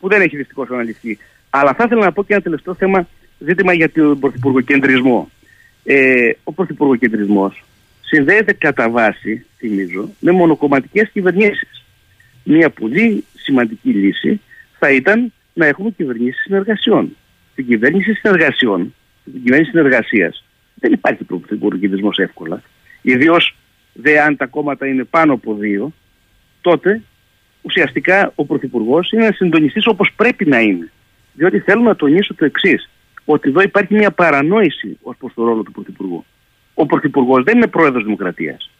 [0.00, 1.18] που δεν έχει δυστυχώς αναλυθεί.
[1.50, 5.30] Αλλά θα ήθελα να πω και ένα τελευταίο θέμα ζήτημα για τον πρωθυπουργοκεντρισμό.
[5.84, 7.64] Ε, ο πρωθυπουργοκεντρισμός
[8.00, 11.84] συνδέεται κατά βάση, θυμίζω, με μονοκομματικές κυβερνήσεις.
[12.44, 14.40] Μια πολύ σημαντική λύση
[14.78, 17.16] θα ήταν να έχουμε κυβερνήσεις συνεργασιών.
[17.52, 18.94] Στην κυβέρνηση συνεργασιών, στην
[19.32, 22.62] κυβέρνηση συνεργασίας, δεν υπάρχει πρωθυπουργοκεντρισμός εύκολα.
[23.02, 23.56] Ιδίως
[23.92, 25.92] δε αν τα κόμματα είναι πάνω από δύο,
[26.60, 27.02] τότε
[27.62, 30.90] ουσιαστικά ο Πρωθυπουργός είναι ένα συντονιστής όπως πρέπει να είναι.
[31.32, 32.90] Διότι θέλω να τονίσω το εξής
[33.24, 36.24] ότι εδώ υπάρχει μια παρανόηση ως προς το ρόλο του Πρωθυπουργού.
[36.74, 38.70] Ο Πρωθυπουργός δεν είναι πρόεδρος Δημοκρατίας.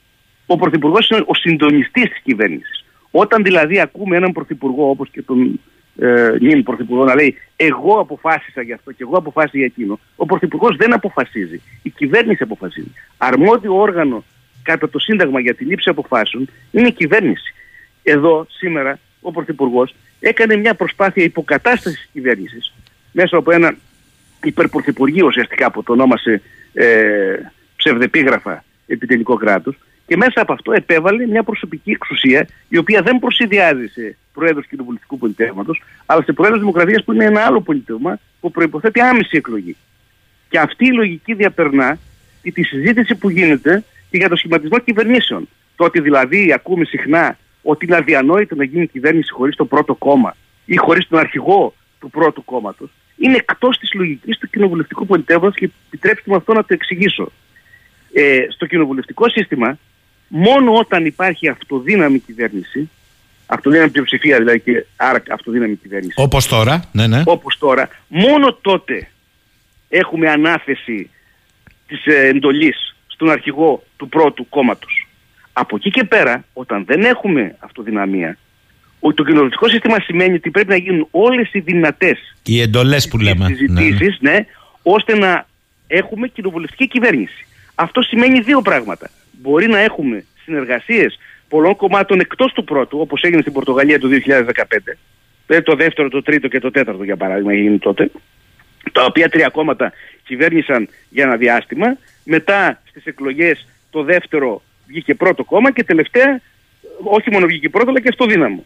[0.46, 2.84] Ο Πρωθυπουργός είναι ο συντονιστής της κυβέρνησης.
[3.10, 5.60] Όταν δηλαδή ακούμε έναν Πρωθυπουργό όπως και τον
[5.98, 10.26] ε, νυν Πρωθυπουργός να λέει Εγώ αποφάσισα για αυτό και εγώ αποφάσισα για εκείνο, ο
[10.26, 11.60] Πρωθυπουργός δεν αποφασίζει.
[11.82, 12.92] Η κυβέρνηση αποφασίζει.
[13.16, 14.24] Αρμόδιο όργανο
[14.62, 17.54] κατά το Σύνταγμα για τη λήψη αποφάσεων είναι η κυβέρνηση.
[18.02, 22.74] Εδώ σήμερα ο Πρωθυπουργός έκανε μια προσπάθεια υποκατάστασης της κυβέρνησης
[23.12, 23.76] μέσα από ένα
[24.44, 26.42] υπερπρωθυπουργείο ουσιαστικά που το ονόμασε
[26.72, 27.36] ε,
[27.76, 29.76] ψευδεπίγραφα επιτελικό κράτος
[30.06, 35.18] και μέσα από αυτό επέβαλε μια προσωπική εξουσία η οποία δεν προσυδειάζει σε προέδρου κοινοβουλευτικού
[35.18, 39.76] πολιτεύματος, αλλά σε προέδρου δημοκρατίας που είναι ένα άλλο πολιτεύμα που προποθέτει άμεση εκλογή.
[40.48, 41.98] Και αυτή η λογική διαπερνά
[42.52, 45.48] τη συζήτηση που γίνεται και για το σχηματισμό κυβερνήσεων.
[45.76, 50.36] Το ότι δηλαδή ακούμε συχνά ότι είναι αδιανόητο να γίνει κυβέρνηση χωρίς το πρώτο κόμμα
[50.64, 55.70] ή χωρίς τον αρχηγό του πρώτου κόμματος είναι εκτός της λογικής του κοινοβουλευτικού πολιτεύματος και
[55.86, 57.32] επιτρέψτε μου αυτό να το εξηγήσω.
[58.12, 59.78] Ε, στο κοινοβουλευτικό σύστημα,
[60.28, 62.90] μόνο όταν υπάρχει αυτοδύναμη κυβέρνηση,
[63.46, 66.12] αυτοδύναμη πλειοψηφία δηλαδή και άρα αυτοδύναμη κυβέρνηση.
[66.16, 67.22] Όπως τώρα, ναι, ναι.
[67.26, 69.08] Όπως τώρα, μόνο τότε
[69.88, 71.10] έχουμε ανάθεση
[71.86, 75.08] της ε, εντολής στον αρχηγό του πρώτου κόμματος.
[75.52, 78.38] Από εκεί και πέρα, όταν δεν έχουμε αυτοδυναμία,
[79.00, 83.18] ο- το κοινοβουλευτικό σύστημα σημαίνει ότι πρέπει να γίνουν όλες οι δυνατές Οι εντολές που
[83.18, 83.48] λέμε.
[83.48, 83.80] Ναι, ναι.
[83.80, 84.38] συζητήσεις, ναι,
[84.82, 85.46] ώστε να
[85.86, 87.46] έχουμε κοινοβουλευτική κυβέρνηση.
[87.74, 89.10] Αυτό σημαίνει δύο πράγματα.
[89.40, 91.18] Μπορεί να έχουμε συνεργασίες
[91.48, 94.52] πολλών κομμάτων εκτός του πρώτου, όπως έγινε στην Πορτογαλία το 2015,
[95.46, 98.10] δηλαδή το δεύτερο, το τρίτο και το τέταρτο για παράδειγμα έγινε τότε,
[98.92, 99.92] τα οποία τρία κόμματα
[100.24, 106.40] κυβέρνησαν για ένα διάστημα, μετά στις εκλογές το δεύτερο βγήκε πρώτο κόμμα και τελευταία
[107.02, 108.64] όχι μόνο βγήκε πρώτο αλλά και στο δύναμο.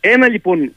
[0.00, 0.72] Ένα λοιπόν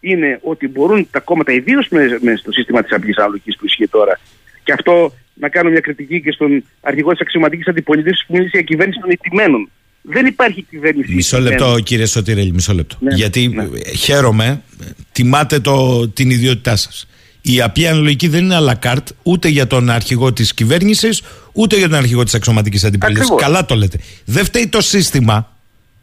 [0.00, 4.20] είναι ότι μπορούν τα κόμματα, ιδίως με, στο σύστημα της απλή αναλογική που ισχύει τώρα,
[4.64, 8.62] και αυτό να κάνω μια κριτική και στον αρχηγό της αξιωματικής αντιπολίτευσης που μίλησε για
[8.62, 9.70] κυβέρνηση των ηττημένων.
[10.02, 11.14] Δεν υπάρχει κυβέρνηση.
[11.14, 11.60] Μισό ηττημένων.
[11.66, 12.96] λεπτό, κύριε Σωτηρέλη, μισό λεπτό.
[13.00, 13.62] Ναι, Γιατί ναι.
[13.62, 17.06] ε, χαίρομαι, ε, τιμάτε το, την ιδιότητά σας.
[17.40, 21.22] Η απλή αναλογική δεν είναι à la carte ούτε για τον αρχηγό της κυβέρνησης,
[21.52, 23.30] ούτε για τον αρχηγό της αξιωματικής αντιπολίτευσης.
[23.32, 23.52] Ακριβώς.
[23.52, 23.98] Καλά το λέτε.
[24.24, 25.56] Δεν φταίει το σύστημα.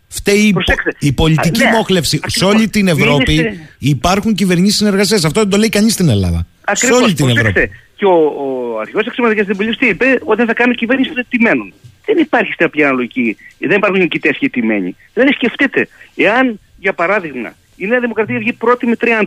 [0.08, 0.96] Φταίει η, πο- Προσέξτε.
[1.00, 2.16] η πολιτική Α, ναι, μόχλευση.
[2.18, 2.54] Σε ακριβώς.
[2.54, 5.18] όλη την Ευρώπη Μίλησε- υπάρχουν κυβερνήσεις συνεργασία.
[5.18, 6.46] Αυτό δεν το λέει κανείς στην Ελλάδα.
[6.64, 7.50] Ακριβώς, σε όλη την προσέξτε.
[7.62, 7.76] Ευρώπη.
[8.00, 11.74] Και ο, ο αρχηγός της αξιωματικής αντιπολίτευσης τι είπε ότι θα κάνουν κυβέρνηση των ετημένων.
[12.06, 14.96] Δεν υπάρχει στην απλή αναλογική, δεν υπάρχουν νικητές και ετημένοι.
[15.14, 19.26] Δηλαδή σκεφτείτε, εάν για παράδειγμα η Νέα Δημοκρατία βγει πρώτη με 30%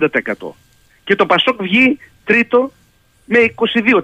[1.05, 2.73] και το Πασόκ βγει τρίτο
[3.25, 4.01] με 22%.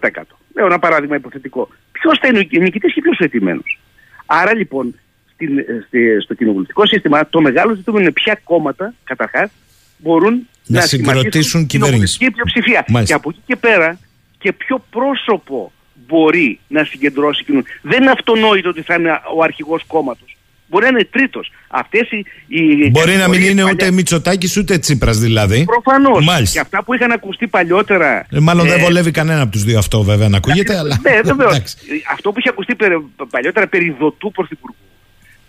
[0.54, 1.68] Λέω ένα παράδειγμα υποθετικό.
[1.92, 3.78] Ποιος θα είναι ο νικητής και ποιος ο ετημένος.
[4.26, 4.94] Άρα λοιπόν
[5.34, 9.50] στην, ε, στη- στο κοινοβουλευτικό σύστημα το μεγάλο ζήτημα είναι ποια κόμματα καταρχάς
[9.98, 12.18] μπορούν Να σχηματίσουν συγκροτήσουν κυβέρνηση.
[12.18, 12.84] κοινοβουλευτική πλειοψηφία.
[12.88, 13.14] Μάλιστα.
[13.14, 13.98] Και από εκεί και πέρα
[14.38, 15.72] και ποιο πρόσωπο
[16.06, 17.62] μπορεί να συγκεντρώσει κοινού.
[17.82, 20.36] Δεν είναι αυτονόητο ότι θα είναι ο αρχηγός κόμματος.
[20.70, 21.50] Μπορεί να είναι τρίτος.
[21.68, 25.64] Αυτές οι, οι Μπορεί να μην κατηγορίες είναι παλιά- ούτε Μητσοτάκης ούτε Τσίπρας δηλαδή.
[25.64, 26.24] Προφανώς.
[26.24, 26.54] Μάλιστα.
[26.54, 28.26] Και αυτά που είχαν ακουστεί παλιότερα.
[28.30, 30.98] Ε, μάλλον δεν ε, βολεύει κανένα από τους δύο αυτό βέβαια να ακούγεται, αλλά.
[31.02, 31.54] Ναι, βεβαίως.
[31.54, 31.76] Εντάξει.
[32.12, 32.98] Αυτό που είχε ακουστεί περι-
[33.30, 34.76] παλιότερα περί δοτού πρωθυπουργού.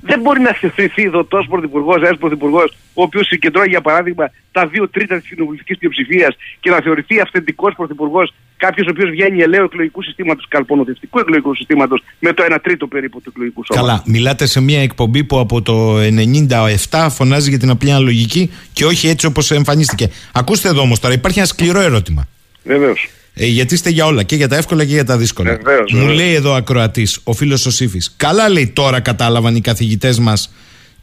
[0.01, 4.89] Δεν μπορεί να θεωρηθεί δοτό πρωθυπουργός, ένας πρωθυπουργός, ο οποίος συγκεντρώνει για παράδειγμα τα δύο
[4.89, 10.03] τρίτα της κοινοβουλευτικής πλειοψηφίας και να θεωρηθεί αυθεντικός πρωθυπουργός κάποιος ο οποίος βγαίνει ελαίου εκλογικού
[10.03, 13.89] συστήματος, καλπονοδευτικού εκλογικού συστήματος, με το 1 τρίτο περίπου του εκλογικού σώματος.
[13.89, 15.97] Καλά, μιλάτε σε μια εκπομπή που από το
[16.89, 20.09] 97 φωνάζει για την απλή αναλογική και όχι έτσι όπως εμφανίστηκε.
[20.31, 22.27] Ακούστε εδώ όμως τώρα, υπάρχει ένα σκληρό ερώτημα.
[22.63, 23.09] Βεβαίως.
[23.33, 25.55] Ε, γιατί είστε για όλα, και για τα εύκολα και για τα δύσκολα.
[25.63, 26.17] Βεβαίως, Μου βεβαίως.
[26.17, 30.53] λέει εδώ ακροατής, ο φίλος ο Σύφης, καλά λέει τώρα κατάλαβαν οι καθηγητές μας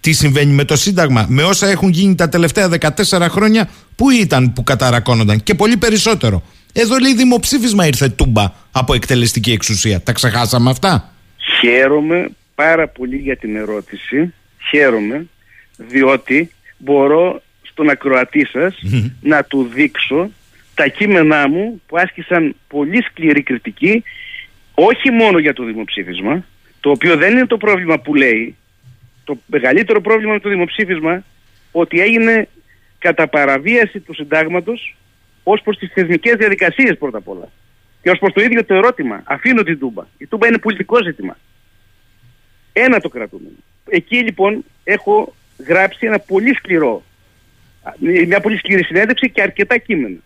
[0.01, 4.53] τι συμβαίνει με το Σύνταγμα, με όσα έχουν γίνει τα τελευταία 14 χρόνια, πού ήταν
[4.53, 6.43] που καταρακώνονταν και πολύ περισσότερο.
[6.79, 10.01] Εδώ λέει δημοψήφισμα ήρθε τούμπα από εκτελεστική εξουσία.
[10.01, 11.13] Τα ξεχάσαμε αυτά;
[11.61, 14.35] Χαίρομαι πάρα πολύ για την ερώτηση.
[14.69, 15.27] Χαίρομαι
[15.77, 18.79] διότι μπορώ στον ακροατή σας
[19.21, 20.31] να του δείξω
[20.75, 24.03] τα κείμενά μου που άσκησαν πολύ σκληρή κριτική
[24.75, 26.45] όχι μόνο για το δημοψήφισμα
[26.81, 28.57] το οποίο δεν είναι το πρόβλημα που λέει
[29.25, 31.25] το μεγαλύτερο πρόβλημα με το δημοψήφισμα
[31.73, 32.49] ότι έγινε
[32.99, 34.97] κατά παραβίαση του συντάγματος
[35.49, 37.49] ως προς τις θεσμικές διαδικασίες πρώτα απ' όλα
[38.03, 41.37] και ως προς το ίδιο το ερώτημα αφήνω την Τούμπα η Τούμπα είναι πολιτικό ζήτημα
[42.85, 43.57] ένα το κρατούμενο.
[43.89, 45.35] Εκεί λοιπόν έχω
[45.67, 47.03] γράψει ένα πολύ σκληρό,
[47.83, 47.93] α,
[48.27, 50.19] μια πολύ σκληρή συνέντευξη και αρκετά κείμενα.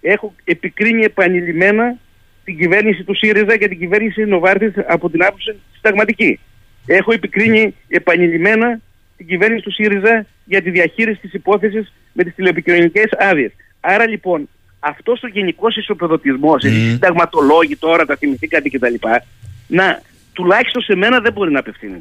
[0.00, 1.96] Έχω επικρίνει επανειλημμένα
[2.44, 6.40] την κυβέρνηση του ΣΥΡΙΖΑ και την κυβέρνηση Νοβάρτης από την άποψη συνταγματική.
[6.86, 8.80] Έχω επικρίνει επανειλημμένα
[9.16, 13.52] την κυβέρνηση του ΣΥΡΙΖΑ για τη διαχείριση της υπόθεσης με τις τηλεπικοινωνικές άδειες.
[13.80, 14.48] Άρα λοιπόν
[14.92, 16.70] αυτός ο γενικός ισοπεδωτισμός, Μμμ.
[16.72, 18.94] εσείς συνταγματολόγοι τώρα τα θυμηθήκατε κτλ.
[19.66, 20.00] Να,
[20.32, 22.00] τουλάχιστον σε μένα δεν μπορεί να απευθύνει.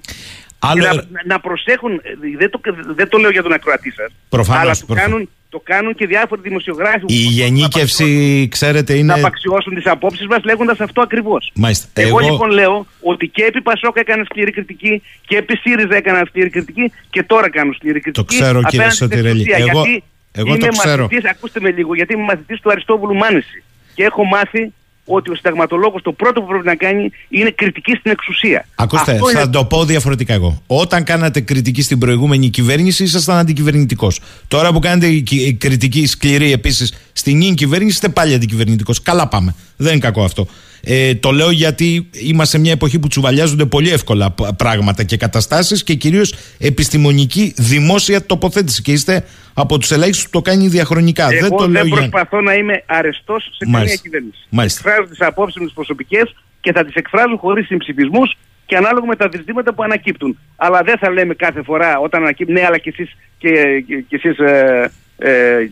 [0.59, 2.59] Άλλο, Και να, να προσέχουν, ε, δεν το,
[2.95, 4.11] δεν το λέω για τον ακροατή σας.
[4.29, 5.09] Προφανώς, αλλά το προφανώς.
[5.11, 6.99] κάνουν, το κάνουν και διάφοροι δημοσιογράφοι.
[6.99, 9.13] που η προσπαθούν να γενίκευση, ξέρετε, απαξιώσουν- είναι.
[9.13, 11.51] Να απαξιώσουν τις απόψεις μας λέγοντας αυτό ακριβώς.
[11.55, 11.87] Μάλιστα.
[12.01, 16.49] Εγώ, λοιπόν λέω ότι και επί Πασόκα έκανα σκληρή κριτική και επί ΣΥΡΙΖΑ έκανα σκληρή
[16.49, 18.25] κριτική και τώρα κάνω σκληρή κριτική.
[18.25, 19.41] ξέρω, κύριε απέναντι στην Σωτηρέλη.
[19.41, 19.65] εξουσία.
[19.69, 20.03] Εγώ- γιατί
[20.35, 21.01] εγώ είμαι το ξέρω.
[21.03, 23.63] Μαθητής, ακούστε με λίγο, γιατί είμαι μαθητή του Αριστόβουλου Μάνεση.
[23.93, 24.73] Και έχω μάθει
[25.07, 28.67] ότι ο συνταγματολόγος το πρώτο που πρέπει να κάνει είναι κριτική στην εξουσία.
[28.75, 30.61] Ακούστε, Αυτό θα είναι- το πω διαφορετικά εγώ.
[30.67, 34.19] Όταν κάνατε κριτική στην προηγούμενη κυβέρνηση, ήσασταν αντικυβερνητικός.
[34.47, 39.01] Τώρα που κάνετε η κυ- η κριτική σκληρή επίσης στην νυν κυβέρνηση, είστε πάλι αντικυβερνητικός.
[39.01, 39.55] Καλά πάμε.
[39.77, 40.47] Δεν είναι κακό αυτό.
[40.87, 45.17] Ε, το λέω γιατί είμαστε σε μια εποχή που τσουβαλιάζονται πολύ εύκολα π- πράγματα και
[45.17, 48.81] καταστάσεις και κυρίως επιστημονική δημόσια τοποθέτηση.
[48.81, 51.27] Και είστε από τους ελάχιστους που το κάνει διαχρονικά.
[51.31, 51.95] Εγώ δεν το λέω για.
[51.95, 54.01] προσπαθώ να είμαι αρεστός σε καμία Μάλιστα.
[54.01, 54.45] κυβέρνηση.
[54.49, 54.81] Μάλιστα.
[54.85, 59.15] Εκφράζω τις απόψεις μου τις προσωπικές και θα τις εκφράζω χωρίς συμψηφισμούς και ανάλογα με
[59.15, 60.37] τα ζητήματα που ανακύπτουν.
[60.55, 63.49] Αλλά δεν θα λέμε κάθε φορά όταν ανακύπτουν, ναι, αλλά και εσείς και,
[63.87, 65.63] και, και εσείς, ε, ε, ε,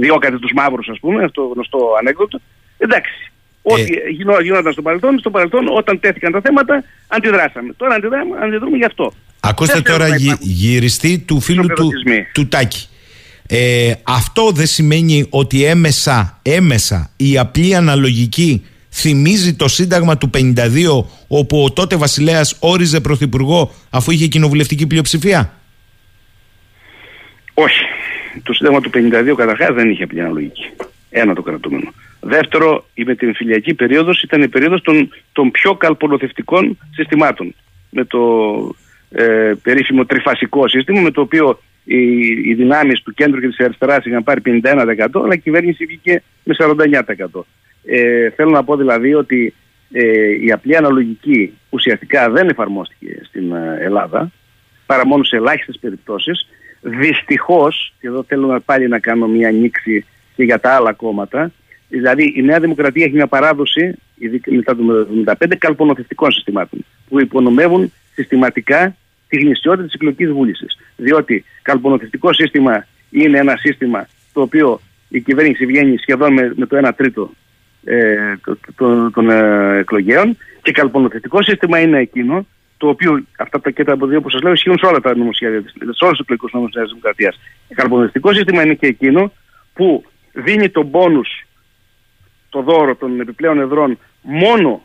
[0.00, 2.40] διώκατε τους μαύρους, ας πούμε, αυτό το γνωστό ανέκδοτο.
[2.78, 3.12] Εντάξει.
[3.72, 7.72] Ό,τι γινό- γινόταν στο παρελθόν, στο παρελθόν όταν τέθηκαν τα θέματα αντιδράσαμε.
[7.76, 9.12] Τώρα αντιδράμε, αντιδρούμε γι' αυτό.
[9.40, 12.26] Ακούστε Δεν θέλω τώρα να γυ- υπάρχουν γυριστή του φίλου του, ισοπεδωτισμοί.
[12.32, 12.88] του Τάκη.
[13.50, 21.06] Ε, αυτό δεν σημαίνει ότι έμεσα, έμεσα η απλή αναλογική θυμίζει το Σύνταγμα του 52
[21.28, 25.52] όπου ο τότε βασιλέας όριζε πρωθυπουργό αφού είχε κοινοβουλευτική πλειοψηφία;
[27.54, 27.80] Όχι.
[28.42, 30.62] Το Σύνταγμα του 52 καταρχάς δεν είχε απλή αναλογική.
[31.10, 31.92] Ένα το κρατούμενο.
[32.20, 37.54] Δεύτερο, η μετεμφυλιακή περίοδος ήταν η περίοδος των, των πιο καλπονοθευτικών συστημάτων.
[37.90, 38.20] Με το
[39.10, 42.00] ε, περίφημο τριφασικό σύστημα, με το οποίο οι,
[42.44, 46.54] οι δυνάμεις του κέντρου και της αριστεράς είχαν πάρει 51%, αλλά η κυβέρνηση βγήκε με
[46.58, 47.40] 49%.
[47.84, 49.54] Ε, θέλω να πω δηλαδή ότι
[49.92, 54.30] ε, η απλή αναλογική ουσιαστικά δεν εφαρμόστηκε στην ε, Ελλάδα,
[54.86, 56.48] παρά μόνο σε ελάχιστες περιπτώσεις.
[56.80, 60.04] Δυστυχώς, και εδώ θέλω να πάλι να κάνω μια ανοίξη
[60.36, 61.52] και για τα άλλα κόμματα,
[61.88, 64.82] δηλαδή η Νέα Δημοκρατία έχει μια παράδοση, ειδικά μετά το
[65.40, 68.96] 1975, καλπονοθευτικών συστημάτων, που υπονομεύουν συστηματικά
[69.28, 70.78] τη γνησιότητα της εκλογικής βούλησης.
[70.96, 76.88] Διότι καλπονοθευτικό σύστημα είναι ένα σύστημα το οποίο η κυβέρνηση βγαίνει σχεδόν με, με το
[76.88, 77.30] 1 τρίτο
[77.84, 82.46] ε, το- το- των ε, εκλογέων και καλπονοθετικό σύστημα είναι εκείνο
[82.76, 85.62] το οποίο αυτά τα κέτα από δύο που σας λέω ισχύουν σε όλα τα νομοσχέδια,
[85.62, 87.40] της- σε όλους τους εκλογικούς νόμου της Νέα Δημοκρατίας.
[87.74, 89.32] Καλπονοθετικό σύστημα είναι και εκείνο
[89.72, 91.28] που δίνει τον πόνους,
[92.48, 94.82] το δώρο των επιπλέον εδρών μόνο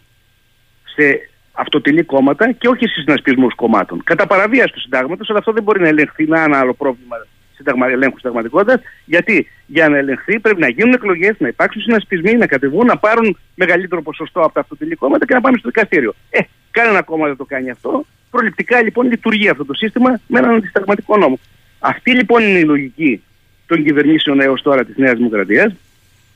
[0.95, 4.03] σε αυτοτελή κόμματα και όχι σε συνασπισμούς κομμάτων.
[4.03, 6.23] Κατά παραβίαση του συντάγματος, αλλά αυτό δεν μπορεί να ελεγχθεί.
[6.23, 7.15] Είναι ένα άλλο πρόβλημα
[7.63, 8.81] συνταγμα, ελέγχου συνταγματικότητας.
[9.05, 13.37] Γιατί για να ελεγχθεί πρέπει να γίνουν εκλογές, να υπάρξουν συνασπισμοί, να κατεβούν, να πάρουν
[13.55, 16.13] μεγαλύτερο ποσοστό από τα αυτοτελή κόμματα και να πάμε στο δικαστήριο.
[16.29, 16.39] Ε,
[16.71, 18.05] κανένα κόμμα δεν το κάνει αυτό.
[18.29, 21.39] Προληπτικά λοιπόν λειτουργεί αυτό το σύστημα με έναν αντισυνταγματικό νόμο.
[21.79, 23.23] Αυτή λοιπόν είναι η λογική
[23.67, 25.73] των κυβερνήσεων έως τώρα της Νέας Δημοκρατίας.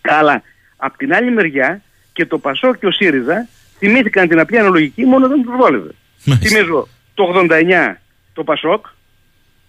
[0.01, 0.41] Αλλά
[0.77, 1.81] απ' την άλλη μεριά
[2.13, 3.47] και το Πασό και ο ΣΥΡΙΖΑ
[3.77, 5.91] θυμήθηκαν την απλή αναλογική μόνο δεν τους βόλευε.
[6.25, 6.47] Μάλιστα.
[6.47, 7.95] Θυμίζω το 89
[8.33, 8.85] το Πασόκ,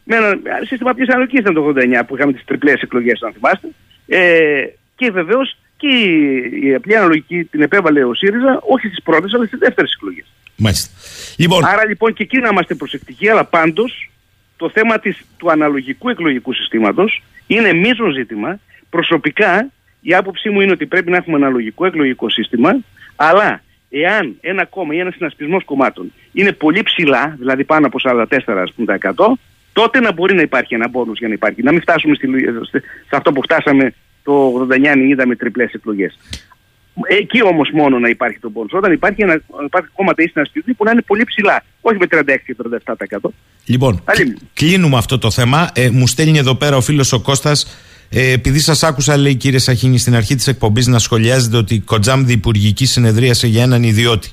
[0.04, 3.68] με ένα σύστημα απλή αναλογικής ήταν το 89 που είχαμε τις τριπλές εκλογές, αν θυμάστε.
[4.06, 4.64] Ε,
[4.96, 9.46] και βεβαίως και η, η απλή αναλογική την επέβαλε ο ΣΥΡΙΖΑ όχι στις πρώτες αλλά
[9.46, 10.26] στις δεύτερες εκλογές.
[10.56, 10.90] Μάλιστα.
[11.36, 14.10] Λοιπόν, Άρα λοιπόν και εκεί να είμαστε προσεκτικοί, αλλά πάντως
[14.56, 18.60] το θέμα της, του αναλογικού εκλογικού συστήματος είναι μείζον ζήτημα.
[18.90, 19.70] Προσωπικά
[20.00, 22.70] η άποψή μου είναι ότι πρέπει να έχουμε αναλογικό εκλογικό σύστημα,
[23.16, 28.24] αλλά εάν ένα κόμμα ή ένας συνασπισμός κομμάτων είναι πολύ ψηλά, δηλαδή πάνω από 44
[28.46, 29.24] ας πούμε, τα 100,
[29.72, 31.62] τότε να μπορεί να υπάρχει ένα πόνου για να υπάρχει.
[31.62, 32.26] Να μην φτάσουμε στη,
[33.08, 36.18] σε αυτό που φτάσαμε το 89-90 με τριπλές εκλογές.
[37.08, 38.66] Εκεί όμως μόνο να υπάρχει το πόνου.
[38.72, 42.24] Όταν υπάρχει, ένα, υπάρχει κόμματα ή συνασπισμοί που να είναι πολύ ψηλά, όχι με 36
[42.46, 42.56] και
[43.18, 43.30] 37%.
[43.66, 44.48] Λοιπόν, Άλλη κλ- μου.
[44.54, 45.70] κλείνουμε αυτό το θέμα.
[45.74, 47.78] Ε, μου στέλνει εδώ πέρα ο φίλος ο Κώστας
[48.10, 51.78] ε, επειδή σας άκουσα, λέει κύριε Σαχίνη, στην αρχή της εκπομπής να σχολιάζετε ότι η
[51.78, 54.30] Κοτζάμ Υπουργική συνεδρίασε για έναν ιδιώτη.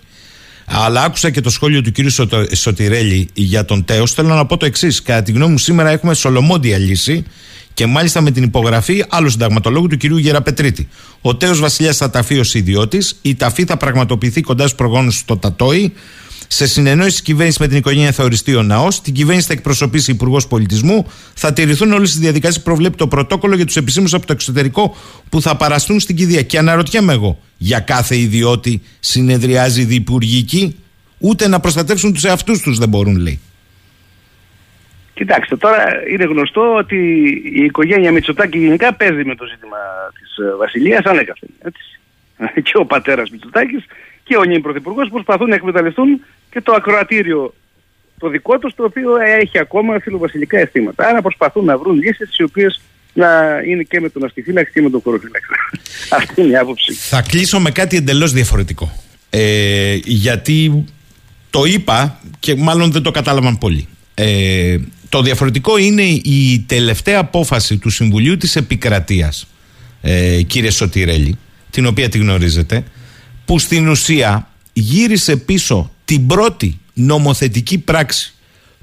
[0.66, 4.12] Αλλά άκουσα και το σχόλιο του κύριου Σωτο- Σωτηρέλη για τον Τέος.
[4.14, 5.02] Θέλω να πω το εξής.
[5.02, 7.24] Κατά τη γνώμη μου, σήμερα έχουμε σολομόντια λύση
[7.74, 10.88] και μάλιστα με την υπογραφή άλλου συνταγματολόγου του κυρίου Γεραπετρίτη.
[11.22, 13.18] Ο Τέος Βασιλιάς θα ταφεί ως ιδιώτης.
[13.22, 15.94] Η ταφή θα πραγματοποιηθεί κοντά στους προγόνους στο Τατόι.
[16.48, 19.02] Σε συνεννόηση τη κυβέρνηση με την οικογένεια θα οριστεί ο ναός.
[19.02, 21.12] Την κυβέρνηση θα εκπροσωπήσει Υπουργός Πολιτισμού.
[21.36, 24.96] Θα τηρηθούν όλες τις διαδικασίε που προβλέπει το πρωτόκολλο για τους επισήμους από το εξωτερικό
[25.30, 26.42] που θα παραστούν στην κηδεία.
[26.42, 30.76] Και αναρωτιέμαι εγώ, για κάθε ιδιώτη συνεδριάζει η διπουργική,
[31.18, 33.40] ούτε να προστατεύσουν τους εαυτούς τους δεν μπορούν, λέει.
[35.14, 36.98] Κοιτάξτε, τώρα είναι γνωστό ότι
[37.54, 39.78] η οικογένεια Μητσοτάκη γενικά παίζει με το ζήτημα
[40.20, 41.50] της Βασιλείας ανέκαθεν.
[41.62, 42.00] έτσι.
[42.66, 43.86] Και ο πατέρας Μητσοτάκης
[44.24, 46.22] και ο νυν Πρωθυπουργός προσπαθούν να εκμεταλλευτούν
[46.56, 47.54] και το ακροατήριο
[48.18, 49.10] το δικό τους, το οποίο
[49.42, 51.08] έχει ακόμα φιλοβασιλικά αισθήματα.
[51.08, 52.82] Άρα προσπαθούν να βρουν λύσεις οι οποίες
[53.14, 53.28] να
[53.68, 55.50] είναι και με τον αστιφύλαξη και με τον χωροφύλαξη.
[56.20, 56.94] Αυτή είναι η άποψη.
[56.94, 59.04] Θα κλείσω με κάτι εντελώς διαφορετικό.
[59.30, 60.86] Ε, γιατί
[61.50, 63.88] το είπα και μάλλον δεν το κατάλαβαν πολύ.
[64.14, 64.78] Ε,
[65.10, 69.48] το διαφορετικό είναι η τελευταία απόφαση του Συμβουλίου της Επικρατείας,
[70.02, 71.38] ε, κύριε Σωτηρέλη,
[71.70, 72.84] την οποία τη γνωρίζετε,
[73.46, 78.34] που στην ουσία γύρισε πίσω την πρώτη νομοθετική πράξη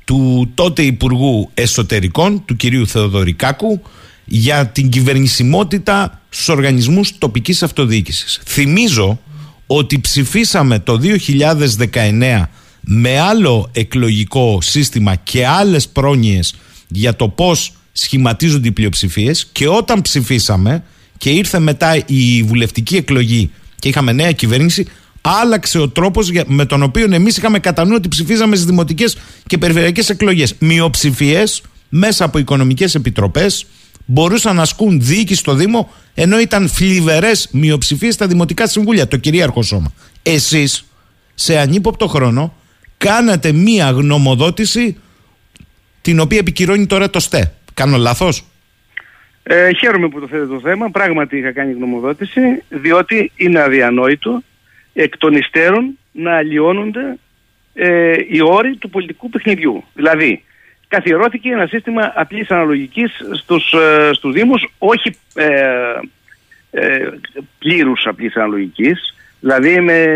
[0.05, 3.83] του τότε Υπουργού Εσωτερικών, του κυρίου Θεοδωρικάκου,
[4.25, 8.41] για την κυβερνησιμότητα στους οργανισμούς τοπικής αυτοδιοίκησης.
[8.45, 9.21] Θυμίζω
[9.67, 12.49] ότι ψηφίσαμε το 2019
[12.81, 16.55] με άλλο εκλογικό σύστημα και άλλες πρόνοιες
[16.89, 20.85] για το πώς σχηματίζονται οι πλειοψηφίες και όταν ψηφίσαμε
[21.19, 24.87] και ήρθε μετά η βουλευτική εκλογή και είχαμε νέα κυβέρνηση
[25.23, 29.19] άλλαξε ο τρόπος για- με τον οποίο εμείς είχαμε κατά νου ότι ψηφίζαμε στις δημοτικές
[29.47, 30.55] και περιφερειακές εκλογές.
[30.59, 33.67] Μειοψηφίες μέσα από οικονομικές επιτροπές
[34.07, 39.63] μπορούσαν να ασκούν διοίκηση στο Δήμο, ενώ ήταν φλιβερέ μειοψηφίες στα δημοτικά συμβούλια, το κυρίαρχο
[39.63, 39.93] σώμα.
[40.23, 40.85] Εσείς,
[41.35, 42.55] σε ανύποπτο χρόνο,
[42.99, 44.97] κάνατε μία γνωμοδότηση
[46.01, 47.55] την οποία επικυρώνει τώρα το ΣΤΕ.
[47.75, 48.45] Κάνω λάθος;
[49.43, 50.91] Ε, χαίρομαι που το θέτετε το θέμα.
[50.91, 54.43] Πράγματι είχα κάνει γνωμοδότηση, διότι είναι αδιανόητο
[54.93, 57.19] εκ των υστέρων να αλλοιώνονται
[57.75, 59.85] ε, οι όροι του πολιτικού παιχνιδιού.
[59.95, 60.45] Δηλαδή,
[60.89, 65.51] καθιερώθηκε ένα σύστημα απλής αναλογικής στους, ε, στους Δήμους, όχι ε,
[66.71, 67.09] ε,
[67.59, 70.07] πλήρους απλής αναλογικής, δηλαδή με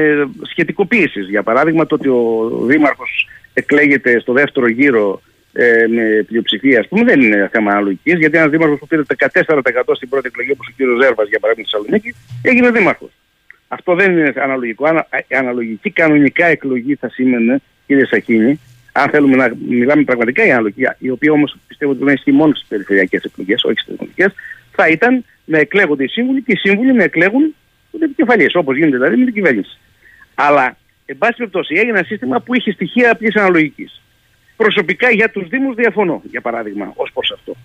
[0.42, 1.28] σχετικοποίησεις.
[1.28, 5.22] Για παράδειγμα, το ότι ο Δήμαρχος εκλέγεται στο δεύτερο γύρο
[5.52, 9.94] ε, με πλειοψηφία, ας πούμε, δεν είναι θέμα αναλογικής, γιατί ένας δήμαρχος που πήρε 14%
[9.94, 11.02] στην πρώτη εκλογή, όπως ο κ.
[11.02, 13.10] Ζέρβας, για παράδειγμα, στη Θεσσαλονίκη, έγινε δήμαρχος.
[13.68, 14.86] Αυτό δεν είναι αναλογικό.
[14.86, 15.06] Ανα,
[15.38, 18.60] αναλογική κανονικά εκλογή θα σήμαινε, κύριε Σαχίνη,
[18.92, 22.54] αν θέλουμε να μιλάμε πραγματικά για αναλογική, η οποία όμως πιστεύω ότι δεν ισχύει μόνο
[22.54, 24.26] στις περιφερειακές εκλογές, όχι στις δημοτικέ,
[24.72, 27.54] θα ήταν να εκλέγονται οι σύμβουλοι και οι σύμβουλοι να εκλέγουν
[27.90, 29.78] του επικεφαλεί, όπως γίνεται δηλαδή με την κυβέρνηση.
[30.34, 30.76] Αλλά,
[31.06, 34.02] εν πάση περιπτώσει, έγινε ένα σύστημα που είχε στοιχεία απλή αναλογικής.
[34.56, 37.56] Προσωπικά για τους Δήμους διαφωνώ, για παράδειγμα, ως προς αυτό.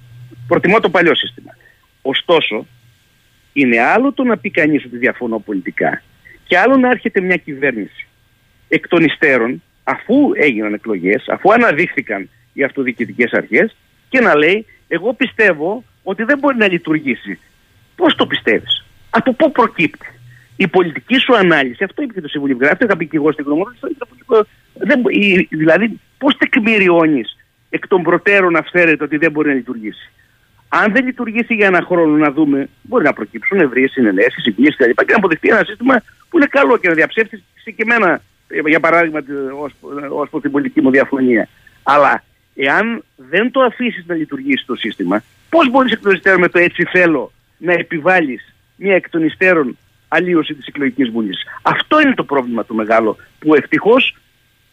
[0.48, 1.56] Προτιμώ το παλιό σύστημα.
[2.02, 2.65] Ωστόσο,
[3.53, 6.02] είναι άλλο το να πει κανείς ότι διαφωνώ πολιτικά
[6.44, 8.07] και άλλο να έρχεται μια κυβέρνηση
[8.68, 13.76] εκ των υστέρων, αφού έγιναν εκλογές, αφού αναδείχθηκαν οι αυτοδιοικητικές αρχές
[14.10, 17.40] και να λέει: Εγώ πιστεύω ότι δεν μπορεί να λειτουργήσει.
[17.95, 20.07] Πώς το πιστεύεις, από πού προκύπτει;
[20.56, 23.45] Η πολιτική σου ανάλυση, αυτό είπε και το Συμβουλίο αυτό είχα πει και εγώ στην
[23.45, 23.88] γνωμότητα,
[25.49, 27.38] δηλαδή πώς τεκμηριώνεις
[27.69, 30.11] εκ των προτέρων αυθαίρετο ότι δεν μπορεί να λειτουργήσει;
[30.73, 34.98] Αν δεν λειτουργήσει για ένα χρόνο να δούμε, μπορεί να προκύψουν ευρείες συνενέσεις, συγκλήσει κλπ.
[34.98, 38.22] Και να αποδειχτεί ένα σύστημα που είναι καλό και να διαψεύσεις και εμένα,
[38.65, 39.19] για παράδειγμα,
[40.10, 41.48] ω προς την πολιτική μου διαφωνία.
[41.84, 42.23] Αλλά
[42.56, 46.60] εάν δεν το αφήσεις να λειτουργήσει το σύστημα, πώς μπορείς εκ των υστέρων με το
[46.60, 49.77] έτσι θέλω να επιβάλλεις μια εκ των υστέρων
[50.07, 51.38] αλλίωση της εκλογικής βουλή.
[51.61, 54.15] Αυτό είναι το πρόβλημα το μεγάλο που ευτυχώς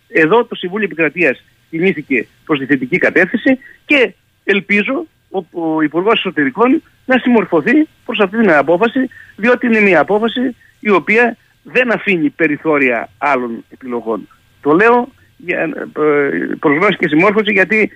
[0.09, 4.15] εδώ το Συμβούλιο Επικρατείας κινήθηκε προς τη θετική κατεύθυνση και
[4.45, 5.07] ελπίζω
[5.51, 11.37] ο Υπουργός Εσωτερικών να συμμορφωθεί προς αυτή την απόφαση, διότι είναι μια απόφαση η οποία
[11.63, 14.29] δεν αφήνει περιθώρια άλλων επιλογών.
[14.61, 17.91] Το λέω για ε, προσγνώση και συμμόρφωση γιατί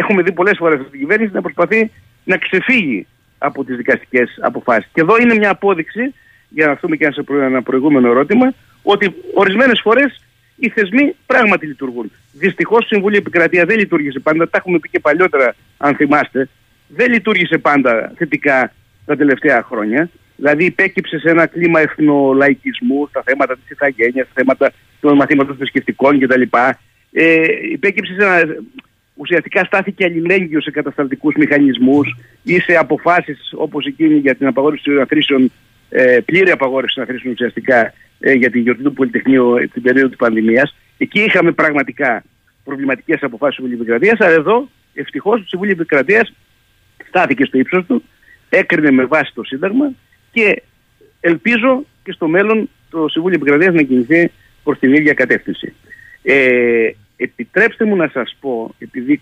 [0.00, 1.90] έχουμε δει πολλές φορές την κυβέρνηση να προσπαθεί
[2.24, 3.06] να ξεφύγει
[3.38, 4.90] από τις δικαστικές αποφάσεις.
[4.92, 6.14] Και εδώ είναι μια απόδειξη,
[6.48, 8.52] για να έρθουμε και σε ένα προηγούμενο ερώτημα,
[8.82, 10.22] ότι ορισμένες φορές
[10.56, 12.12] οι θεσμοί πράγματι λειτουργούν.
[12.32, 16.48] Δυστυχώς το Συμβούλιο Επικρατεία δεν λειτουργήσε πάντα, τα έχουμε πει και παλιότερα αν θυμάστε,
[16.88, 18.72] δεν λειτουργήσε πάντα θετικά
[19.06, 20.10] τα τελευταία χρόνια.
[20.36, 26.20] Δηλαδή υπέκυψε σε ένα κλίμα εθνολαϊκισμού στα θέματα της ηθαγένειας, στα θέματα των μαθήματων θρησκευτικών
[26.20, 26.42] κτλ.
[27.12, 27.42] Ε,
[27.72, 28.56] υπέκυψε σε ένα,
[29.14, 35.00] ουσιαστικά στάθηκε αλληλέγγυος σε κατασταλτικούς μηχανισμούς ή σε αποφάσεις όπως εκείνη για την απαγόρευση των
[35.00, 35.52] ακρίσεων,
[35.88, 40.08] ε, πλήρη απαγόρευση των ακρίσεων ουσιαστικά ε, για την γιορτή του Πολυτεχνείου ε, την περίοδο
[40.08, 40.76] της πανδημίας.
[40.98, 42.24] Εκεί είχαμε πραγματικά
[42.64, 46.32] προβληματικές αποφάσεις του Συμβουλίου Επικρατείας, αλλά εδώ ευτυχώς το Συμβούλιο Επικρατείας
[47.16, 48.02] στάθηκε στο ύψος του,
[48.48, 49.90] έκρινε με βάση το Σύνταγμα
[50.32, 50.62] και
[51.20, 54.30] ελπίζω και στο μέλλον το Συμβούλιο Επικρατείας να κινηθεί
[54.62, 55.74] προς την ίδια κατεύθυνση.
[56.22, 59.20] Ε, επιτρέψτε μου να σας πω, επειδή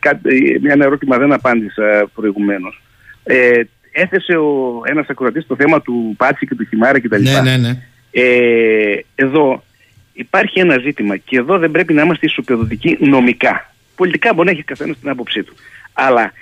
[0.63, 2.83] ένα ερώτημα δεν απάντησα προηγουμένως,
[3.25, 3.61] ε,
[3.93, 7.23] έθεσε ο, ένας ακροατής το θέμα του Πάτσι και του Χιμάρα κτλ.
[7.23, 7.79] Ναι, ναι, ναι.
[8.11, 9.65] Ε, εδώ
[10.13, 13.75] υπάρχει ένα ζήτημα και εδώ δεν πρέπει να είμαστε ισοπεδωτικοί νομικά.
[13.97, 15.55] Πολιτικά μπορεί να έχει καθένας την άποψή του.
[15.93, 16.33] Αλλά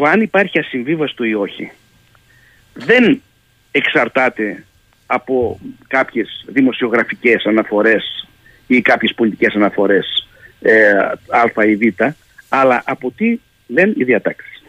[0.00, 1.70] το αν υπάρχει ασυμβίβαστο ή όχι
[2.72, 3.22] δεν
[3.70, 4.64] εξαρτάται
[5.06, 8.28] από κάποιες δημοσιογραφικές αναφορές
[8.66, 10.28] ή κάποιες πολιτικές αναφορές
[10.60, 10.90] ε,
[11.28, 12.02] α ή β,
[12.48, 14.62] αλλά από τι λένε οι διατάξεις.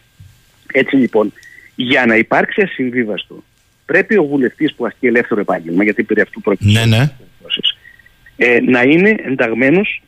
[0.71, 1.33] Έτσι λοιπόν,
[1.75, 3.43] για να υπάρξει ασυμβίβαστο,
[3.85, 7.11] πρέπει ο βουλευτής που ασκεί ελεύθερο επάγγελμα, γιατί περί αυτού πρόκειται, ναι, ναι.
[8.35, 10.01] Ε, να είναι ενταγμένος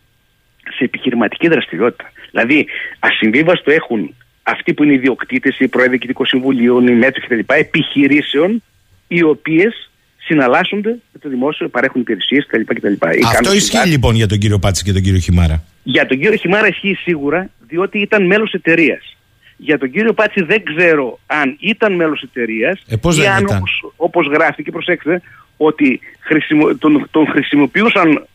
[0.78, 2.12] σε επιχειρηματική δραστηριότητα.
[2.32, 2.68] Δηλαδή,
[3.00, 7.54] ασυμβίβαστο έχουν αυτοί που είναι ιδιοκτήτες, οι πρόεδροι διοικητικών συμβουλίων, οι μέτροι κτλ.
[7.54, 8.64] επιχειρήσεων
[9.08, 12.94] οι οποίες συναλλάσσονται με το δημόσιο, παρέχουν υπηρεσίες κτλ.
[13.38, 16.68] Αυτό ισχύει λοιπόν για τον κύριο Πάτση και τον κύριο Χιμάρα; Για τον κύριο Χιμάρα
[16.68, 19.18] ισχύει σίγουρα, διότι ήταν μέλος εταιρείας.
[19.58, 23.48] Για τον κύριο Πάτση δεν ξέρω αν ήταν μέλος εταιρείας ε, πώς ή αν
[23.96, 25.22] όπως γράφτηκε, προσέξτε,
[25.58, 28.28] ότι χρησιμο, τον, τον χρησιμοποιούσαν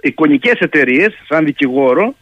[0.00, 2.14] εικονικές εταιρείες σαν δικηγόρο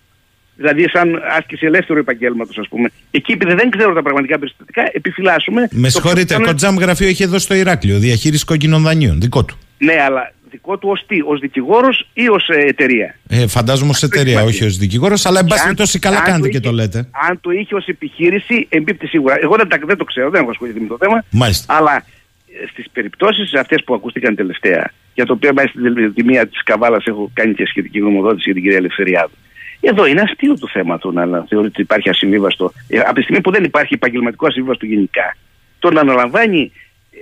[0.60, 1.08] δηλαδή σαν
[1.38, 2.88] άσκηση ελεύθερου επαγγέλματος, ας πούμε.
[3.10, 5.68] Εκεί, επειδή δεν ξέρω τα πραγματικά περιστατικά, επιφυλάσσουμε.
[5.70, 9.58] Με συγχωρείτε, το Κοντζάμ γραφείο έχει εδώ στο Ηράκλειο, διαχείριση κόκκινων δανείων, δικό του.
[9.78, 14.02] Ναι, αλλά δικό του ως τι, ως δικηγόρος ή ως ε, εταιρεία; Ε, φαντάζομαι ως
[14.02, 16.72] εταιρεία, όχι ως δικηγόρος, αλλά εν πάση περιπτώσει καλά αν κάνετε το και είχε- το
[16.72, 16.98] λέτε.
[17.28, 19.36] Αν το είχε ως επιχείρηση, εμπίπτει σίγουρα.
[19.42, 21.24] Εγώ δεν, τα- δεν το ξέρω, δεν έχω ασχοληθεί με το θέμα.
[21.30, 21.74] Μάλιστα.
[21.76, 26.46] Αλλά ε, στις περιπτώσεις αυτές που ακούστηκαν τελευταία, για το οποίο μάλιστα στην τη μία
[26.46, 29.32] της Καβάλας έχω κάνει και σχετική γνωμοδότηση για την κυρία Ελευθεριάδου.
[29.80, 32.72] Εδώ είναι αστείο το θέμα του να να θεωρείται ότι υπάρχει ασυμβίβαστο.
[32.88, 35.36] Ε, από τη στιγμή που δεν υπάρχει επαγγελματικό ασυμβίβαστο γενικά,
[35.78, 36.72] το να αναλαμβάνει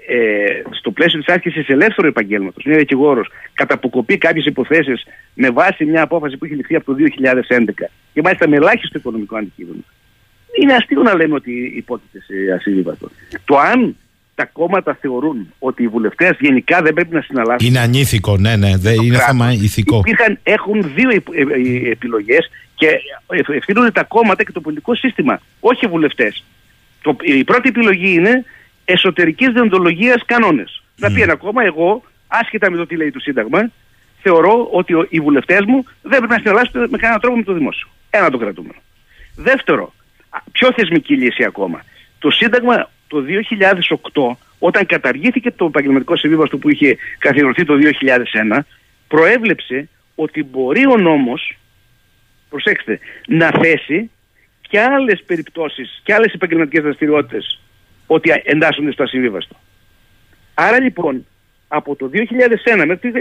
[0.07, 5.05] ε, στο πλαίσιο της άσκησης ελεύθερου επαγγέλματος, μια δικηγόρος, κατά αποκοπή κάποιες υποθέσεις
[5.35, 6.97] με βάση μια απόφαση που έχει ληφθεί από το
[7.49, 7.71] 2011
[8.13, 9.81] και μάλιστα με ελάχιστο οικονομικό αντικείμενο.
[10.61, 13.11] Είναι αστείο να λέμε ότι υπόκειται σε ασυμβίβαστο.
[13.45, 13.97] Το αν
[14.37, 17.69] τα κόμματα θεωρούν ότι οι βουλευτές γενικά δεν πρέπει να συναλλάσσουν.
[17.69, 18.77] Είναι ανήθικο, ναι, ναι.
[18.77, 19.27] δε- το είναι κράτος.
[19.27, 19.97] θέμα ηθικό.
[19.99, 21.11] Υπήρχαν, έχουν δύο
[21.91, 22.87] επιλογές και
[23.31, 26.45] ε, ευθύνονται τα κόμματα και το πολιτικό σύστημα, όχι οι βουλευτές.
[27.21, 28.45] Η πρώτη επιλογή είναι
[28.85, 30.83] εσωτερικής διοντολογίας κανόνες.
[30.97, 33.71] Να πει ένα κόμμα, εγώ, άσχετα με το τι λέει το Σύνταγμα,
[34.23, 37.53] θεωρώ ότι ο- οι βουλευτές μου δεν πρέπει να συναλλάσσονται με κανέναν τρόπο με το
[37.53, 37.89] δημόσιο.
[38.11, 38.79] Ένα το κρατούμενο.
[39.37, 39.95] Δεύτερο,
[40.31, 41.85] α, πιο θεσμική λύση ακόμα.
[42.19, 43.25] Το Σύνταγμα το
[44.33, 47.75] 2008, όταν καταργήθηκε το επαγγελματικό συμβίβαστο που είχε καθιερωθεί το
[48.53, 48.59] 2001,
[49.09, 51.59] προέβλεψε ότι μπορεί ο νόμος,
[52.49, 54.11] προσέξτε, να θέσει
[54.61, 57.61] και άλλες περιπτώσεις και άλλες επαγγελματικές δραστηριότητες
[58.07, 59.57] ότι α- εντάσσονται στο ασυμβίβαστο.
[60.55, 61.27] Άρα λοιπόν,
[61.69, 63.19] από το 2001 μέχρι το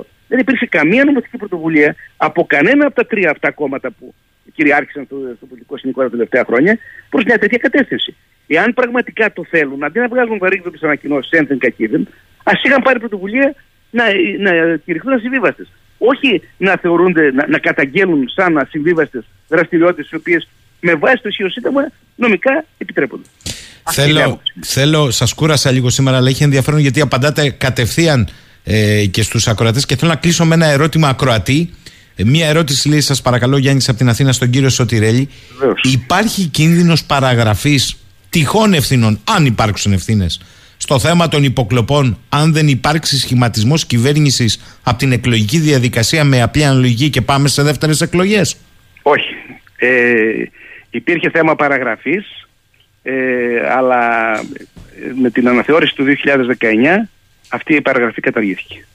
[0.28, 4.14] δεν υπήρξε καμία νομοθετική πρωτοβουλία από κανένα από τα τρία αυτά κόμματα που
[4.58, 6.78] κυριάρχησαν στο, στο πολιτικό σκηνικό τα τελευταία χρόνια
[7.08, 8.10] προς μια τέτοια κατεύθυνση.
[8.46, 12.08] Εάν πραγματικά το θέλουν, αντί να βγάζουν βαρύγδοπες ανακοινώσεις ένθεν κακίδεν,
[12.42, 13.54] ας είχαν πάρει πρωτοβουλία
[13.90, 14.04] να,
[14.46, 15.68] να κηρυχθούν ασυμβίβαστες.
[15.98, 20.48] Όχι να θεωρούνται, να, να καταγγέλουν σαν ασυμβίβαστες δραστηριότητες οι οποίες
[20.80, 23.28] με βάση το ισχύο σύνταγμα νομικά επιτρέπονται.
[23.82, 24.52] Αυτή είναι η Θέλω, άποψη.
[24.64, 28.28] θέλω, σας κούρασα λίγο σήμερα, αλλά έχει ενδιαφέρον γιατί απαντάτε κατευθείαν
[28.64, 31.70] ε, και στους ακροατές και θέλω να κλείσω με ένα ερώτημα ακροατή.
[32.20, 35.28] Ε, μία ερώτηση λέει, σας παρακαλώ Γιάννης από την Αθήνα στον κύριο Σωτηρέλη.
[35.58, 35.80] Βεβαίως.
[35.82, 37.98] Υπάρχει κίνδυνος παραγραφής
[38.30, 40.40] τυχόν ευθυνών, αν υπάρξουν ευθύνες,
[40.76, 46.64] στο θέμα των υποκλοπών, αν δεν υπάρξει σχηματισμός κυβέρνησης από την εκλογική διαδικασία με απλή
[46.64, 48.56] αναλογική και πάμε σε δεύτερες εκλογές;
[49.02, 49.34] Όχι.
[49.76, 49.88] Ε,
[50.90, 52.48] υπήρχε θέμα παραγραφής,
[53.02, 53.14] ε,
[53.76, 57.08] αλλά ε, με την αναθεώρηση του 2019
[57.48, 58.86] αυτή η παραγραφή καταργήθηκε.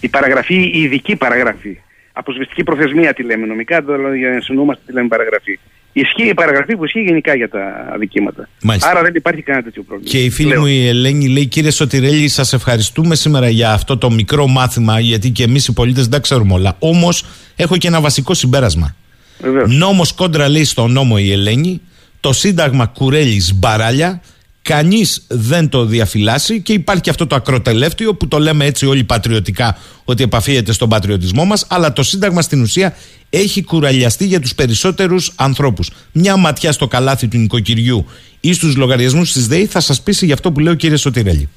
[0.00, 1.78] Η παραγραφή, η ειδική παραγραφή.
[2.16, 5.58] Αποσβεστική προθεσμία τη λέμε νομικά, το για να συνομαστε τη λέμε παραγραφή.
[5.92, 8.48] Ισχύει η παραγραφή που ισχύει γενικά για τα αδικήματα.
[8.62, 8.90] Μάλιστα.
[8.90, 10.10] Άρα δεν υπάρχει κανένα τέτοιο πρόβλημα.
[10.10, 10.60] Και η φίλη Λέω.
[10.60, 15.30] μου η Ελένη λέει: Κύριε Σωτηρέλη, σας ευχαριστούμε σήμερα για αυτό το μικρό μάθημα, γιατί
[15.30, 16.76] και εμείς οι πολίτες δεν τα ξέρουμε όλα.
[16.78, 17.24] Όμως
[17.56, 18.94] έχω και ένα βασικό συμπέρασμα.
[19.38, 19.76] Βεβαίως.
[19.76, 21.80] Νόμος κόντρα λέει στο νόμο η Ελένη,
[22.20, 24.22] το Σύνταγμα κουρέλει μπαράλια,
[24.68, 29.04] κανείς δεν το διαφυλάσσει και υπάρχει και αυτό το ακροτελεύτιο που το λέμε έτσι όλοι
[29.04, 32.96] πατριωτικά ότι επαφίεται στον πατριωτισμό μας, αλλά το Σύνταγμα στην ουσία
[33.30, 35.90] έχει κουραλιαστεί για τους περισσότερους ανθρώπους.
[36.12, 38.06] Μια ματιά στο καλάθι του νοικοκυριού
[38.40, 41.48] ή στους λογαριασμούς της ΔΕΗ θα σας πείσει για αυτό που λέει ο κύριε Σωτηρέλη.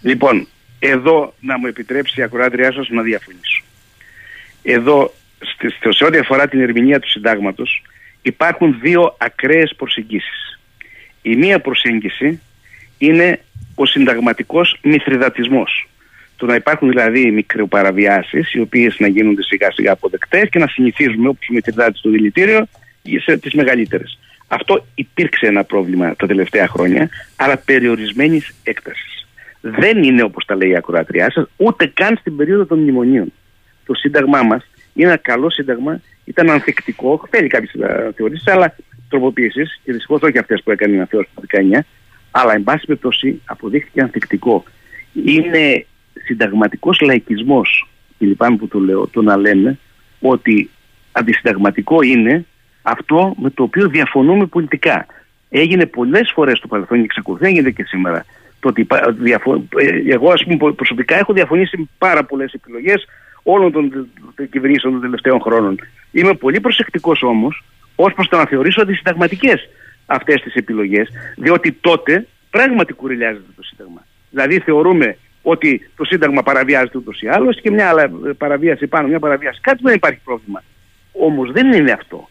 [0.00, 0.46] Λοιπόν,
[0.78, 3.62] εδώ να μου επιτρέψει η ακροάτριά σας να διαφωνήσω.
[4.62, 7.82] Εδώ, στη- στο- σε ό,τι αφορά την ερμηνεία του συντάγματος,
[8.22, 10.60] υπάρχουν δύο ακραίες προσεγγίσεις.
[11.22, 12.40] Η μία προσέγγιση
[12.98, 13.40] είναι
[13.74, 15.86] ο συνταγματικός μηθριδατισμός.
[16.36, 21.28] Το να υπάρχουν δηλαδή μικροπαραβιάσεις, οι οποίες να γίνονται σιγά σιγά αποδεκτές και να συνηθίζουμε
[21.28, 22.66] όπως ο μηθριδάτης στο δηλητήριο
[23.22, 24.18] σε τις μεγαλύτερες.
[24.48, 29.26] Αυτό υπήρξε ένα πρόβλημα τα τελευταία χρόνια, αλλά περιορισμένης έκτασης.
[29.60, 33.32] Δεν είναι όπως τα λέει η ακροατριά σας, ούτε καν στην περίοδο των μνημονίων.
[33.86, 37.72] Το σύνταγμά μας είναι ένα καλό σύνταγμα, ήταν ανθεκτικό, θέλει κάποιες
[38.16, 38.76] θεωρήσεις, αλλά
[39.12, 41.78] τροποποιήσεις, και δυστυχώς όχι αυτές που έκανε η αναθεώρηση του 19,
[42.30, 44.64] αλλά εν πάση περιπτώσει αποδείχθηκε ανθεκτικό.
[45.24, 45.86] Είναι
[46.24, 49.78] συνταγματικός λαϊκισμός, και λυπάμαι που το λέω, το να λέμε
[50.20, 50.70] ότι
[51.12, 52.44] αντισυνταγματικό είναι
[52.82, 55.06] αυτό με το οποίο διαφωνούμε πολιτικά.
[55.48, 58.24] Έγινε πολλές φορές στο παρελθόν και εξακολουθεί να γίνεται και σήμερα.
[58.60, 63.04] Το ότι υπά- διαφο- ε, εγώ ας πούμε προσωπικά έχω διαφωνήσει με πάρα πολλές επιλογές
[63.42, 65.78] όλων των, των κυβερνήσεων των τελευταίων χρόνων.
[66.12, 67.64] Είμαι πολύ προσεκτικός όμως
[67.94, 69.68] ως προς το να θεωρήσω αντισυνταγματικές
[70.06, 74.06] αυτές τις επιλογές διότι τότε πράγματι κουρελιάζεται το Σύνταγμα.
[74.30, 79.08] Δηλαδή θεωρούμε ότι το Σύνταγμα παραβιάζεται ούτως ή άλλως και μια άλλα ε, παραβίαση πάνω,
[79.08, 80.62] μια παραβίαση κάτω δεν υπάρχει πρόβλημα.
[81.12, 82.28] Όμως δεν είναι αυτό.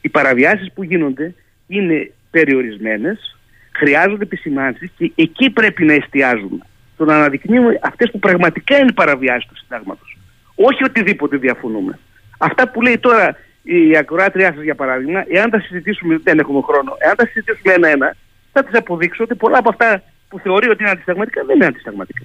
[0.00, 1.34] Οι παραβιάσεις που γίνονται
[1.66, 3.38] είναι περιορισμένες,
[3.72, 6.64] χρειάζονται επισημάνσεις και εκεί πρέπει να εστιάζουμε.
[6.96, 10.18] Το να αναδεικνύουμε αυτές που πραγματικά είναι παραβιάσεις του συντάγματος.
[10.54, 11.98] Όχι οτιδήποτε διαφωνούμε.
[12.38, 16.96] Αυτά που λέει τώρα η ακροάτριά σας για παράδειγμα, εάν τα συζητήσουμε, δεν έχουμε χρόνο,
[16.98, 18.16] εάν τα συζητήσουμε ένα-ένα,
[18.52, 22.24] θα τις αποδείξω ότι πολλά από αυτά που θεωρεί ότι είναι αντισταγματικά δεν είναι αντισταγματικά.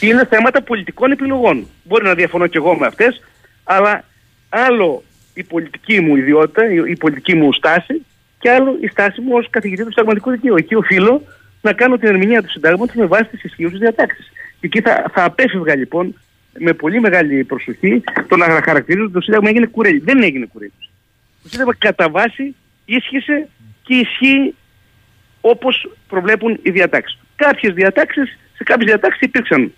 [0.00, 1.66] Είναι θέματα πολιτικών επιλογών.
[1.84, 3.22] Μπορεί να διαφωνώ και εγώ με αυτές,
[3.64, 4.04] αλλά
[4.48, 5.02] άλλο
[5.34, 8.06] η πολιτική μου ιδιότητα, η, η πολιτική μου στάση
[8.38, 10.56] και άλλο η στάση μου ως καθηγητή του συνταγματικού δικαίου.
[10.56, 11.22] Εκεί οφείλω
[11.62, 14.32] να κάνω την ερμηνεία του συντάγματος με βάση τις ισχύουσες διατάξεις.
[14.60, 16.14] Και εκεί θα, θα απέφευγα λοιπόν
[16.58, 19.98] με πολύ μεγάλη προσοχή το να χαρακτηρίζω ότι το Σύνταγμα έγινε κουρέλι.
[19.98, 20.72] Δεν έγινε κουρέλι.
[21.42, 22.54] Το Σύνταγμα κατά βάση
[22.84, 23.48] ίσχυσε
[23.82, 24.54] και ισχύει
[25.40, 27.18] όπως προβλέπουν οι διατάξεις.
[27.36, 29.72] Κάποιες διατάξεις, σε κάποιες διατάξεις υπήρξαν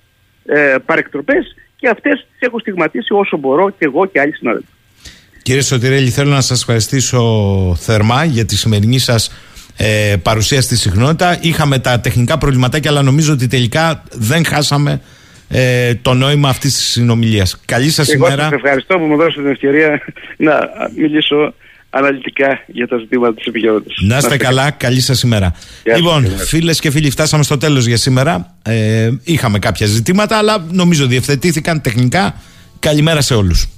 [0.45, 4.69] ε, παρεκτροπές και αυτές τις έχω στιγματίσει όσο μπορώ και εγώ και άλλοι συνάδελφοι.
[5.43, 7.21] Κύριε Σωτηρέλη, θέλω να σας ευχαριστήσω
[7.81, 9.33] θερμά για τη σημερινή σας
[9.77, 11.39] ε, παρουσία στη συχνότητα.
[11.41, 15.01] Είχαμε τα τεχνικά προβληματάκια, αλλά νομίζω ότι τελικά δεν χάσαμε
[15.53, 17.61] ε, το νόημα αυτής της συνομιλίας.
[17.65, 18.43] Καλή σας Εγώ ημέρα.
[18.43, 20.03] σας ευχαριστώ που μου δώσετε την ευκαιρία
[20.37, 21.55] να μιλήσω
[21.91, 23.97] αναλυτικά για τα ζητήματα της επικαιρότητας.
[24.01, 25.55] Να είστε καλά, καλή σας ημέρα.
[25.83, 26.45] Γεια σας, λοιπόν, καλημέρα.
[26.45, 28.55] φίλες και φίλοι, φτάσαμε στο τέλος για σήμερα.
[28.63, 32.35] Ε, είχαμε κάποια ζητήματα, αλλά νομίζω διευθετήθηκαν τεχνικά.
[32.79, 33.69] Καλημέρα σε όλους.